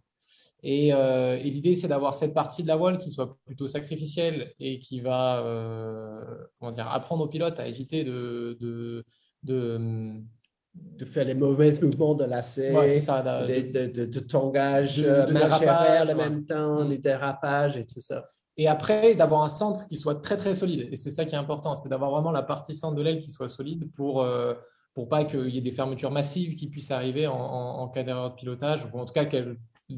Et, 0.63 0.93
euh, 0.93 1.37
l'idée, 1.37 1.75
c'est 1.75 1.89
d'avoir 1.89 2.15
cette 2.15 2.35
partie 2.35 2.63
de 2.63 2.69
la 2.69 2.77
voile 2.77 2.99
qui 2.99 3.11
soit 3.11 3.37
plutôt 3.45 3.67
sacrificielle 3.67 4.53
et 4.61 4.79
qui 4.79 5.01
va 5.01 5.45
euh, 5.45 6.25
comment 6.59 6.71
dire, 6.71 6.89
apprendre 6.89 7.25
aux 7.25 7.29
pilotes 7.29 7.59
à 7.59 7.67
éviter 7.67 8.05
de, 8.05 8.57
de, 8.61 9.05
de, 9.43 11.05
faire 11.05 11.25
les 11.25 11.35
mauvais 11.35 11.73
mouvements 11.83 12.15
de 12.15 12.25
lacet, 12.25 12.73
de, 12.73 13.87
de, 13.89 14.05
de, 14.05 14.21
tangage, 14.21 14.99
de, 14.99 16.13
en 16.13 16.17
même 16.17 16.45
temps, 16.45 16.85
mm. 16.85 16.89
des 16.89 16.99
dérapages 16.99 17.77
et 17.77 17.85
tout 17.85 18.01
ça. 18.01 18.29
Et 18.57 18.69
après, 18.69 19.15
d'avoir 19.15 19.43
un 19.43 19.49
centre 19.49 19.87
qui 19.87 19.97
soit 19.97 20.17
très 20.17 20.37
très 20.37 20.55
solide. 20.55 20.89
Et 20.93 20.97
c'est 20.97 21.11
ça 21.11 21.25
qui 21.25 21.35
est 21.35 21.39
important, 21.39 21.75
c'est 21.75 21.89
d'avoir 21.89 22.11
vraiment 22.11 22.31
la 22.31 22.43
partie 22.43 22.75
centre 22.75 22.95
de 22.95 23.03
l'aile 23.03 23.19
qui 23.19 23.31
soit 23.31 23.49
solide 23.49 23.91
pour, 23.93 24.21
euh, 24.21 24.55
pour 24.95 25.09
pas 25.09 25.25
qu'il 25.25 25.49
y 25.49 25.59
ait 25.59 25.63
des 25.63 25.71
fermetures 25.71 26.11
massives 26.11 26.55
qui 26.55 26.69
puissent 26.69 26.91
arriver 26.91 27.27
en, 27.27 27.89
cas 27.89 28.03
d'erreur 28.03 28.31
de 28.31 28.35
pilotage, 28.35 28.87
ou 28.93 28.99
en 28.99 29.07
tout 29.07 29.15
cas 29.15 29.25
qu'elles 29.25 29.57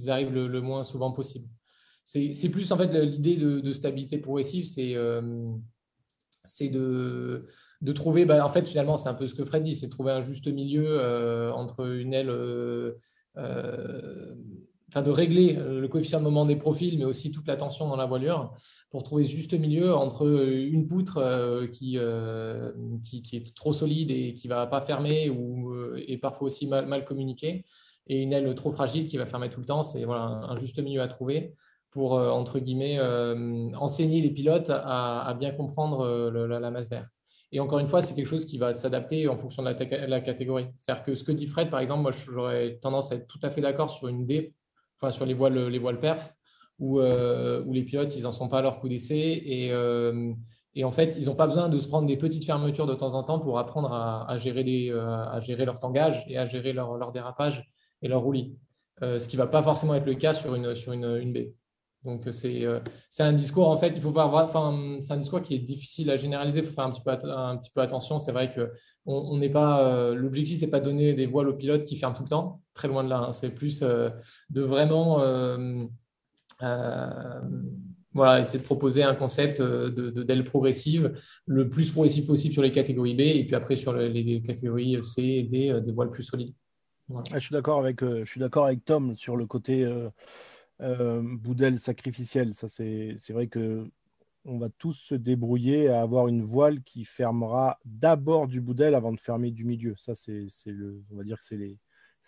arrivent 0.08 0.32
le, 0.32 0.60
moins 0.60 0.84
souvent 0.84 1.12
possible. 1.12 1.48
C'est 2.04 2.50
plus 2.50 2.70
en 2.70 2.76
fait 2.76 2.92
l'idée 2.92 3.36
de, 3.36 3.72
stabilité 3.72 4.18
progressive, 4.18 4.64
c'est 4.64 4.94
euh, 4.94 5.22
de, 6.60 7.46
de, 7.80 7.92
trouver, 7.92 8.26
bah, 8.26 8.44
en 8.44 8.50
fait 8.50 8.68
finalement 8.68 8.96
c'est 8.96 9.08
un 9.08 9.14
peu 9.14 9.26
ce 9.26 9.34
que 9.34 9.44
Fred 9.44 9.62
dit, 9.62 9.74
c'est 9.74 9.86
de 9.86 9.90
trouver 9.90 10.12
un 10.12 10.20
juste 10.20 10.46
milieu 10.48 10.84
euh, 10.86 11.50
entre 11.52 11.86
une 11.86 12.12
aile 12.12 12.28
euh, 12.28 12.92
de 13.36 15.10
régler 15.10 15.54
le 15.54 15.88
coefficient 15.88 16.20
de 16.20 16.24
moment 16.24 16.44
des 16.46 16.56
profils, 16.56 16.96
mais 16.98 17.04
aussi 17.04 17.32
toute 17.32 17.48
la 17.48 17.56
tension 17.56 17.88
dans 17.88 17.96
la 17.96 18.06
voilure, 18.06 18.54
pour 18.90 19.02
trouver 19.02 19.24
juste 19.24 19.54
milieu 19.54 19.92
entre 19.94 20.28
une 20.28 20.86
poutre 20.86 21.66
qui, 21.72 21.98
qui, 23.02 23.36
est 23.36 23.56
trop 23.56 23.72
solide 23.72 24.12
et 24.12 24.34
qui 24.34 24.46
ne 24.46 24.54
va 24.54 24.68
pas 24.68 24.82
fermer 24.82 25.30
ou 25.30 25.74
est 25.96 26.18
parfois 26.18 26.46
aussi 26.46 26.68
mal, 26.68 26.86
mal 26.86 27.04
communiquée, 27.04 27.64
et 28.06 28.22
une 28.22 28.32
aile 28.32 28.54
trop 28.54 28.70
fragile 28.70 29.08
qui 29.08 29.16
va 29.16 29.26
fermer 29.26 29.50
tout 29.50 29.60
le 29.60 29.66
temps. 29.66 29.82
C'est 29.82 30.04
voilà, 30.04 30.22
un 30.22 30.56
juste 30.56 30.78
milieu 30.78 31.02
à 31.02 31.08
trouver 31.08 31.54
pour, 31.90 32.14
entre 32.14 32.58
guillemets, 32.58 33.00
enseigner 33.76 34.20
les 34.20 34.30
pilotes 34.30 34.70
à, 34.70 35.34
bien 35.38 35.52
comprendre 35.52 36.04
la, 36.30 36.70
masse 36.70 36.88
d'air. 36.88 37.08
Et 37.52 37.60
encore 37.60 37.78
une 37.78 37.86
fois, 37.86 38.02
c'est 38.02 38.14
quelque 38.14 38.26
chose 38.26 38.46
qui 38.46 38.58
va 38.58 38.74
s'adapter 38.74 39.28
en 39.28 39.36
fonction 39.36 39.62
de 39.62 39.68
la, 39.68 40.20
catégorie. 40.20 40.66
C'est-à-dire 40.76 41.04
que 41.04 41.14
ce 41.14 41.22
que 41.22 41.30
dit 41.30 41.46
Fred, 41.46 41.70
par 41.70 41.78
exemple, 41.78 42.02
moi, 42.02 42.10
j'aurais 42.10 42.78
tendance 42.82 43.12
à 43.12 43.14
être 43.14 43.28
tout 43.28 43.38
à 43.42 43.50
fait 43.50 43.60
d'accord 43.60 43.90
sur 43.90 44.08
une 44.08 44.26
D 44.26 44.54
sur 45.10 45.26
les 45.26 45.34
voiles, 45.34 45.68
les 45.68 45.78
voiles 45.78 46.00
perf, 46.00 46.34
où, 46.78 47.00
euh, 47.00 47.62
où, 47.64 47.72
les 47.72 47.82
pilotes, 47.82 48.16
ils 48.16 48.22
n'en 48.22 48.32
sont 48.32 48.48
pas 48.48 48.58
à 48.58 48.62
leur 48.62 48.80
coup 48.80 48.88
d'essai. 48.88 49.42
Et, 49.44 49.72
euh, 49.72 50.32
et, 50.74 50.84
en 50.84 50.92
fait, 50.92 51.16
ils 51.18 51.26
n'ont 51.26 51.34
pas 51.34 51.46
besoin 51.46 51.68
de 51.68 51.78
se 51.78 51.88
prendre 51.88 52.06
des 52.06 52.16
petites 52.16 52.44
fermetures 52.44 52.86
de 52.86 52.94
temps 52.94 53.14
en 53.14 53.22
temps 53.22 53.38
pour 53.38 53.58
apprendre 53.58 53.92
à, 53.92 54.36
gérer, 54.38 54.64
euh, 54.90 55.16
à 55.26 55.40
gérer 55.40 55.64
leur 55.64 55.78
tangage 55.78 56.24
et 56.28 56.36
à 56.38 56.46
gérer 56.46 56.72
leur, 56.72 56.96
leur 56.96 57.12
dérapage 57.12 57.70
et 58.04 58.08
leur 58.08 58.22
roulis. 58.22 58.56
ce 59.00 59.26
qui 59.26 59.36
ne 59.36 59.42
va 59.42 59.48
pas 59.48 59.62
forcément 59.62 59.94
être 59.94 60.06
le 60.06 60.14
cas 60.14 60.32
sur 60.32 60.54
une, 60.54 60.76
sur 60.76 60.92
une, 60.92 61.04
une. 61.04 61.52
Donc, 62.04 62.28
c'est 62.30 62.66
un 63.18 63.32
discours, 63.32 63.68
en 63.68 63.76
fait, 63.78 63.92
il 63.96 64.00
faut 64.00 64.10
voir, 64.10 64.32
enfin, 64.34 64.98
c'est 65.00 65.12
un 65.12 65.16
discours 65.16 65.42
qui 65.42 65.54
est 65.54 65.58
difficile 65.58 66.10
à 66.10 66.16
généraliser, 66.18 66.60
il 66.60 66.64
faut 66.64 66.70
faire 66.70 66.84
un 66.84 66.90
petit 66.90 67.00
peu, 67.00 67.10
un 67.10 67.56
petit 67.56 67.70
peu 67.74 67.80
attention. 67.80 68.18
C'est 68.18 68.32
vrai 68.32 68.52
que 68.52 68.70
on 69.06 69.36
n'est 69.38 69.48
pas, 69.48 70.12
l'objectif, 70.12 70.58
c'est 70.58 70.70
pas 70.70 70.80
donner 70.80 71.14
des 71.14 71.26
voiles 71.26 71.48
aux 71.48 71.56
pilotes 71.56 71.84
qui 71.84 71.96
ferment 71.96 72.14
tout 72.14 72.22
le 72.22 72.28
temps, 72.28 72.60
très 72.74 72.88
loin 72.88 73.02
de 73.02 73.08
là. 73.08 73.18
Hein. 73.18 73.32
C'est 73.32 73.50
plus 73.50 73.80
de 73.80 74.60
vraiment 74.60 75.18
voilà, 78.14 78.40
essayer 78.40 78.60
de 78.60 78.64
proposer 78.64 79.02
un 79.02 79.14
concept 79.14 79.60
d'aile 79.60 80.44
progressive, 80.44 81.14
le 81.46 81.68
plus 81.68 81.90
progressif 81.90 82.26
possible 82.26 82.52
sur 82.52 82.62
les 82.62 82.72
catégories 82.72 83.14
B, 83.14 83.20
et 83.20 83.44
puis 83.44 83.56
après 83.56 83.76
sur 83.76 83.92
les, 83.92 84.40
catégories 84.42 85.02
C 85.02 85.22
et 85.22 85.42
D, 85.42 85.80
des 85.80 85.92
voiles 85.92 86.10
plus 86.10 86.22
solides. 86.22 86.54
Ah, 87.12 87.22
je 87.34 87.38
suis 87.40 87.52
d'accord 87.52 87.78
avec, 87.78 88.00
je 88.00 88.24
suis 88.24 88.40
d'accord 88.40 88.66
avec 88.66 88.84
Tom 88.84 89.14
sur 89.16 89.36
le 89.36 89.46
côté 89.46 89.84
euh, 90.80 91.22
boudel 91.22 91.78
sacrificiel. 91.78 92.52
C'est 92.54 93.32
vrai 93.32 93.46
que 93.48 93.86
on 94.46 94.58
va 94.58 94.68
tous 94.68 94.92
se 94.92 95.14
débrouiller 95.14 95.88
à 95.88 96.02
avoir 96.02 96.28
une 96.28 96.42
voile 96.42 96.82
qui 96.82 97.04
fermera 97.04 97.78
d'abord 97.84 98.46
du 98.46 98.60
boudel 98.60 98.94
avant 98.94 99.12
de 99.12 99.18
fermer 99.18 99.50
du 99.50 99.64
milieu. 99.64 99.94
Ça, 99.96 100.14
c'est 100.14 100.48
le, 100.66 101.02
on 101.10 101.16
va 101.16 101.24
dire 101.24 101.38
que 101.38 101.44
c'est 101.44 101.56
les, 101.56 101.78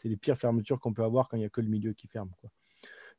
les 0.05 0.16
pires 0.16 0.39
fermetures 0.39 0.81
qu'on 0.81 0.95
peut 0.95 1.05
avoir 1.05 1.29
quand 1.29 1.37
il 1.37 1.41
n'y 1.41 1.47
a 1.47 1.51
que 1.51 1.61
le 1.61 1.68
milieu 1.68 1.93
qui 1.93 2.07
ferme. 2.07 2.31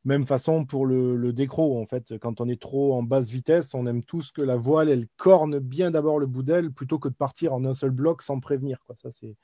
Même 0.04 0.26
façon 0.26 0.66
pour 0.66 0.86
le, 0.86 1.16
le 1.16 1.34
décro, 1.34 1.80
en 1.80 1.86
fait, 1.86 2.18
quand 2.18 2.42
on 2.42 2.48
est 2.48 2.60
trop 2.60 2.96
en 2.96 3.04
basse 3.04 3.30
vitesse, 3.30 3.76
on 3.76 3.86
aime 3.86 4.04
tous 4.04 4.32
que 4.32 4.42
la 4.42 4.56
voile, 4.56 4.90
elle 4.90 5.08
corne 5.18 5.60
bien 5.60 5.92
d'abord 5.92 6.18
le 6.18 6.26
boudel 6.26 6.72
plutôt 6.72 6.98
que 6.98 7.10
de 7.10 7.14
partir 7.14 7.54
en 7.54 7.66
un 7.66 7.74
seul 7.74 7.92
bloc 7.92 8.24
sans 8.24 8.40
prévenir. 8.40 8.80
Quoi. 8.86 8.96
Ça, 8.96 9.12
c'est 9.12 9.36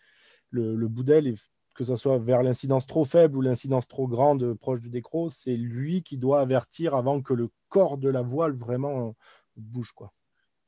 le, 0.50 0.76
le 0.76 0.88
boudel 0.88 1.28
est 1.28 1.38
que 1.74 1.84
ce 1.84 1.96
soit 1.96 2.20
vers 2.20 2.44
l'incidence 2.44 2.88
trop 2.88 3.06
faible 3.06 3.38
ou 3.38 3.42
l'incidence 3.42 3.88
trop 3.88 4.08
grande 4.08 4.54
proche 4.54 4.82
du 4.82 4.90
décro, 4.90 5.30
c'est 5.30 5.56
lui 5.56 6.04
qui 6.04 6.18
doit 6.18 6.42
avertir 6.42 6.96
avant 6.96 7.22
que 7.22 7.34
le 7.34 7.50
corps 7.70 7.98
de 7.98 8.10
la 8.10 8.22
voile 8.22 8.54
vraiment 8.54 9.16
bouge. 9.56 9.92
Quoi. 9.92 10.14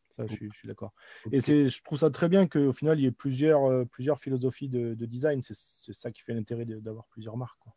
Ça, 0.09 0.25
je 0.27 0.35
suis, 0.35 0.49
d'accord. 0.63 0.93
Et 1.31 1.41
je 1.41 1.83
trouve 1.83 1.99
ça 1.99 2.09
très 2.09 2.29
bien 2.29 2.47
qu'au 2.47 2.71
final, 2.71 2.99
il 2.99 3.03
y 3.03 3.05
ait 3.05 3.11
plusieurs, 3.11 3.65
euh, 3.65 3.83
plusieurs 3.83 4.19
philosophies 4.19 4.69
de, 4.69 4.93
design. 4.93 5.41
C'est 5.41 5.93
ça 5.93 6.11
qui 6.11 6.21
fait 6.21 6.33
l'intérêt 6.33 6.65
d'avoir 6.65 7.05
plusieurs 7.07 7.35
marques. 7.35 7.59
Quoi. 7.59 7.73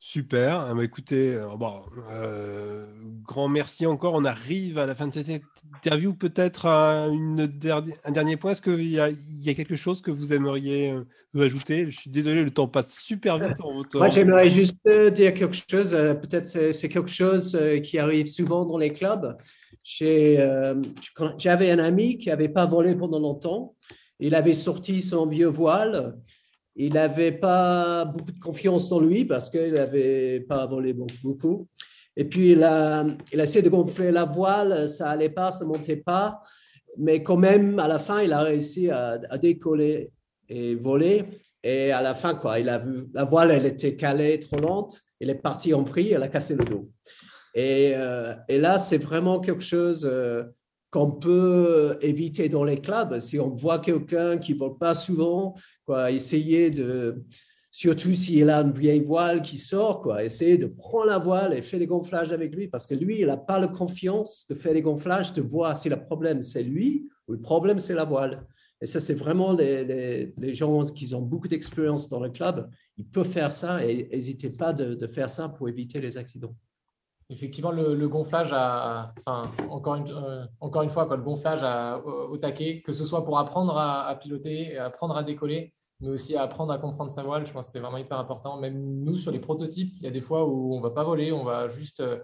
Super. 0.00 0.60
Ah 0.60 0.74
bah, 0.74 0.84
écoutez, 0.84 1.34
euh, 1.34 1.56
bon, 1.56 1.80
euh, 2.12 2.86
grand 3.24 3.48
merci 3.48 3.84
encore. 3.84 4.14
On 4.14 4.24
arrive 4.24 4.78
à 4.78 4.86
la 4.86 4.94
fin 4.94 5.08
de 5.08 5.14
cette 5.14 5.42
interview. 5.76 6.14
Peut-être 6.14 6.66
un 6.66 7.10
dernier 8.08 8.36
point. 8.36 8.52
Est-ce 8.52 8.62
qu'il 8.62 8.86
y, 8.86 9.00
a 9.00 9.54
quelque 9.54 9.74
chose 9.74 10.00
que 10.00 10.12
vous 10.12 10.32
aimeriez 10.32 10.92
euh, 10.92 11.44
ajouter? 11.44 11.90
Je 11.90 11.98
suis 11.98 12.10
désolé, 12.10 12.44
le 12.44 12.52
temps 12.52 12.68
passe 12.68 12.96
super 12.96 13.38
vite 13.38 13.60
en 13.60 13.74
votre 13.74 13.98
Moi, 13.98 14.08
j'aimerais 14.08 14.50
juste 14.50 14.76
dire 14.86 15.34
quelque 15.34 15.56
chose. 15.68 15.90
Peut-être 15.90 16.46
c'est 16.46 16.88
quelque 16.88 17.10
chose 17.10 17.58
qui 17.82 17.98
arrive 17.98 18.28
souvent 18.28 18.64
dans 18.64 18.78
les 18.78 18.92
clubs. 18.92 19.36
J'avais 19.82 21.70
un 21.72 21.78
ami 21.80 22.18
qui 22.18 22.28
n'avait 22.28 22.48
pas 22.48 22.66
volé 22.66 22.94
pendant 22.94 23.18
longtemps. 23.18 23.74
Il 24.20 24.36
avait 24.36 24.54
sorti 24.54 25.02
son 25.02 25.26
vieux 25.26 25.48
voile 25.48 26.14
il 26.80 26.94
n'avait 26.94 27.32
pas 27.32 28.04
beaucoup 28.04 28.30
de 28.30 28.38
confiance 28.38 28.88
dans 28.88 29.00
lui 29.00 29.24
parce 29.24 29.50
qu'il 29.50 29.72
n'avait 29.72 30.40
pas 30.40 30.64
volé 30.64 30.94
beaucoup. 30.94 31.66
Et 32.16 32.24
puis, 32.24 32.52
il 32.52 32.62
a, 32.62 33.04
essayé 33.32 33.62
de 33.62 33.68
gonfler 33.68 34.12
la 34.12 34.24
voile, 34.24 34.88
ça 34.88 35.06
n'allait 35.06 35.28
pas, 35.28 35.50
ça 35.50 35.64
montait 35.64 35.96
pas. 35.96 36.40
Mais 36.96 37.22
quand 37.24 37.36
même, 37.36 37.80
à 37.80 37.88
la 37.88 37.98
fin, 37.98 38.22
il 38.22 38.32
a 38.32 38.42
réussi 38.42 38.90
à, 38.90 39.18
décoller 39.38 40.12
et 40.48 40.76
voler. 40.76 41.24
Et 41.64 41.90
à 41.90 42.00
la 42.00 42.14
fin, 42.14 42.34
quoi, 42.34 42.60
il 42.60 42.68
a 42.68 42.78
vu 42.78 43.08
la 43.12 43.24
voile, 43.24 43.50
elle 43.50 43.66
était 43.66 43.96
calée, 43.96 44.38
trop 44.38 44.60
lente. 44.60 45.00
Il 45.20 45.30
est 45.30 45.34
parti 45.34 45.74
en 45.74 45.82
prix, 45.82 46.12
elle 46.12 46.22
a 46.22 46.28
cassé 46.28 46.54
le 46.54 46.64
dos. 46.64 46.88
Et, 47.54 47.92
euh, 47.94 48.34
là, 48.48 48.78
c'est 48.78 48.98
vraiment 48.98 49.40
quelque 49.40 49.64
chose 49.64 50.08
euh, 50.08 50.44
qu'on 50.92 51.10
peut 51.10 51.98
éviter 52.02 52.48
dans 52.48 52.62
les 52.62 52.78
clubs. 52.78 53.18
Si 53.18 53.40
on 53.40 53.50
voit 53.50 53.80
quelqu'un 53.80 54.38
qui 54.38 54.54
ne 54.54 54.58
vole 54.58 54.78
pas 54.78 54.94
souvent, 54.94 55.56
quoi, 55.88 56.10
essayer 56.10 56.68
de, 56.68 57.24
surtout 57.70 58.12
s'il 58.12 58.50
a 58.50 58.60
une 58.60 58.72
vieille 58.72 59.02
voile 59.02 59.40
qui 59.40 59.56
sort, 59.56 60.02
quoi, 60.02 60.22
essayer 60.22 60.58
de 60.58 60.66
prendre 60.66 61.06
la 61.06 61.16
voile 61.16 61.54
et 61.54 61.62
faire 61.62 61.80
les 61.80 61.86
gonflages 61.86 62.30
avec 62.30 62.54
lui, 62.54 62.68
parce 62.68 62.86
que 62.86 62.94
lui, 62.94 63.20
il 63.20 63.26
n'a 63.26 63.38
pas 63.38 63.58
la 63.58 63.68
confiance 63.68 64.46
de 64.50 64.54
faire 64.54 64.74
les 64.74 64.82
gonflages, 64.82 65.32
de 65.32 65.40
voir 65.40 65.74
si 65.78 65.88
le 65.88 65.96
problème 65.98 66.42
c'est 66.42 66.62
lui 66.62 67.08
ou 67.26 67.32
le 67.32 67.40
problème 67.40 67.78
c'est 67.78 67.94
la 67.94 68.04
voile. 68.04 68.46
Et 68.82 68.86
ça, 68.86 69.00
c'est 69.00 69.14
vraiment 69.14 69.54
les, 69.54 70.32
les, 70.36 70.54
gens 70.54 70.84
qui 70.84 71.14
ont 71.14 71.22
beaucoup 71.22 71.48
d'expérience 71.48 72.06
dans 72.06 72.20
le 72.20 72.28
club, 72.28 72.70
ils 72.98 73.08
peuvent 73.08 73.30
faire 73.30 73.50
ça 73.50 73.82
et 73.82 74.08
n'hésitez 74.12 74.50
pas 74.50 74.74
de, 74.74 75.06
faire 75.06 75.30
ça 75.30 75.48
pour 75.48 75.70
éviter 75.70 76.02
les 76.02 76.18
accidents. 76.18 76.54
Effectivement, 77.30 77.72
le, 77.72 78.08
gonflage, 78.08 78.52
enfin, 78.52 79.50
encore 79.70 79.96
une, 79.96 80.10
euh, 80.10 80.44
encore 80.60 80.82
une 80.82 80.90
fois, 80.90 81.06
quoi, 81.06 81.16
le 81.16 81.22
gonflage 81.22 81.62
au, 82.04 82.36
taquet, 82.36 82.82
que 82.84 82.92
ce 82.92 83.06
soit 83.06 83.24
pour 83.24 83.38
apprendre 83.38 83.76
à, 83.78 84.14
piloter, 84.20 84.76
apprendre 84.78 85.16
à 85.16 85.22
décoller, 85.22 85.72
mais 86.00 86.08
aussi 86.08 86.36
à 86.36 86.42
apprendre 86.42 86.72
à 86.72 86.78
comprendre 86.78 87.10
sa 87.10 87.22
voile, 87.22 87.46
je 87.46 87.52
pense 87.52 87.66
que 87.66 87.72
c'est 87.72 87.80
vraiment 87.80 87.98
hyper 87.98 88.18
important. 88.18 88.58
Même 88.58 89.04
nous, 89.04 89.16
sur 89.16 89.32
les 89.32 89.38
prototypes, 89.38 89.94
il 89.96 90.02
y 90.02 90.06
a 90.06 90.10
des 90.10 90.20
fois 90.20 90.46
où 90.46 90.74
on 90.74 90.78
ne 90.78 90.82
va 90.82 90.90
pas 90.90 91.04
voler, 91.04 91.32
on 91.32 91.44
va 91.44 91.68
juste 91.68 92.00
euh, 92.00 92.18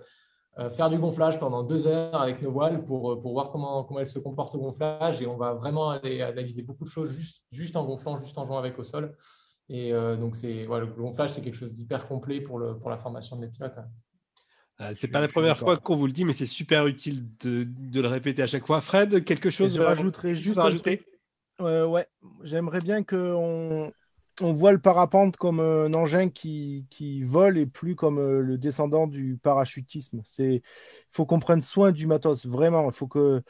euh, 0.59 0.71
faire 0.71 0.91
du 0.91 0.99
gonflage 0.99 1.41
pendant 1.41 1.63
deux 1.63 1.87
heures 1.87 2.21
avec 2.21 2.41
nos 2.43 2.53
voiles 2.53 2.85
pour, 2.85 3.21
pour 3.21 3.33
voir 3.33 3.51
comment, 3.51 3.85
comment 3.85 4.01
elles 4.01 4.07
se 4.07 4.19
comportent 4.19 4.55
au 4.55 4.59
gonflage 4.59 5.21
et 5.21 5.27
on 5.27 5.37
va 5.37 5.55
vraiment 5.55 5.91
aller 5.91 6.23
analyser 6.23 6.63
beaucoup 6.63 6.85
de 6.85 6.91
choses 6.91 7.11
juste, 7.11 7.43
juste 7.51 7.77
en 7.77 7.85
gonflant, 7.85 8.19
juste 8.19 8.39
en 8.39 8.47
jouant 8.47 8.59
avec 8.59 8.79
au 8.79 8.85
sol. 8.85 9.17
Et 9.71 9.93
donc, 9.93 10.37
c'est, 10.37 10.67
voilà, 10.67 10.85
le 10.85 10.93
gonflage, 10.93 11.33
c'est 11.33 11.41
quelque 11.41 11.57
chose 11.57 11.73
d'hyper 11.73 12.07
complet 12.07 12.43
pour, 12.43 12.59
le, 12.59 12.79
pour 12.79 12.91
la 12.91 12.99
formation 12.99 13.37
des 13.37 13.49
pilotes. 13.49 13.79
Euh, 14.81 14.93
c'est 14.97 15.09
pas 15.09 15.21
la 15.21 15.29
première 15.29 15.57
fois 15.57 15.77
qu'on 15.77 15.97
vous 15.97 16.07
le 16.07 16.13
dit, 16.13 16.25
mais 16.25 16.33
c'est 16.33 16.47
super 16.47 16.87
utile 16.87 17.29
de, 17.41 17.67
le 18.01 18.09
répéter 18.09 18.43
à 18.43 18.47
chaque 18.47 18.67
fois. 18.67 18.81
Fred, 18.81 19.25
quelque 19.25 19.51
chose 19.51 19.77
Je 19.77 19.81
rajouterais 19.81 20.35
juste 20.35 20.59
rajouter? 20.59 21.03
Ouais, 21.61 22.07
j'aimerais 22.43 22.81
bien 22.81 23.03
qu'on 23.05 23.93
on 24.41 24.53
voit 24.53 24.73
le 24.73 24.81
parapente 24.81 25.37
comme 25.37 25.61
un 25.61 25.93
engin 25.95 26.29
qui, 26.29 27.23
vole 27.23 27.59
et 27.59 27.67
plus 27.67 27.95
comme 27.95 28.19
euh, 28.19 28.41
le 28.41 28.59
descendant 28.59 29.07
du 29.07 29.39
parachutisme. 29.41 30.23
Il 30.39 30.61
faut 31.11 31.27
qu'on 31.27 31.39
prenne 31.39 31.63
soin 31.63 31.93
du 31.93 32.07
matos, 32.07 32.47
vraiment. 32.47 32.89
Il 32.91 32.95
faut 32.95 33.07
que 33.07 33.43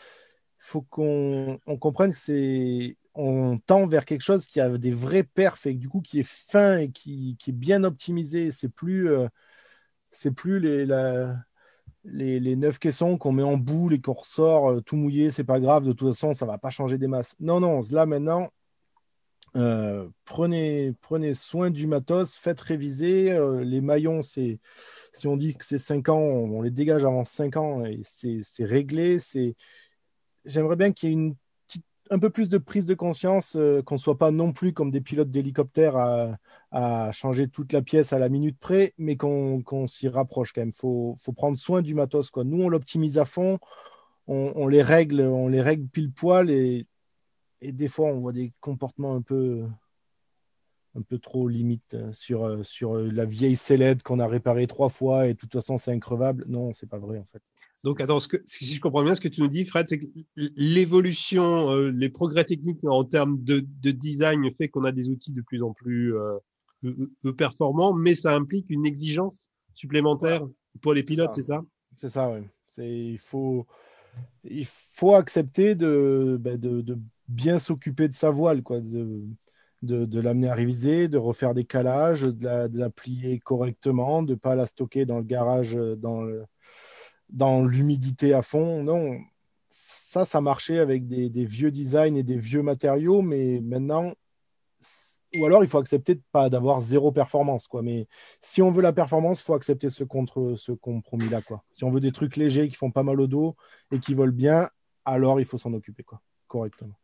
faut 0.58 0.82
qu'on 0.82 1.58
comprenne 1.80 2.12
que 2.12 2.18
c'est 2.18 2.96
on 3.14 3.58
tend 3.58 3.86
vers 3.86 4.04
quelque 4.04 4.22
chose 4.22 4.46
qui 4.46 4.60
a 4.60 4.76
des 4.78 4.90
vrais 4.90 5.22
perfs 5.24 5.66
et 5.66 5.74
du 5.74 5.88
coup 5.88 6.00
qui 6.00 6.20
est 6.20 6.28
fin 6.28 6.78
et 6.78 6.90
qui, 6.90 7.38
est 7.46 7.52
bien 7.52 7.84
optimisé. 7.84 8.50
C'est 8.50 8.68
plus 8.68 9.10
euh, 9.10 9.28
c'est 10.12 10.32
plus 10.32 10.60
les, 10.60 10.86
les, 12.04 12.56
neuf 12.56 12.78
caissons 12.78 13.18
qu'on 13.18 13.32
met 13.32 13.42
en 13.42 13.56
boule 13.56 13.94
et 13.94 14.00
qu'on 14.00 14.12
ressort 14.12 14.70
euh, 14.70 14.80
tout 14.80 14.96
mouillé, 14.96 15.30
c'est 15.30 15.44
pas 15.44 15.60
grave, 15.60 15.84
de 15.84 15.92
toute 15.92 16.08
façon 16.08 16.32
ça 16.34 16.46
va 16.46 16.58
pas 16.58 16.70
changer 16.70 16.98
des 16.98 17.06
masses. 17.06 17.34
Non 17.40 17.60
non, 17.60 17.80
là 17.90 18.06
maintenant 18.06 18.48
euh, 19.56 20.08
prenez, 20.24 20.94
prenez 21.00 21.34
soin 21.34 21.70
du 21.70 21.86
matos, 21.86 22.34
faites 22.36 22.60
réviser. 22.60 23.30
Euh, 23.32 23.62
les 23.62 23.80
maillons, 23.80 24.22
c'est, 24.22 24.58
si 25.12 25.26
on 25.28 25.36
dit 25.36 25.54
que 25.54 25.64
c'est 25.64 25.78
5 25.78 26.08
ans, 26.08 26.18
on, 26.18 26.62
les 26.62 26.70
dégage 26.70 27.04
avant 27.04 27.24
5 27.24 27.56
ans 27.56 27.84
et 27.84 28.00
c'est, 28.04 28.42
réglé. 28.64 29.20
C'est... 29.20 29.54
J'aimerais 30.44 30.76
bien 30.76 30.92
qu'il 30.92 31.08
y 31.10 31.12
ait 31.12 31.14
une 31.14 31.36
un 32.10 32.18
peu 32.18 32.30
plus 32.30 32.48
de 32.48 32.58
prise 32.58 32.84
de 32.84 32.94
conscience, 32.94 33.56
euh, 33.56 33.82
qu'on 33.82 33.94
ne 33.94 34.00
soit 34.00 34.18
pas 34.18 34.30
non 34.30 34.52
plus 34.52 34.72
comme 34.72 34.90
des 34.90 35.00
pilotes 35.00 35.30
d'hélicoptère 35.30 35.96
à, 35.96 37.12
changer 37.12 37.48
toute 37.48 37.72
la 37.72 37.82
pièce 37.82 38.12
à 38.12 38.18
la 38.18 38.28
minute 38.28 38.58
près, 38.58 38.94
mais 38.98 39.16
qu'on, 39.16 39.86
s'y 39.86 40.08
rapproche 40.08 40.52
quand 40.52 40.62
même. 40.62 40.70
Il 40.70 40.72
faut, 40.72 41.16
prendre 41.36 41.56
soin 41.56 41.82
du 41.82 41.94
matos. 41.94 42.30
Quoi. 42.30 42.44
Nous, 42.44 42.62
on 42.62 42.68
l'optimise 42.68 43.16
à 43.18 43.24
fond, 43.24 43.58
on, 44.26 44.66
les 44.68 44.82
règle, 44.82 45.20
on 45.20 45.48
les 45.48 45.62
règle 45.62 45.86
pile 45.88 46.12
poil 46.12 46.50
et 46.50 46.86
des 47.62 47.88
fois, 47.88 48.08
on 48.08 48.20
voit 48.20 48.32
des 48.32 48.52
comportements 48.60 49.14
un 49.14 49.22
peu, 49.22 49.64
un 50.96 51.02
peu 51.02 51.18
trop 51.18 51.48
limites 51.48 51.94
euh, 51.94 52.12
sur, 52.12 52.44
euh, 52.46 53.10
la 53.10 53.24
vieille 53.24 53.56
sellette 53.56 54.02
qu'on 54.02 54.20
a 54.20 54.26
réparée 54.26 54.66
trois 54.66 54.88
fois 54.88 55.26
et 55.26 55.34
de 55.34 55.38
toute 55.38 55.52
façon, 55.52 55.76
c'est 55.76 55.92
increvable. 55.92 56.44
Non, 56.48 56.72
c'est 56.72 56.88
pas 56.88 56.98
vrai 56.98 57.18
en 57.18 57.26
fait. 57.32 57.42
Donc, 57.84 58.00
attends, 58.00 58.18
ce 58.18 58.28
que, 58.28 58.38
si 58.46 58.64
je 58.74 58.80
comprends 58.80 59.04
bien 59.04 59.14
ce 59.14 59.20
que 59.20 59.28
tu 59.28 59.40
nous 59.40 59.48
dis, 59.48 59.64
Fred, 59.64 59.86
c'est 59.88 60.00
que 60.00 60.06
l'évolution, 60.36 61.70
les 61.88 62.08
progrès 62.08 62.44
techniques 62.44 62.82
en 62.84 63.04
termes 63.04 63.44
de, 63.44 63.64
de 63.82 63.90
design 63.90 64.42
fait 64.56 64.68
qu'on 64.68 64.84
a 64.84 64.90
des 64.90 65.10
outils 65.10 65.32
de 65.32 65.42
plus 65.42 65.62
en 65.62 65.72
plus 65.72 66.14
performants, 67.36 67.94
mais 67.94 68.14
ça 68.14 68.34
implique 68.34 68.66
une 68.70 68.86
exigence 68.86 69.50
supplémentaire 69.74 70.40
pour 70.80 70.94
les 70.94 71.02
pilotes, 71.02 71.34
c'est 71.34 71.42
ça? 71.42 71.62
C'est 71.96 72.08
ça, 72.08 72.30
oui. 72.30 72.46
Il 72.78 73.18
faut, 73.18 73.66
il 74.44 74.66
faut 74.66 75.14
accepter 75.14 75.74
de, 75.74 76.36
ben, 76.40 76.58
de, 76.58 76.80
de 76.80 76.98
bien 77.28 77.58
s'occuper 77.58 78.08
de 78.08 78.14
sa 78.14 78.30
voile, 78.30 78.62
quoi, 78.62 78.80
de, 78.80 79.22
de, 79.82 80.20
l'amener 80.20 80.48
à 80.48 80.54
réviser, 80.54 81.08
de 81.08 81.18
refaire 81.18 81.54
des 81.54 81.64
calages, 81.64 82.22
de 82.22 82.78
la, 82.78 82.90
plier 82.90 83.38
correctement, 83.38 84.22
de 84.22 84.32
ne 84.32 84.38
pas 84.38 84.54
la 84.54 84.66
stocker 84.66 85.04
dans 85.04 85.18
le 85.18 85.24
garage, 85.24 85.74
dans, 85.74 86.24
dans 87.30 87.64
l'humidité 87.64 88.34
à 88.34 88.42
fond. 88.42 88.82
Non, 88.82 89.18
ça, 89.70 90.24
ça 90.24 90.40
marchait 90.40 90.78
avec 90.78 91.06
des, 91.06 91.44
vieux 91.44 91.70
designs 91.70 92.16
et 92.16 92.22
des 92.22 92.38
vieux 92.38 92.62
matériaux, 92.62 93.22
mais 93.22 93.60
maintenant, 93.60 94.12
ou 95.36 95.44
alors 95.44 95.64
il 95.64 95.68
faut 95.68 95.78
accepter 95.78 96.14
de 96.14 96.22
pas 96.30 96.48
d'avoir 96.48 96.80
zéro 96.80 97.10
performance, 97.10 97.66
quoi. 97.66 97.82
Mais 97.82 98.06
si 98.40 98.62
on 98.62 98.70
veut 98.70 98.82
la 98.82 98.92
performance, 98.92 99.40
il 99.40 99.44
faut 99.44 99.54
accepter 99.54 99.90
ce, 99.90 100.04
contre, 100.04 100.54
ce 100.56 100.72
compromis-là, 100.72 101.42
quoi. 101.42 101.64
Si 101.72 101.84
on 101.84 101.90
veut 101.90 102.00
des 102.00 102.12
trucs 102.12 102.36
légers 102.36 102.68
qui 102.68 102.76
font 102.76 102.90
pas 102.90 103.02
mal 103.02 103.20
au 103.20 103.26
dos 103.26 103.56
et 103.90 103.98
qui 103.98 104.14
volent 104.14 104.32
bien, 104.32 104.70
alors 105.04 105.40
il 105.40 105.46
faut 105.46 105.58
s'en 105.58 105.72
occuper, 105.72 106.04
quoi, 106.04 106.20
correctement. 106.46 106.94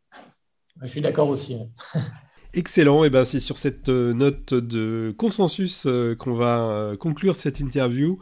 Je 0.81 0.87
suis 0.87 1.01
d'accord 1.01 1.29
aussi. 1.29 1.59
Excellent, 2.53 3.05
et 3.05 3.09
ben 3.09 3.23
c'est 3.23 3.39
sur 3.39 3.57
cette 3.57 3.87
euh, 3.87 4.13
note 4.13 4.53
de 4.53 5.15
consensus 5.17 5.85
euh, 5.85 6.15
qu'on 6.15 6.33
va 6.33 6.69
euh, 6.69 6.97
conclure 6.97 7.35
cette 7.37 7.61
interview. 7.61 8.19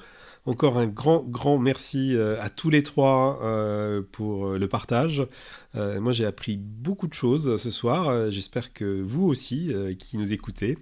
Encore 0.49 0.79
un 0.79 0.87
grand, 0.87 1.21
grand 1.21 1.59
merci 1.59 2.17
à 2.17 2.49
tous 2.49 2.71
les 2.71 2.81
trois 2.81 3.39
pour 4.11 4.47
le 4.47 4.67
partage. 4.67 5.21
moi, 5.75 6.11
j'ai 6.11 6.25
appris 6.25 6.57
beaucoup 6.57 7.07
de 7.07 7.13
choses 7.13 7.57
ce 7.57 7.69
soir. 7.69 8.31
J'espère 8.31 8.73
que 8.73 8.99
vous 8.99 9.25
aussi, 9.27 9.71
qui 9.99 10.17
nous 10.17 10.33
écoutez. 10.33 10.79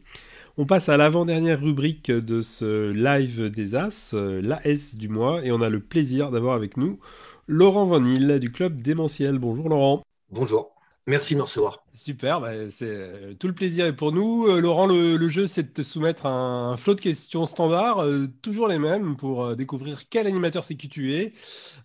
On 0.56 0.66
passe 0.66 0.88
à 0.88 0.96
l'avant-dernière 0.96 1.60
rubrique 1.60 2.10
de 2.10 2.42
ce 2.42 2.92
live 2.92 3.50
des 3.50 3.76
As, 3.76 4.14
l'AS 4.14 4.96
du 4.96 5.10
mois, 5.10 5.44
et 5.44 5.52
on 5.52 5.60
a 5.60 5.68
le 5.68 5.82
plaisir 5.82 6.32
d'avoir 6.32 6.56
avec 6.56 6.78
nous 6.78 6.98
Laurent 7.46 7.88
Vanille 7.88 8.40
du 8.40 8.50
club 8.54 8.82
Démentiel. 8.82 9.38
Bonjour 9.38 9.68
Laurent. 9.68 10.02
Bonjour. 10.32 10.77
Merci 11.08 11.36
de 11.36 11.38
me 11.38 11.44
recevoir. 11.44 11.86
Super, 11.94 12.42
bah, 12.42 12.70
c'est 12.70 12.86
euh, 12.86 13.34
tout 13.34 13.48
le 13.48 13.54
plaisir 13.54 13.86
est 13.86 13.96
pour 13.96 14.12
nous. 14.12 14.46
Euh, 14.48 14.60
Laurent, 14.60 14.88
le, 14.88 15.30
jeu, 15.30 15.48
c'est 15.48 15.64
de 15.64 15.70
te 15.70 15.82
soumettre 15.82 16.26
un, 16.26 16.76
flot 16.76 16.96
de 16.96 17.02
questions 17.02 17.46
standards, 17.46 18.00
euh, 18.00 18.28
toujours 18.42 18.68
les 18.68 18.78
mêmes, 18.78 19.16
pour 19.16 19.56
découvrir 19.56 20.10
quel 20.10 20.28
animateur 20.28 20.66
c'est 20.66 20.76
qui 20.76 20.90
tu 20.90 21.16
es. 21.16 21.32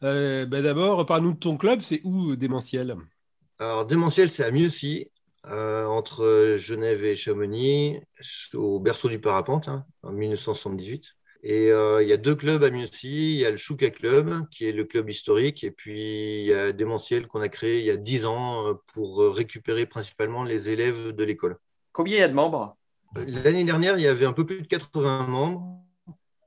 Bah, 0.00 0.60
d'abord, 0.60 1.06
parle-nous 1.06 1.34
de 1.34 1.38
ton 1.38 1.56
club, 1.56 1.82
c'est 1.82 2.00
où 2.02 2.34
Démentiel? 2.34 2.96
Alors, 3.60 3.86
Démentiel, 3.86 4.28
c'est 4.28 4.42
à 4.42 4.50
Mieuxy, 4.50 5.06
entre 5.44 6.56
Genève 6.58 7.04
et 7.04 7.14
Chamonix, 7.14 8.00
au 8.54 8.80
berceau 8.80 9.08
du 9.08 9.20
parapente, 9.20 9.68
hein, 9.68 9.86
en 10.02 10.10
1978. 10.10 11.14
Et 11.44 11.72
euh, 11.72 12.02
il 12.02 12.08
y 12.08 12.12
a 12.12 12.16
deux 12.16 12.36
clubs 12.36 12.62
à 12.62 12.70
Mieuxy. 12.70 13.34
Il 13.34 13.40
y 13.40 13.46
a 13.46 13.50
le 13.50 13.56
Chouka 13.56 13.90
Club, 13.90 14.48
qui 14.50 14.68
est 14.68 14.72
le 14.72 14.84
club 14.84 15.10
historique, 15.10 15.64
et 15.64 15.72
puis 15.72 16.40
il 16.40 16.46
y 16.46 16.54
a 16.54 16.72
Démentiel 16.72 17.26
qu'on 17.26 17.40
a 17.40 17.48
créé 17.48 17.80
il 17.80 17.84
y 17.84 17.90
a 17.90 17.96
dix 17.96 18.24
ans 18.24 18.68
euh, 18.68 18.74
pour 18.94 19.20
récupérer 19.34 19.86
principalement 19.86 20.44
les 20.44 20.70
élèves 20.70 21.08
de 21.08 21.24
l'école. 21.24 21.56
Combien 21.92 22.16
il 22.16 22.20
y 22.20 22.22
a 22.22 22.28
de 22.28 22.34
membres? 22.34 22.76
L'année 23.26 23.64
dernière, 23.64 23.98
il 23.98 24.04
y 24.04 24.06
avait 24.06 24.24
un 24.24 24.32
peu 24.32 24.46
plus 24.46 24.62
de 24.62 24.66
80 24.66 25.26
membres. 25.26 25.80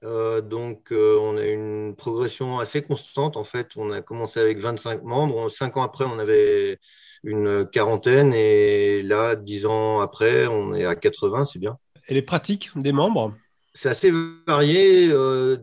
Euh, 0.03 0.41
donc, 0.41 0.87
on 0.91 1.37
a 1.37 1.45
une 1.45 1.95
progression 1.95 2.59
assez 2.59 2.81
constante. 2.81 3.37
En 3.37 3.43
fait, 3.43 3.71
on 3.75 3.91
a 3.91 4.01
commencé 4.01 4.39
avec 4.39 4.59
25 4.59 5.03
membres. 5.03 5.49
Cinq 5.49 5.77
ans 5.77 5.83
après, 5.83 6.05
on 6.05 6.19
avait 6.19 6.79
une 7.23 7.67
quarantaine. 7.67 8.33
Et 8.33 9.03
là, 9.03 9.35
dix 9.35 9.65
ans 9.65 9.99
après, 9.99 10.47
on 10.47 10.73
est 10.73 10.85
à 10.85 10.95
80. 10.95 11.43
C'est 11.45 11.59
bien. 11.59 11.77
Et 12.07 12.13
les 12.13 12.21
pratiques 12.21 12.71
des 12.75 12.93
membres? 12.93 13.33
C'est 13.75 13.89
assez 13.89 14.11
varié. 14.47 15.09
Euh, 15.11 15.57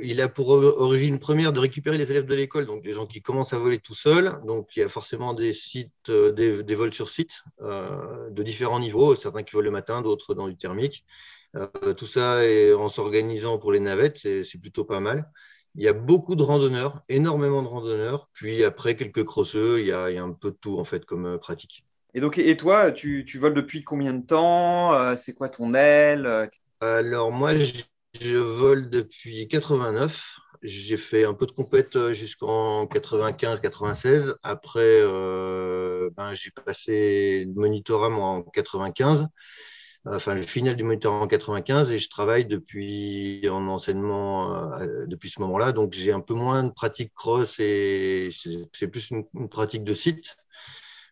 il 0.00 0.20
a 0.20 0.28
pour 0.28 0.50
origine 0.50 1.18
première 1.18 1.52
de 1.52 1.58
récupérer 1.58 1.98
les 1.98 2.10
élèves 2.10 2.24
de 2.24 2.34
l'école, 2.34 2.66
donc 2.66 2.82
des 2.82 2.92
gens 2.92 3.04
qui 3.04 3.20
commencent 3.20 3.52
à 3.52 3.58
voler 3.58 3.80
tout 3.80 3.94
seuls. 3.94 4.40
Donc 4.46 4.68
il 4.76 4.80
y 4.80 4.82
a 4.82 4.88
forcément 4.88 5.34
des 5.34 5.52
sites, 5.52 6.08
euh, 6.08 6.30
des, 6.30 6.74
vols 6.76 6.94
sur 6.94 7.10
site 7.10 7.42
euh, 7.60 8.30
de 8.30 8.42
différents 8.44 8.78
niveaux, 8.78 9.16
certains 9.16 9.42
qui 9.42 9.52
volent 9.54 9.64
le 9.64 9.72
matin, 9.72 10.02
d'autres 10.02 10.34
dans 10.34 10.46
du 10.46 10.56
thermique. 10.56 11.04
tout 11.96 12.06
ça 12.06 12.44
est 12.46 12.72
en 12.72 12.88
s'organisant 12.88 13.58
pour 13.58 13.72
les 13.72 13.80
navettes, 13.80 14.18
c'est 14.18 14.60
plutôt 14.60 14.84
pas 14.84 15.00
mal. 15.00 15.28
Il 15.74 15.82
y 15.82 15.88
a 15.88 15.92
beaucoup 15.92 16.36
de 16.36 16.42
randonneurs, 16.42 17.02
énormément 17.08 17.62
de 17.62 17.68
randonneurs. 17.68 18.28
Puis 18.32 18.62
après 18.62 18.94
quelques 18.94 19.24
crosseux, 19.24 19.80
il 19.80 19.88
y 19.88 19.92
a, 19.92 20.04
un 20.04 20.32
peu 20.32 20.52
de 20.52 20.56
tout 20.56 20.78
en 20.78 20.84
fait 20.84 21.04
comme 21.04 21.38
pratique. 21.38 21.84
Et 22.14 22.20
donc, 22.20 22.38
et 22.38 22.56
toi, 22.56 22.92
tu, 22.92 23.24
tu 23.24 23.38
voles 23.38 23.54
depuis 23.54 23.82
combien 23.82 24.12
de 24.12 24.24
temps? 24.24 25.16
C'est 25.16 25.34
quoi 25.34 25.48
ton 25.48 25.74
aile? 25.74 26.50
Alors 26.82 27.30
moi, 27.30 27.52
je 28.20 28.36
vole 28.36 28.90
depuis 28.90 29.46
89. 29.48 30.38
J'ai 30.62 30.96
fait 30.96 31.24
un 31.24 31.34
peu 31.34 31.46
de 31.46 31.52
compète 31.52 31.96
euh, 31.96 32.12
jusqu'en 32.12 32.86
95-96. 32.86 34.34
Après, 34.42 34.80
euh, 34.82 36.10
ben, 36.16 36.34
j'ai 36.34 36.50
passé 36.50 37.44
le 37.46 37.52
monitorat 37.54 38.08
en 38.10 38.42
95. 38.42 39.28
Enfin, 40.04 40.34
le 40.34 40.42
final 40.42 40.74
du 40.76 40.82
monitorat 40.82 41.20
en 41.20 41.28
95 41.28 41.90
et 41.92 41.98
je 42.00 42.08
travaille 42.08 42.44
depuis 42.44 43.48
en 43.48 43.68
enseignement 43.68 44.74
euh, 44.80 45.06
depuis 45.06 45.30
ce 45.30 45.40
moment-là. 45.40 45.72
Donc, 45.72 45.92
j'ai 45.94 46.12
un 46.12 46.20
peu 46.20 46.34
moins 46.34 46.64
de 46.64 46.70
pratique 46.70 47.12
cross 47.14 47.60
et 47.60 48.30
c'est 48.72 48.88
plus 48.88 49.10
une, 49.10 49.48
pratique 49.48 49.84
de 49.84 49.94
site. 49.94 50.36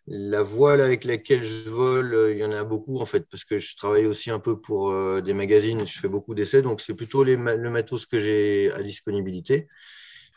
La 0.07 0.41
voile 0.41 0.81
avec 0.81 1.03
laquelle 1.03 1.43
je 1.43 1.69
vole, 1.69 2.13
euh, 2.13 2.31
il 2.31 2.39
y 2.39 2.43
en 2.43 2.51
a 2.51 2.63
beaucoup 2.63 2.99
en 2.99 3.05
fait, 3.05 3.25
parce 3.29 3.45
que 3.45 3.59
je 3.59 3.75
travaille 3.75 4.07
aussi 4.07 4.31
un 4.31 4.39
peu 4.39 4.59
pour 4.59 4.89
euh, 4.89 5.21
des 5.21 5.33
magazines, 5.33 5.85
je 5.85 5.99
fais 5.99 6.07
beaucoup 6.07 6.33
d'essais, 6.33 6.63
donc 6.63 6.81
c'est 6.81 6.95
plutôt 6.95 7.23
le 7.23 7.37
matos 7.37 8.07
que 8.07 8.19
j'ai 8.19 8.71
à 8.73 8.81
disponibilité. 8.81 9.67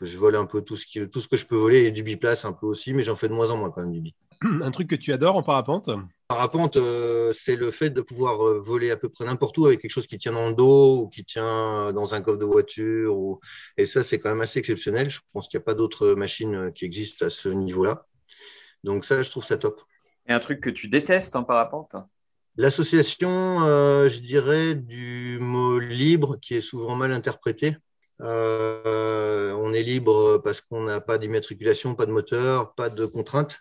Je 0.01 0.17
vole 0.17 0.35
un 0.35 0.45
peu 0.45 0.61
tout 0.61 0.75
ce, 0.75 0.85
qui, 0.85 1.07
tout 1.09 1.19
ce 1.19 1.27
que 1.27 1.37
je 1.37 1.45
peux 1.45 1.55
voler 1.55 1.83
et 1.83 1.91
du 1.91 2.03
biplace 2.03 2.45
un 2.45 2.53
peu 2.53 2.67
aussi, 2.67 2.93
mais 2.93 3.01
j'en 3.01 3.15
fais 3.15 3.27
de 3.27 3.33
moins 3.33 3.49
en 3.49 3.57
moins 3.57 3.71
quand 3.71 3.81
même 3.81 3.93
du 3.93 4.01
bi. 4.01 4.13
Un 4.43 4.69
truc 4.69 4.89
que 4.89 4.95
tu 4.95 5.13
adores 5.13 5.37
en 5.37 5.41
parapente? 5.41 5.89
Parapente, 6.27 6.75
euh, 6.75 7.31
c'est 7.33 7.55
le 7.55 7.71
fait 7.71 7.89
de 7.89 8.01
pouvoir 8.01 8.37
voler 8.59 8.91
à 8.91 8.97
peu 8.97 9.09
près 9.09 9.25
n'importe 9.25 9.57
où 9.57 9.65
avec 9.65 9.79
quelque 9.79 9.91
chose 9.91 10.07
qui 10.07 10.17
tient 10.17 10.33
dans 10.33 10.49
le 10.49 10.53
dos 10.53 11.01
ou 11.01 11.07
qui 11.07 11.23
tient 11.23 11.93
dans 11.93 12.13
un 12.13 12.21
coffre 12.21 12.37
de 12.37 12.45
voiture. 12.45 13.39
Et 13.77 13.85
ça, 13.85 14.03
c'est 14.03 14.19
quand 14.19 14.29
même 14.29 14.41
assez 14.41 14.59
exceptionnel. 14.59 15.09
Je 15.09 15.21
pense 15.33 15.47
qu'il 15.47 15.57
n'y 15.57 15.63
a 15.63 15.65
pas 15.65 15.75
d'autres 15.75 16.13
machines 16.13 16.71
qui 16.75 16.85
existent 16.85 17.25
à 17.25 17.29
ce 17.29 17.49
niveau-là. 17.49 18.05
Donc 18.85 19.03
ça, 19.03 19.21
je 19.23 19.29
trouve 19.29 19.43
ça 19.43 19.57
top. 19.57 19.81
Et 20.27 20.33
un 20.33 20.39
truc 20.39 20.61
que 20.61 20.69
tu 20.69 20.87
détestes 20.87 21.35
en 21.35 21.43
parapente 21.43 21.95
L'association, 22.55 23.65
euh, 23.65 24.07
je 24.07 24.19
dirais, 24.19 24.75
du 24.75 25.39
mot 25.41 25.77
libre 25.77 26.37
qui 26.39 26.55
est 26.55 26.61
souvent 26.61 26.95
mal 26.95 27.11
interprété. 27.11 27.75
Euh, 28.21 29.51
on 29.53 29.73
est 29.73 29.81
libre 29.81 30.37
parce 30.37 30.61
qu'on 30.61 30.83
n'a 30.83 31.01
pas 31.01 31.17
d'immatriculation, 31.17 31.95
pas 31.95 32.05
de 32.05 32.11
moteur, 32.11 32.73
pas 32.75 32.89
de 32.89 33.05
contraintes. 33.05 33.59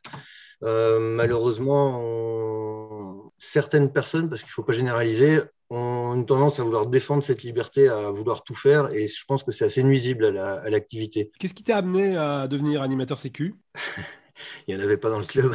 Euh, 0.63 1.01
malheureusement, 1.01 3.33
certaines 3.39 3.93
personnes, 3.93 4.29
parce 4.29 4.43
qu'il 4.43 4.51
ne 4.51 4.55
faut 4.55 4.63
pas 4.63 4.75
généraliser, 4.75 5.41
ont 5.71 6.15
une 6.15 6.27
tendance 6.27 6.61
à 6.61 6.63
vouloir 6.63 6.87
défendre 6.87 7.25
cette 7.25 7.43
liberté, 7.43 7.89
à 7.89 8.11
vouloir 8.11 8.45
tout 8.45 8.55
faire, 8.55 8.93
et 8.93 9.09
je 9.09 9.25
pense 9.27 9.43
que 9.43 9.51
c'est 9.51 9.65
assez 9.65 9.83
nuisible 9.83 10.39
à 10.39 10.71
l'activité. 10.71 11.33
Qu'est-ce 11.41 11.55
qui 11.55 11.65
t'a 11.65 11.79
amené 11.79 12.17
à 12.17 12.47
devenir 12.47 12.83
animateur 12.83 13.19
sécu 13.19 13.57
Il 14.67 14.75
n'y 14.75 14.81
en 14.81 14.85
avait 14.85 14.97
pas 14.97 15.11
dans 15.11 15.19
le 15.19 15.27
club. 15.27 15.55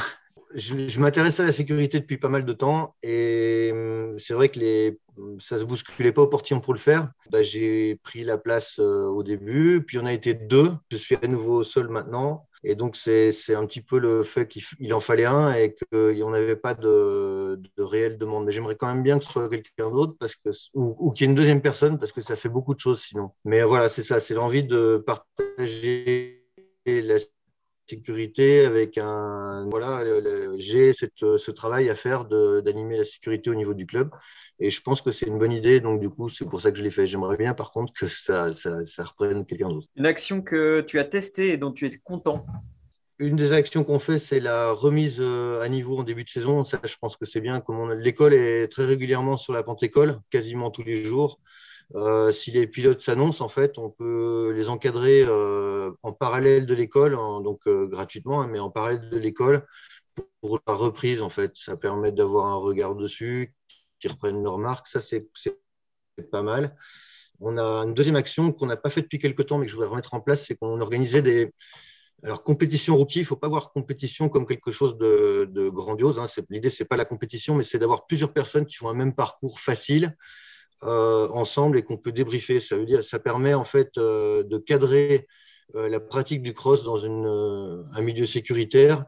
Je, 0.55 0.99
m'intéressais 0.99 1.43
à 1.43 1.45
la 1.45 1.51
sécurité 1.51 1.99
depuis 1.99 2.17
pas 2.17 2.27
mal 2.27 2.43
de 2.43 2.53
temps 2.53 2.95
et 3.03 3.69
hum, 3.71 4.17
c'est 4.17 4.33
vrai 4.33 4.49
que 4.49 4.59
les, 4.59 4.99
ça 5.39 5.59
se 5.59 5.63
bousculait 5.63 6.11
pas 6.11 6.23
au 6.23 6.27
portillon 6.27 6.59
pour 6.59 6.73
le 6.73 6.79
faire. 6.79 7.11
Bah, 7.29 7.43
j'ai 7.43 7.97
pris 8.03 8.23
la 8.23 8.39
place 8.39 8.79
euh, 8.79 9.05
au 9.05 9.21
début, 9.21 9.83
puis 9.85 9.99
on 9.99 10.05
a 10.05 10.13
été 10.13 10.33
deux. 10.33 10.71
Je 10.91 10.97
suis 10.97 11.15
à 11.21 11.27
nouveau 11.27 11.63
seul 11.63 11.89
maintenant 11.89 12.47
et 12.63 12.75
donc, 12.75 12.95
c'est 12.95 13.31
un 13.55 13.65
petit 13.65 13.81
peu 13.81 13.99
le 13.99 14.23
fait 14.23 14.47
qu'il 14.47 14.93
en 14.93 14.99
fallait 14.99 15.25
un 15.25 15.53
et 15.53 15.73
qu'il 15.73 16.15
n'y 16.15 16.23
avait 16.23 16.55
pas 16.55 16.73
de, 16.73 17.61
de 17.77 17.83
réelle 17.83 18.17
demande. 18.17 18.45
Mais 18.45 18.51
j'aimerais 18.51 18.75
quand 18.75 18.87
même 18.87 19.03
bien 19.03 19.17
que 19.17 19.25
ce 19.25 19.31
soit 19.31 19.49
quelqu'un 19.49 19.89
d'autre 19.89 20.15
parce 20.19 20.35
que, 20.35 20.49
ou, 20.73 20.95
ou 20.99 21.11
qu'il 21.11 21.25
y 21.25 21.27
ait 21.27 21.31
une 21.31 21.35
deuxième 21.35 21.61
personne 21.61 21.97
parce 21.97 22.11
que 22.11 22.21
ça 22.21 22.35
fait 22.35 22.49
beaucoup 22.49 22.73
de 22.73 22.79
choses 22.79 23.01
sinon. 23.01 23.31
Mais 23.45 23.63
voilà, 23.63 23.87
c'est 23.87 24.03
ça, 24.03 24.19
c'est 24.19 24.33
l'envie 24.33 24.63
de 24.63 24.97
partager 25.05 26.43
la 26.85 27.17
sécurité 27.89 28.65
avec 28.65 28.97
un. 28.97 29.67
Voilà, 29.69 30.03
j'ai 30.57 30.93
ce 30.93 31.51
travail 31.51 31.89
à 31.89 31.95
faire 31.95 32.25
d'animer 32.25 32.97
la 32.97 33.03
sécurité 33.03 33.49
au 33.49 33.55
niveau 33.55 33.73
du 33.73 33.85
club. 33.85 34.09
Et 34.61 34.69
je 34.69 34.81
pense 34.81 35.01
que 35.01 35.11
c'est 35.11 35.25
une 35.25 35.39
bonne 35.39 35.53
idée, 35.53 35.79
donc 35.79 36.01
du 36.01 36.09
coup, 36.09 36.27
c'est 36.27 36.45
pour 36.45 36.59
ça 36.59 36.71
que 36.71 36.77
je 36.77 36.83
l'ai 36.83 36.91
fait. 36.91 37.07
J'aimerais 37.07 37.37
bien, 37.37 37.53
par 37.53 37.71
contre, 37.71 37.93
que 37.93 38.07
ça, 38.07 38.51
ça, 38.51 38.83
ça 38.83 39.03
reprenne 39.05 39.45
quelqu'un 39.45 39.69
d'autre. 39.69 39.87
Une 39.95 40.05
action 40.05 40.41
que 40.41 40.81
tu 40.81 40.99
as 40.99 41.05
testée 41.05 41.53
et 41.53 41.57
dont 41.57 41.71
tu 41.71 41.85
es 41.85 41.89
content? 42.03 42.43
Une 43.19 43.35
des 43.35 43.53
actions 43.53 43.83
qu'on 43.83 43.99
fait, 43.99 44.19
c'est 44.19 44.39
la 44.39 44.71
remise 44.71 45.17
euh, 45.19 45.61
à 45.61 45.69
niveau 45.69 45.97
en 45.99 46.03
début 46.03 46.23
de 46.23 46.29
saison. 46.29 46.63
Ça, 46.63 46.79
je 46.83 46.95
pense 46.99 47.15
que 47.17 47.25
c'est 47.25 47.41
bien. 47.41 47.61
Comme 47.61 47.93
l'école 47.93 48.33
est 48.33 48.67
très 48.67 48.85
régulièrement 48.85 49.37
sur 49.37 49.53
la 49.53 49.63
pente 49.63 49.83
école, 49.83 50.19
quasiment 50.29 50.71
tous 50.71 50.83
les 50.83 51.03
jours. 51.03 51.39
Euh, 51.95 52.31
si 52.31 52.51
les 52.51 52.67
pilotes 52.67 53.01
s'annoncent, 53.01 53.43
en 53.43 53.49
fait, 53.49 53.77
on 53.77 53.89
peut 53.89 54.51
les 54.55 54.69
encadrer 54.69 55.23
euh, 55.25 55.91
en 56.03 56.13
parallèle 56.13 56.65
de 56.65 56.73
l'école, 56.73 57.13
donc 57.43 57.67
gratuitement, 57.67 58.41
hein, 58.41 58.47
mais 58.47 58.59
en 58.59 58.69
parallèle 58.69 59.09
de 59.09 59.17
l'école 59.17 59.65
pour 60.41 60.59
la 60.67 60.73
reprise. 60.73 61.21
En 61.21 61.29
fait, 61.29 61.51
ça 61.55 61.77
permet 61.77 62.11
d'avoir 62.11 62.45
un 62.47 62.55
regard 62.55 62.95
dessus, 62.95 63.53
qui 63.99 64.07
reprennent 64.07 64.43
leurs 64.43 64.57
marques. 64.57 64.87
Ça, 64.87 65.01
c'est 65.01 65.29
pas 66.31 66.41
mal. 66.41 66.75
On 67.39 67.57
a 67.57 67.85
une 67.85 67.93
deuxième 67.93 68.17
action 68.17 68.51
qu'on 68.51 68.65
n'a 68.65 68.77
pas 68.77 68.89
fait 68.89 69.01
depuis 69.01 69.19
quelques 69.19 69.47
temps, 69.47 69.57
mais 69.57 69.65
que 69.65 69.71
je 69.71 69.75
voudrais 69.75 69.89
remettre 69.89 70.13
en 70.13 70.19
place, 70.19 70.45
c'est 70.45 70.55
qu'on 70.55 70.81
organisait 70.81 71.21
des 71.21 71.53
alors 72.23 72.43
compétition 72.43 72.97
rookie. 72.97 73.19
Il 73.19 73.21
ne 73.21 73.27
faut 73.27 73.37
pas 73.37 73.47
voir 73.47 73.71
compétition 73.71 74.27
comme 74.27 74.45
quelque 74.45 74.71
chose 74.71 74.97
de, 74.97 75.69
grandiose. 75.69 76.19
Hein. 76.19 76.25
L'idée, 76.49 76.69
c'est 76.69 76.85
pas 76.85 76.97
la 76.97 77.05
compétition, 77.05 77.55
mais 77.55 77.63
c'est 77.63 77.79
d'avoir 77.79 78.07
plusieurs 78.07 78.33
personnes 78.33 78.65
qui 78.65 78.75
font 78.75 78.89
un 78.89 78.93
même 78.93 79.15
parcours 79.15 79.59
facile 79.59 80.05
euh, 80.05 80.15
ensemble 80.81 81.77
et 81.77 81.83
qu'on 81.83 81.97
peut 81.97 82.11
débriefer. 82.11 82.59
Ça 82.59 82.77
veut 82.77 82.85
dire, 82.85 83.03
ça 83.03 83.19
permet 83.19 83.53
en 83.53 83.65
fait 83.65 83.97
euh, 83.97 84.43
de 84.43 84.57
cadrer 84.57 85.27
euh, 85.75 85.89
la 85.89 85.99
pratique 85.99 86.41
du 86.41 86.53
cross 86.53 86.83
dans 86.83 86.97
une, 86.97 87.25
un 87.93 88.01
milieu 88.01 88.25
sécuritaire 88.25 89.05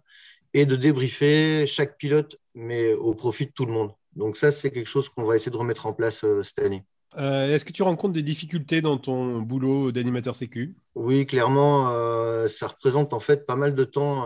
et 0.53 0.65
de 0.65 0.75
débriefer 0.75 1.65
chaque 1.65 1.97
pilote, 1.97 2.37
mais 2.55 2.93
au 2.93 3.13
profit 3.13 3.45
de 3.45 3.51
tout 3.51 3.65
le 3.65 3.71
monde. 3.71 3.91
Donc 4.15 4.37
ça, 4.37 4.51
c'est 4.51 4.71
quelque 4.71 4.89
chose 4.89 5.09
qu'on 5.09 5.23
va 5.23 5.35
essayer 5.35 5.51
de 5.51 5.57
remettre 5.57 5.85
en 5.85 5.93
place 5.93 6.23
euh, 6.23 6.43
cette 6.43 6.59
année. 6.59 6.83
Euh, 7.17 7.53
est-ce 7.53 7.65
que 7.65 7.71
tu 7.71 7.83
rencontres 7.83 8.13
des 8.13 8.23
difficultés 8.23 8.81
dans 8.81 8.97
ton 8.97 9.41
boulot 9.41 9.91
d'animateur 9.91 10.35
sécu? 10.35 10.75
Oui, 10.95 11.25
clairement, 11.25 11.91
euh, 11.91 12.47
ça 12.47 12.67
représente 12.67 13.13
en 13.13 13.19
fait 13.19 13.45
pas 13.45 13.55
mal 13.55 13.75
de 13.75 13.83
temps 13.83 14.25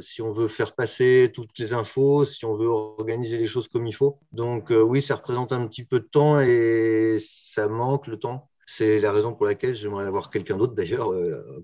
si 0.00 0.22
on 0.22 0.32
veut 0.32 0.48
faire 0.48 0.74
passer 0.74 1.30
toutes 1.32 1.56
les 1.58 1.72
infos, 1.72 2.24
si 2.24 2.44
on 2.44 2.54
veut 2.54 2.68
organiser 2.68 3.38
les 3.38 3.46
choses 3.46 3.68
comme 3.68 3.86
il 3.86 3.94
faut. 3.94 4.18
Donc 4.32 4.70
oui, 4.70 5.00
ça 5.00 5.16
représente 5.16 5.52
un 5.52 5.66
petit 5.66 5.84
peu 5.84 6.00
de 6.00 6.04
temps 6.04 6.40
et 6.40 7.18
ça 7.20 7.68
manque 7.68 8.06
le 8.06 8.18
temps. 8.18 8.48
C'est 8.66 8.98
la 8.98 9.12
raison 9.12 9.34
pour 9.34 9.46
laquelle 9.46 9.74
j'aimerais 9.74 10.06
avoir 10.06 10.30
quelqu'un 10.30 10.56
d'autre 10.56 10.74
d'ailleurs 10.74 11.12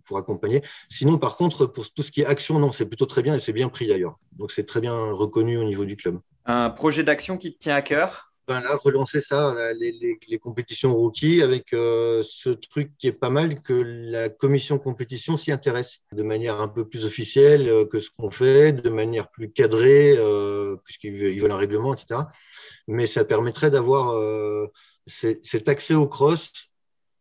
pour 0.04 0.18
accompagner. 0.18 0.62
Sinon, 0.88 1.18
par 1.18 1.36
contre, 1.36 1.66
pour 1.66 1.90
tout 1.90 2.02
ce 2.02 2.10
qui 2.10 2.20
est 2.20 2.26
action, 2.26 2.58
non, 2.58 2.72
c'est 2.72 2.86
plutôt 2.86 3.06
très 3.06 3.22
bien 3.22 3.34
et 3.34 3.40
c'est 3.40 3.52
bien 3.52 3.68
pris 3.68 3.86
d'ailleurs. 3.88 4.18
Donc 4.36 4.52
c'est 4.52 4.64
très 4.64 4.80
bien 4.80 5.10
reconnu 5.10 5.58
au 5.58 5.64
niveau 5.64 5.84
du 5.84 5.96
club 5.96 6.20
un 6.50 6.70
projet 6.70 7.04
d'action 7.04 7.38
qui 7.38 7.52
te 7.52 7.58
tient 7.58 7.76
à 7.76 7.82
cœur? 7.82 8.29
Ben 8.50 8.64
relancer 8.82 9.20
ça, 9.20 9.54
les, 9.74 10.38
compétitions 10.40 10.92
rookies, 10.96 11.40
avec 11.40 11.72
euh, 11.72 12.24
ce 12.24 12.50
truc 12.50 12.90
qui 12.98 13.06
est 13.06 13.12
pas 13.12 13.30
mal, 13.30 13.62
que 13.62 13.72
la 13.72 14.28
commission 14.28 14.76
compétition 14.80 15.36
s'y 15.36 15.52
intéresse 15.52 16.00
de 16.10 16.24
manière 16.24 16.60
un 16.60 16.66
peu 16.66 16.84
plus 16.84 17.04
officielle 17.04 17.68
euh, 17.68 17.86
que 17.86 18.00
ce 18.00 18.10
qu'on 18.10 18.32
fait, 18.32 18.72
de 18.72 18.90
manière 18.90 19.30
plus 19.30 19.52
cadrée, 19.52 20.16
euh, 20.18 20.74
puisqu'ils 20.84 21.40
veulent 21.40 21.52
un 21.52 21.56
règlement, 21.56 21.94
etc. 21.94 22.22
Mais 22.88 23.06
ça 23.06 23.24
permettrait 23.24 23.70
d'avoir 23.70 24.18
cet 25.06 25.68
accès 25.68 25.94
au 25.94 26.08
cross 26.08 26.50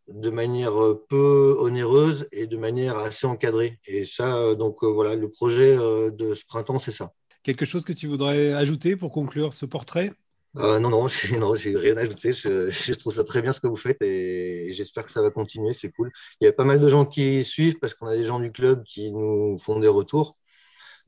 de 0.08 0.30
manière 0.30 0.72
peu 1.08 1.56
onéreuse 1.60 2.26
et 2.32 2.48
de 2.48 2.56
manière 2.56 2.98
assez 2.98 3.28
encadrée. 3.28 3.78
Et 3.86 4.04
ça, 4.04 4.56
donc 4.56 4.82
voilà, 4.82 5.14
le 5.14 5.30
projet 5.30 5.76
de 5.76 6.34
ce 6.34 6.44
printemps, 6.44 6.80
c'est 6.80 6.90
ça. 6.90 7.12
Quelque 7.44 7.64
chose 7.64 7.84
que 7.84 7.92
tu 7.92 8.08
voudrais 8.08 8.52
ajouter 8.52 8.96
pour 8.96 9.12
conclure 9.12 9.54
ce 9.54 9.64
portrait? 9.64 10.12
Euh, 10.56 10.78
non, 10.80 10.90
non, 10.90 11.06
non, 11.38 11.54
j'ai 11.54 11.76
rien 11.76 11.96
ajouté. 11.96 12.32
Je, 12.32 12.70
je, 12.70 12.92
trouve 12.94 13.14
ça 13.14 13.24
très 13.24 13.42
bien 13.42 13.52
ce 13.52 13.60
que 13.60 13.68
vous 13.68 13.76
faites 13.76 14.02
et, 14.02 14.72
j'espère 14.72 15.04
que 15.04 15.12
ça 15.12 15.22
va 15.22 15.30
continuer. 15.30 15.72
C'est 15.74 15.90
cool. 15.90 16.10
Il 16.40 16.44
y 16.44 16.48
a 16.48 16.52
pas 16.52 16.64
mal 16.64 16.80
de 16.80 16.88
gens 16.88 17.06
qui 17.06 17.44
suivent 17.44 17.78
parce 17.78 17.94
qu'on 17.94 18.06
a 18.06 18.16
des 18.16 18.24
gens 18.24 18.40
du 18.40 18.52
club 18.52 18.82
qui 18.84 19.12
nous 19.12 19.58
font 19.58 19.78
des 19.78 19.88
retours. 19.88 20.36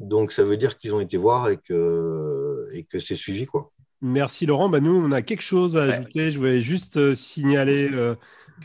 Donc, 0.01 0.33
ça 0.33 0.45
veut 0.45 0.57
dire 0.57 0.79
qu'ils 0.79 0.95
ont 0.95 1.01
été 1.01 1.17
voir 1.17 1.49
et 1.49 1.59
que, 1.59 2.69
et 2.73 2.85
que 2.85 2.99
c'est 2.99 3.17
suivi. 3.17 3.47
Quoi. 3.47 3.73
Merci 4.01 4.47
Laurent. 4.47 4.69
Bah, 4.69 4.81
nous, 4.81 4.95
on 4.95 5.13
a 5.13 5.23
quelque 5.23 5.43
chose 5.43 5.77
à 5.77 5.85
ajouter. 5.85 6.33
Je 6.33 6.39
voulais 6.39 6.61
juste 6.61 6.97
euh, 6.97 7.15
signaler 7.15 7.89
euh, 7.93 8.17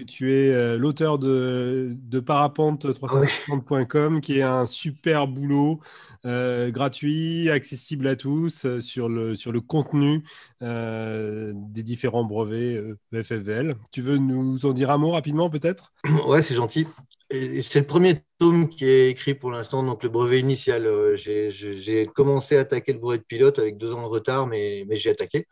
tu 0.06 0.34
es 0.34 0.52
euh, 0.52 0.78
l'auteur 0.78 1.20
de, 1.20 1.91
de 1.93 2.20
parapente360.com, 2.20 4.22
qui 4.22 4.39
est 4.39 4.43
un 4.43 4.66
super 4.66 5.28
boulot 5.28 5.80
euh, 6.26 6.72
gratuit, 6.72 7.50
accessible 7.50 8.08
à 8.08 8.16
tous 8.16 8.66
euh, 8.66 8.82
sur, 8.82 9.10
le, 9.10 9.62
contenu 9.62 10.24
des 10.62 11.84
différents 11.84 12.24
brevets 12.24 12.82
FFVL. 13.14 13.76
Tu 13.91 14.02
veux 14.02 14.18
nous 14.18 14.66
en 14.66 14.74
dire 14.74 14.91
un 14.91 14.98
mot 14.98 15.12
rapidement 15.12 15.50
peut-être? 15.50 15.93
Ouais, 16.28 16.41
c'est 16.41 16.56
gentil. 16.56 16.88
C'est 17.30 17.80
le 17.80 17.86
premier 17.86 18.22
tome 18.39 18.70
qui 18.70 18.86
est 18.86 19.10
écrit 19.10 19.34
pour 19.34 19.52
l'instant, 19.52 19.84
donc 19.84 20.04
le 20.04 20.10
brevet 20.10 20.39
initial. 20.39 21.16
J'ai 21.16 22.06
commencé 22.06 22.58
à 22.58 22.62
attaquer 22.62 22.93
le 22.93 23.00
brevet 23.00 23.18
de 23.18 23.24
pilote 23.24 23.60
avec 23.60 23.78
deux 23.78 23.93
ans 23.93 24.02
de 24.02 24.08
retard, 24.08 24.48
mais 24.48 24.86
j'ai 24.91 25.10
attaqué. 25.10 25.45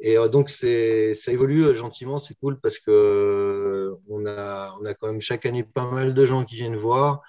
Et 0.00 0.18
euh, 0.18 0.28
donc, 0.28 0.50
ça 0.50 0.66
évolue 0.66 1.64
euh, 1.64 1.74
gentiment, 1.74 2.18
c'est 2.18 2.34
cool 2.34 2.60
parce 2.60 2.78
que 2.78 2.90
euh, 2.90 3.94
on 4.08 4.26
a, 4.26 4.74
on 4.80 4.84
a 4.84 4.94
quand 4.94 5.06
même 5.06 5.20
chaque 5.20 5.46
année 5.46 5.62
pas 5.62 5.90
mal 5.90 6.14
de 6.14 6.26
gens 6.26 6.44
qui 6.44 6.56
viennent 6.56 6.76
voir 6.76 7.22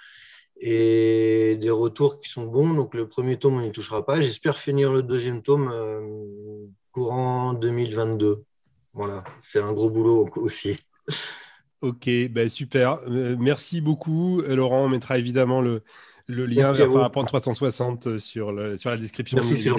et 0.59 1.57
des 1.61 1.69
retours 1.69 2.19
qui 2.19 2.29
sont 2.29 2.45
bons. 2.45 2.73
Donc, 2.73 2.93
le 2.93 3.07
premier 3.07 3.37
tome, 3.37 3.57
on 3.57 3.61
n'y 3.61 3.71
touchera 3.71 4.05
pas. 4.05 4.21
J'espère 4.21 4.57
finir 4.57 4.91
le 4.91 5.03
deuxième 5.03 5.41
tome 5.41 5.71
courant 6.91 7.53
2022. 7.53 8.43
Voilà, 8.93 9.23
c'est 9.41 9.61
un 9.61 9.71
gros 9.71 9.89
boulot 9.89 10.27
aussi. 10.35 10.75
Ok, 11.81 12.09
ben 12.31 12.49
super. 12.49 13.01
merci 13.07 13.81
beaucoup, 13.81 14.41
Laurent. 14.41 14.85
On 14.85 14.89
mettra 14.89 15.19
évidemment 15.19 15.61
le, 15.61 15.83
le 16.25 16.47
lien 16.47 16.71
vers 16.71 16.91
Parapente 16.91 17.27
360 17.27 18.17
sur, 18.17 18.51
le, 18.51 18.77
sur 18.77 18.89
la 18.89 18.97
description. 18.97 19.37
Merci, 19.37 19.69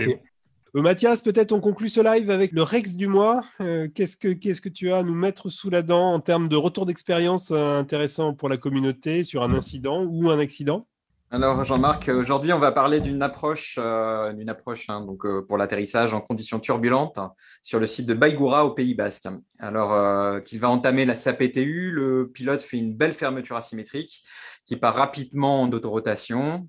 Mathias, 0.74 1.22
peut-être 1.22 1.52
on 1.52 1.60
conclut 1.60 1.88
ce 1.88 2.00
live 2.00 2.30
avec 2.30 2.52
le 2.52 2.62
Rex 2.62 2.94
du 2.94 3.06
mois. 3.06 3.42
Euh, 3.60 3.88
qu'est-ce, 3.92 4.16
que, 4.16 4.68
tu 4.68 4.92
as 4.92 4.98
à 4.98 5.02
nous 5.02 5.14
mettre 5.14 5.48
sous 5.48 5.70
la 5.70 5.82
dent 5.82 6.12
en 6.12 6.20
termes 6.20 6.48
de 6.48 6.56
retour 6.56 6.84
d'expérience 6.84 7.50
euh, 7.50 7.78
intéressant 7.78 8.34
pour 8.34 8.48
la 8.48 8.58
communauté 8.58 9.24
sur 9.24 9.42
un 9.42 9.54
incident 9.54 10.04
ou 10.04 10.30
un 10.30 10.38
accident? 10.38 10.86
Alors 11.30 11.62
Jean-Marc, 11.62 12.08
aujourd'hui 12.08 12.54
on 12.54 12.58
va 12.58 12.72
parler 12.72 13.00
d'une 13.00 13.22
approche, 13.22 13.78
approche 13.78 14.86
hein, 14.88 15.06
pour 15.46 15.58
l'atterrissage 15.58 16.14
en 16.14 16.22
conditions 16.22 16.58
turbulentes 16.58 17.18
sur 17.62 17.80
le 17.80 17.86
site 17.86 18.06
de 18.06 18.14
Baïgoura 18.14 18.64
au 18.64 18.70
Pays 18.70 18.94
Basque. 18.94 19.28
Alors 19.58 20.42
qu'il 20.44 20.58
va 20.58 20.70
entamer 20.70 21.04
la 21.04 21.14
SAPTU, 21.14 21.90
le 21.90 22.30
pilote 22.32 22.62
fait 22.62 22.78
une 22.78 22.94
belle 22.94 23.12
fermeture 23.12 23.56
asymétrique 23.56 24.22
qui 24.64 24.76
part 24.76 24.94
rapidement 24.94 25.60
en 25.60 25.70
autorotation. 25.70 26.66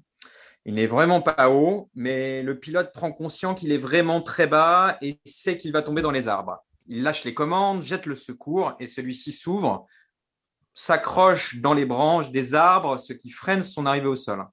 Il 0.65 0.75
n'est 0.75 0.87
vraiment 0.87 1.21
pas 1.21 1.49
haut, 1.49 1.89
mais 1.95 2.43
le 2.43 2.59
pilote 2.59 2.91
prend 2.93 3.11
conscience 3.11 3.59
qu'il 3.59 3.71
est 3.71 3.77
vraiment 3.77 4.21
très 4.21 4.45
bas 4.45 4.97
et 5.01 5.19
sait 5.25 5.57
qu'il 5.57 5.71
va 5.71 5.81
tomber 5.81 6.01
dans 6.01 6.11
les 6.11 6.27
arbres. 6.27 6.57
Il 6.87 7.03
lâche 7.03 7.23
les 7.23 7.33
commandes, 7.33 7.81
jette 7.81 8.05
le 8.05 8.15
secours 8.15 8.73
et 8.79 8.87
celui-ci 8.87 9.31
s'ouvre, 9.31 9.85
s'accroche 10.73 11.57
dans 11.57 11.73
les 11.73 11.85
branches 11.85 12.31
des 12.31 12.55
arbres, 12.55 12.97
ce 12.97 13.13
qui 13.13 13.29
freine 13.29 13.63
son 13.63 13.85
arrivée 13.85 14.07
au 14.07 14.15
sol. 14.15 14.45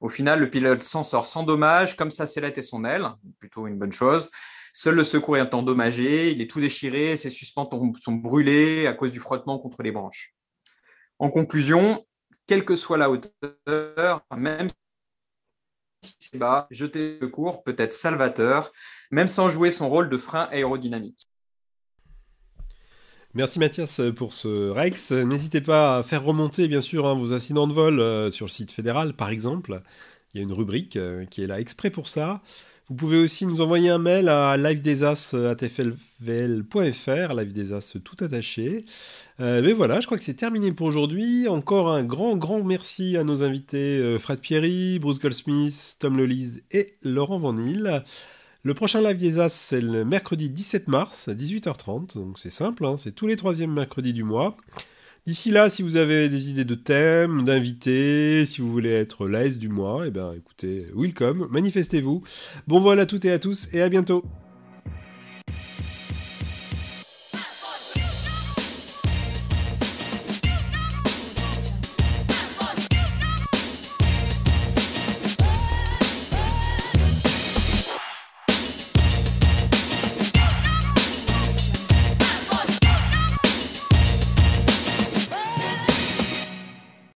Au 0.00 0.08
final, 0.08 0.40
le 0.40 0.50
pilote 0.50 0.82
s'en 0.82 1.02
sort 1.02 1.26
sans 1.26 1.44
dommage, 1.44 1.96
comme 1.96 2.10
sa 2.10 2.26
sellette 2.26 2.58
et 2.58 2.62
son 2.62 2.84
aile, 2.84 3.08
plutôt 3.38 3.66
une 3.66 3.78
bonne 3.78 3.92
chose. 3.92 4.30
Seul 4.72 4.96
le 4.96 5.04
secours 5.04 5.36
est 5.36 5.54
endommagé, 5.54 6.32
il 6.32 6.40
est 6.40 6.50
tout 6.50 6.60
déchiré, 6.60 7.16
ses 7.16 7.30
suspens 7.30 7.68
sont 8.00 8.12
brûlés 8.12 8.86
à 8.86 8.92
cause 8.92 9.12
du 9.12 9.20
frottement 9.20 9.58
contre 9.58 9.82
les 9.82 9.92
branches. 9.92 10.34
En 11.18 11.30
conclusion, 11.30 12.04
quelle 12.46 12.64
que 12.64 12.74
soit 12.74 12.98
la 12.98 13.08
hauteur, 13.08 14.26
même 14.36 14.68
bas, 16.34 16.66
jeter 16.70 17.18
le 17.20 17.28
cours 17.28 17.62
peut 17.62 17.76
être 17.78 17.92
salvateur, 17.92 18.72
même 19.10 19.28
sans 19.28 19.48
jouer 19.48 19.70
son 19.70 19.88
rôle 19.88 20.08
de 20.08 20.18
frein 20.18 20.48
aérodynamique. 20.50 21.26
Merci 23.34 23.58
Mathias 23.58 24.00
pour 24.14 24.32
ce 24.32 24.70
Rex. 24.70 25.10
N'hésitez 25.10 25.60
pas 25.60 25.98
à 25.98 26.02
faire 26.04 26.22
remonter 26.22 26.68
bien 26.68 26.80
sûr 26.80 27.04
hein, 27.04 27.14
vos 27.14 27.32
incidents 27.32 27.66
de 27.66 27.72
vol 27.72 27.98
euh, 27.98 28.30
sur 28.30 28.46
le 28.46 28.50
site 28.50 28.70
fédéral 28.70 29.12
par 29.14 29.30
exemple. 29.30 29.82
Il 30.32 30.38
y 30.38 30.40
a 30.40 30.44
une 30.44 30.52
rubrique 30.52 30.96
euh, 30.96 31.24
qui 31.26 31.42
est 31.42 31.46
là 31.48 31.58
exprès 31.58 31.90
pour 31.90 32.08
ça. 32.08 32.42
Vous 32.88 32.96
pouvez 32.96 33.18
aussi 33.18 33.46
nous 33.46 33.60
envoyer 33.60 33.90
un 33.90 33.98
mail 33.98 34.28
à 34.28 34.56
livedesas.tflvl.fr, 34.56 37.34
live 37.34 37.52
des 37.52 37.72
as 37.72 37.96
tout 38.04 38.16
attaché. 38.22 38.84
Euh, 39.40 39.62
mais 39.62 39.72
voilà, 39.72 40.00
je 40.00 40.06
crois 40.06 40.18
que 40.18 40.24
c'est 40.24 40.34
terminé 40.34 40.70
pour 40.72 40.86
aujourd'hui. 40.86 41.48
Encore 41.48 41.90
un 41.90 42.04
grand, 42.04 42.36
grand 42.36 42.62
merci 42.62 43.16
à 43.16 43.24
nos 43.24 43.42
invités 43.42 44.18
Fred 44.18 44.40
Pierry, 44.40 44.98
Bruce 44.98 45.18
Goldsmith, 45.18 45.96
Tom 45.98 46.18
Lelise 46.18 46.62
et 46.70 46.94
Laurent 47.02 47.38
Van 47.38 47.54
le 48.66 48.72
prochain 48.72 49.02
live 49.02 49.18
des 49.18 49.38
As, 49.38 49.52
c'est 49.52 49.82
le 49.82 50.06
mercredi 50.06 50.48
17 50.48 50.88
mars 50.88 51.28
à 51.28 51.34
18h30. 51.34 52.14
Donc 52.14 52.38
c'est 52.38 52.48
simple, 52.48 52.86
hein, 52.86 52.96
c'est 52.96 53.12
tous 53.12 53.26
les 53.26 53.36
troisièmes 53.36 53.72
mercredis 53.72 54.14
du 54.14 54.24
mois. 54.24 54.56
D'ici 55.26 55.50
là, 55.50 55.70
si 55.70 55.82
vous 55.82 55.96
avez 55.96 56.28
des 56.28 56.50
idées 56.50 56.66
de 56.66 56.74
thèmes, 56.74 57.46
d'invités, 57.46 58.44
si 58.44 58.60
vous 58.60 58.70
voulez 58.70 58.90
être 58.90 59.26
l'AS 59.26 59.56
du 59.56 59.70
mois, 59.70 60.06
eh 60.06 60.10
bien 60.10 60.34
écoutez, 60.34 60.86
welcome, 60.94 61.48
manifestez-vous. 61.50 62.22
Bon 62.66 62.78
voilà 62.78 63.02
à 63.02 63.06
toutes 63.06 63.24
et 63.24 63.32
à 63.32 63.38
tous 63.38 63.68
et 63.72 63.80
à 63.80 63.88
bientôt. 63.88 64.22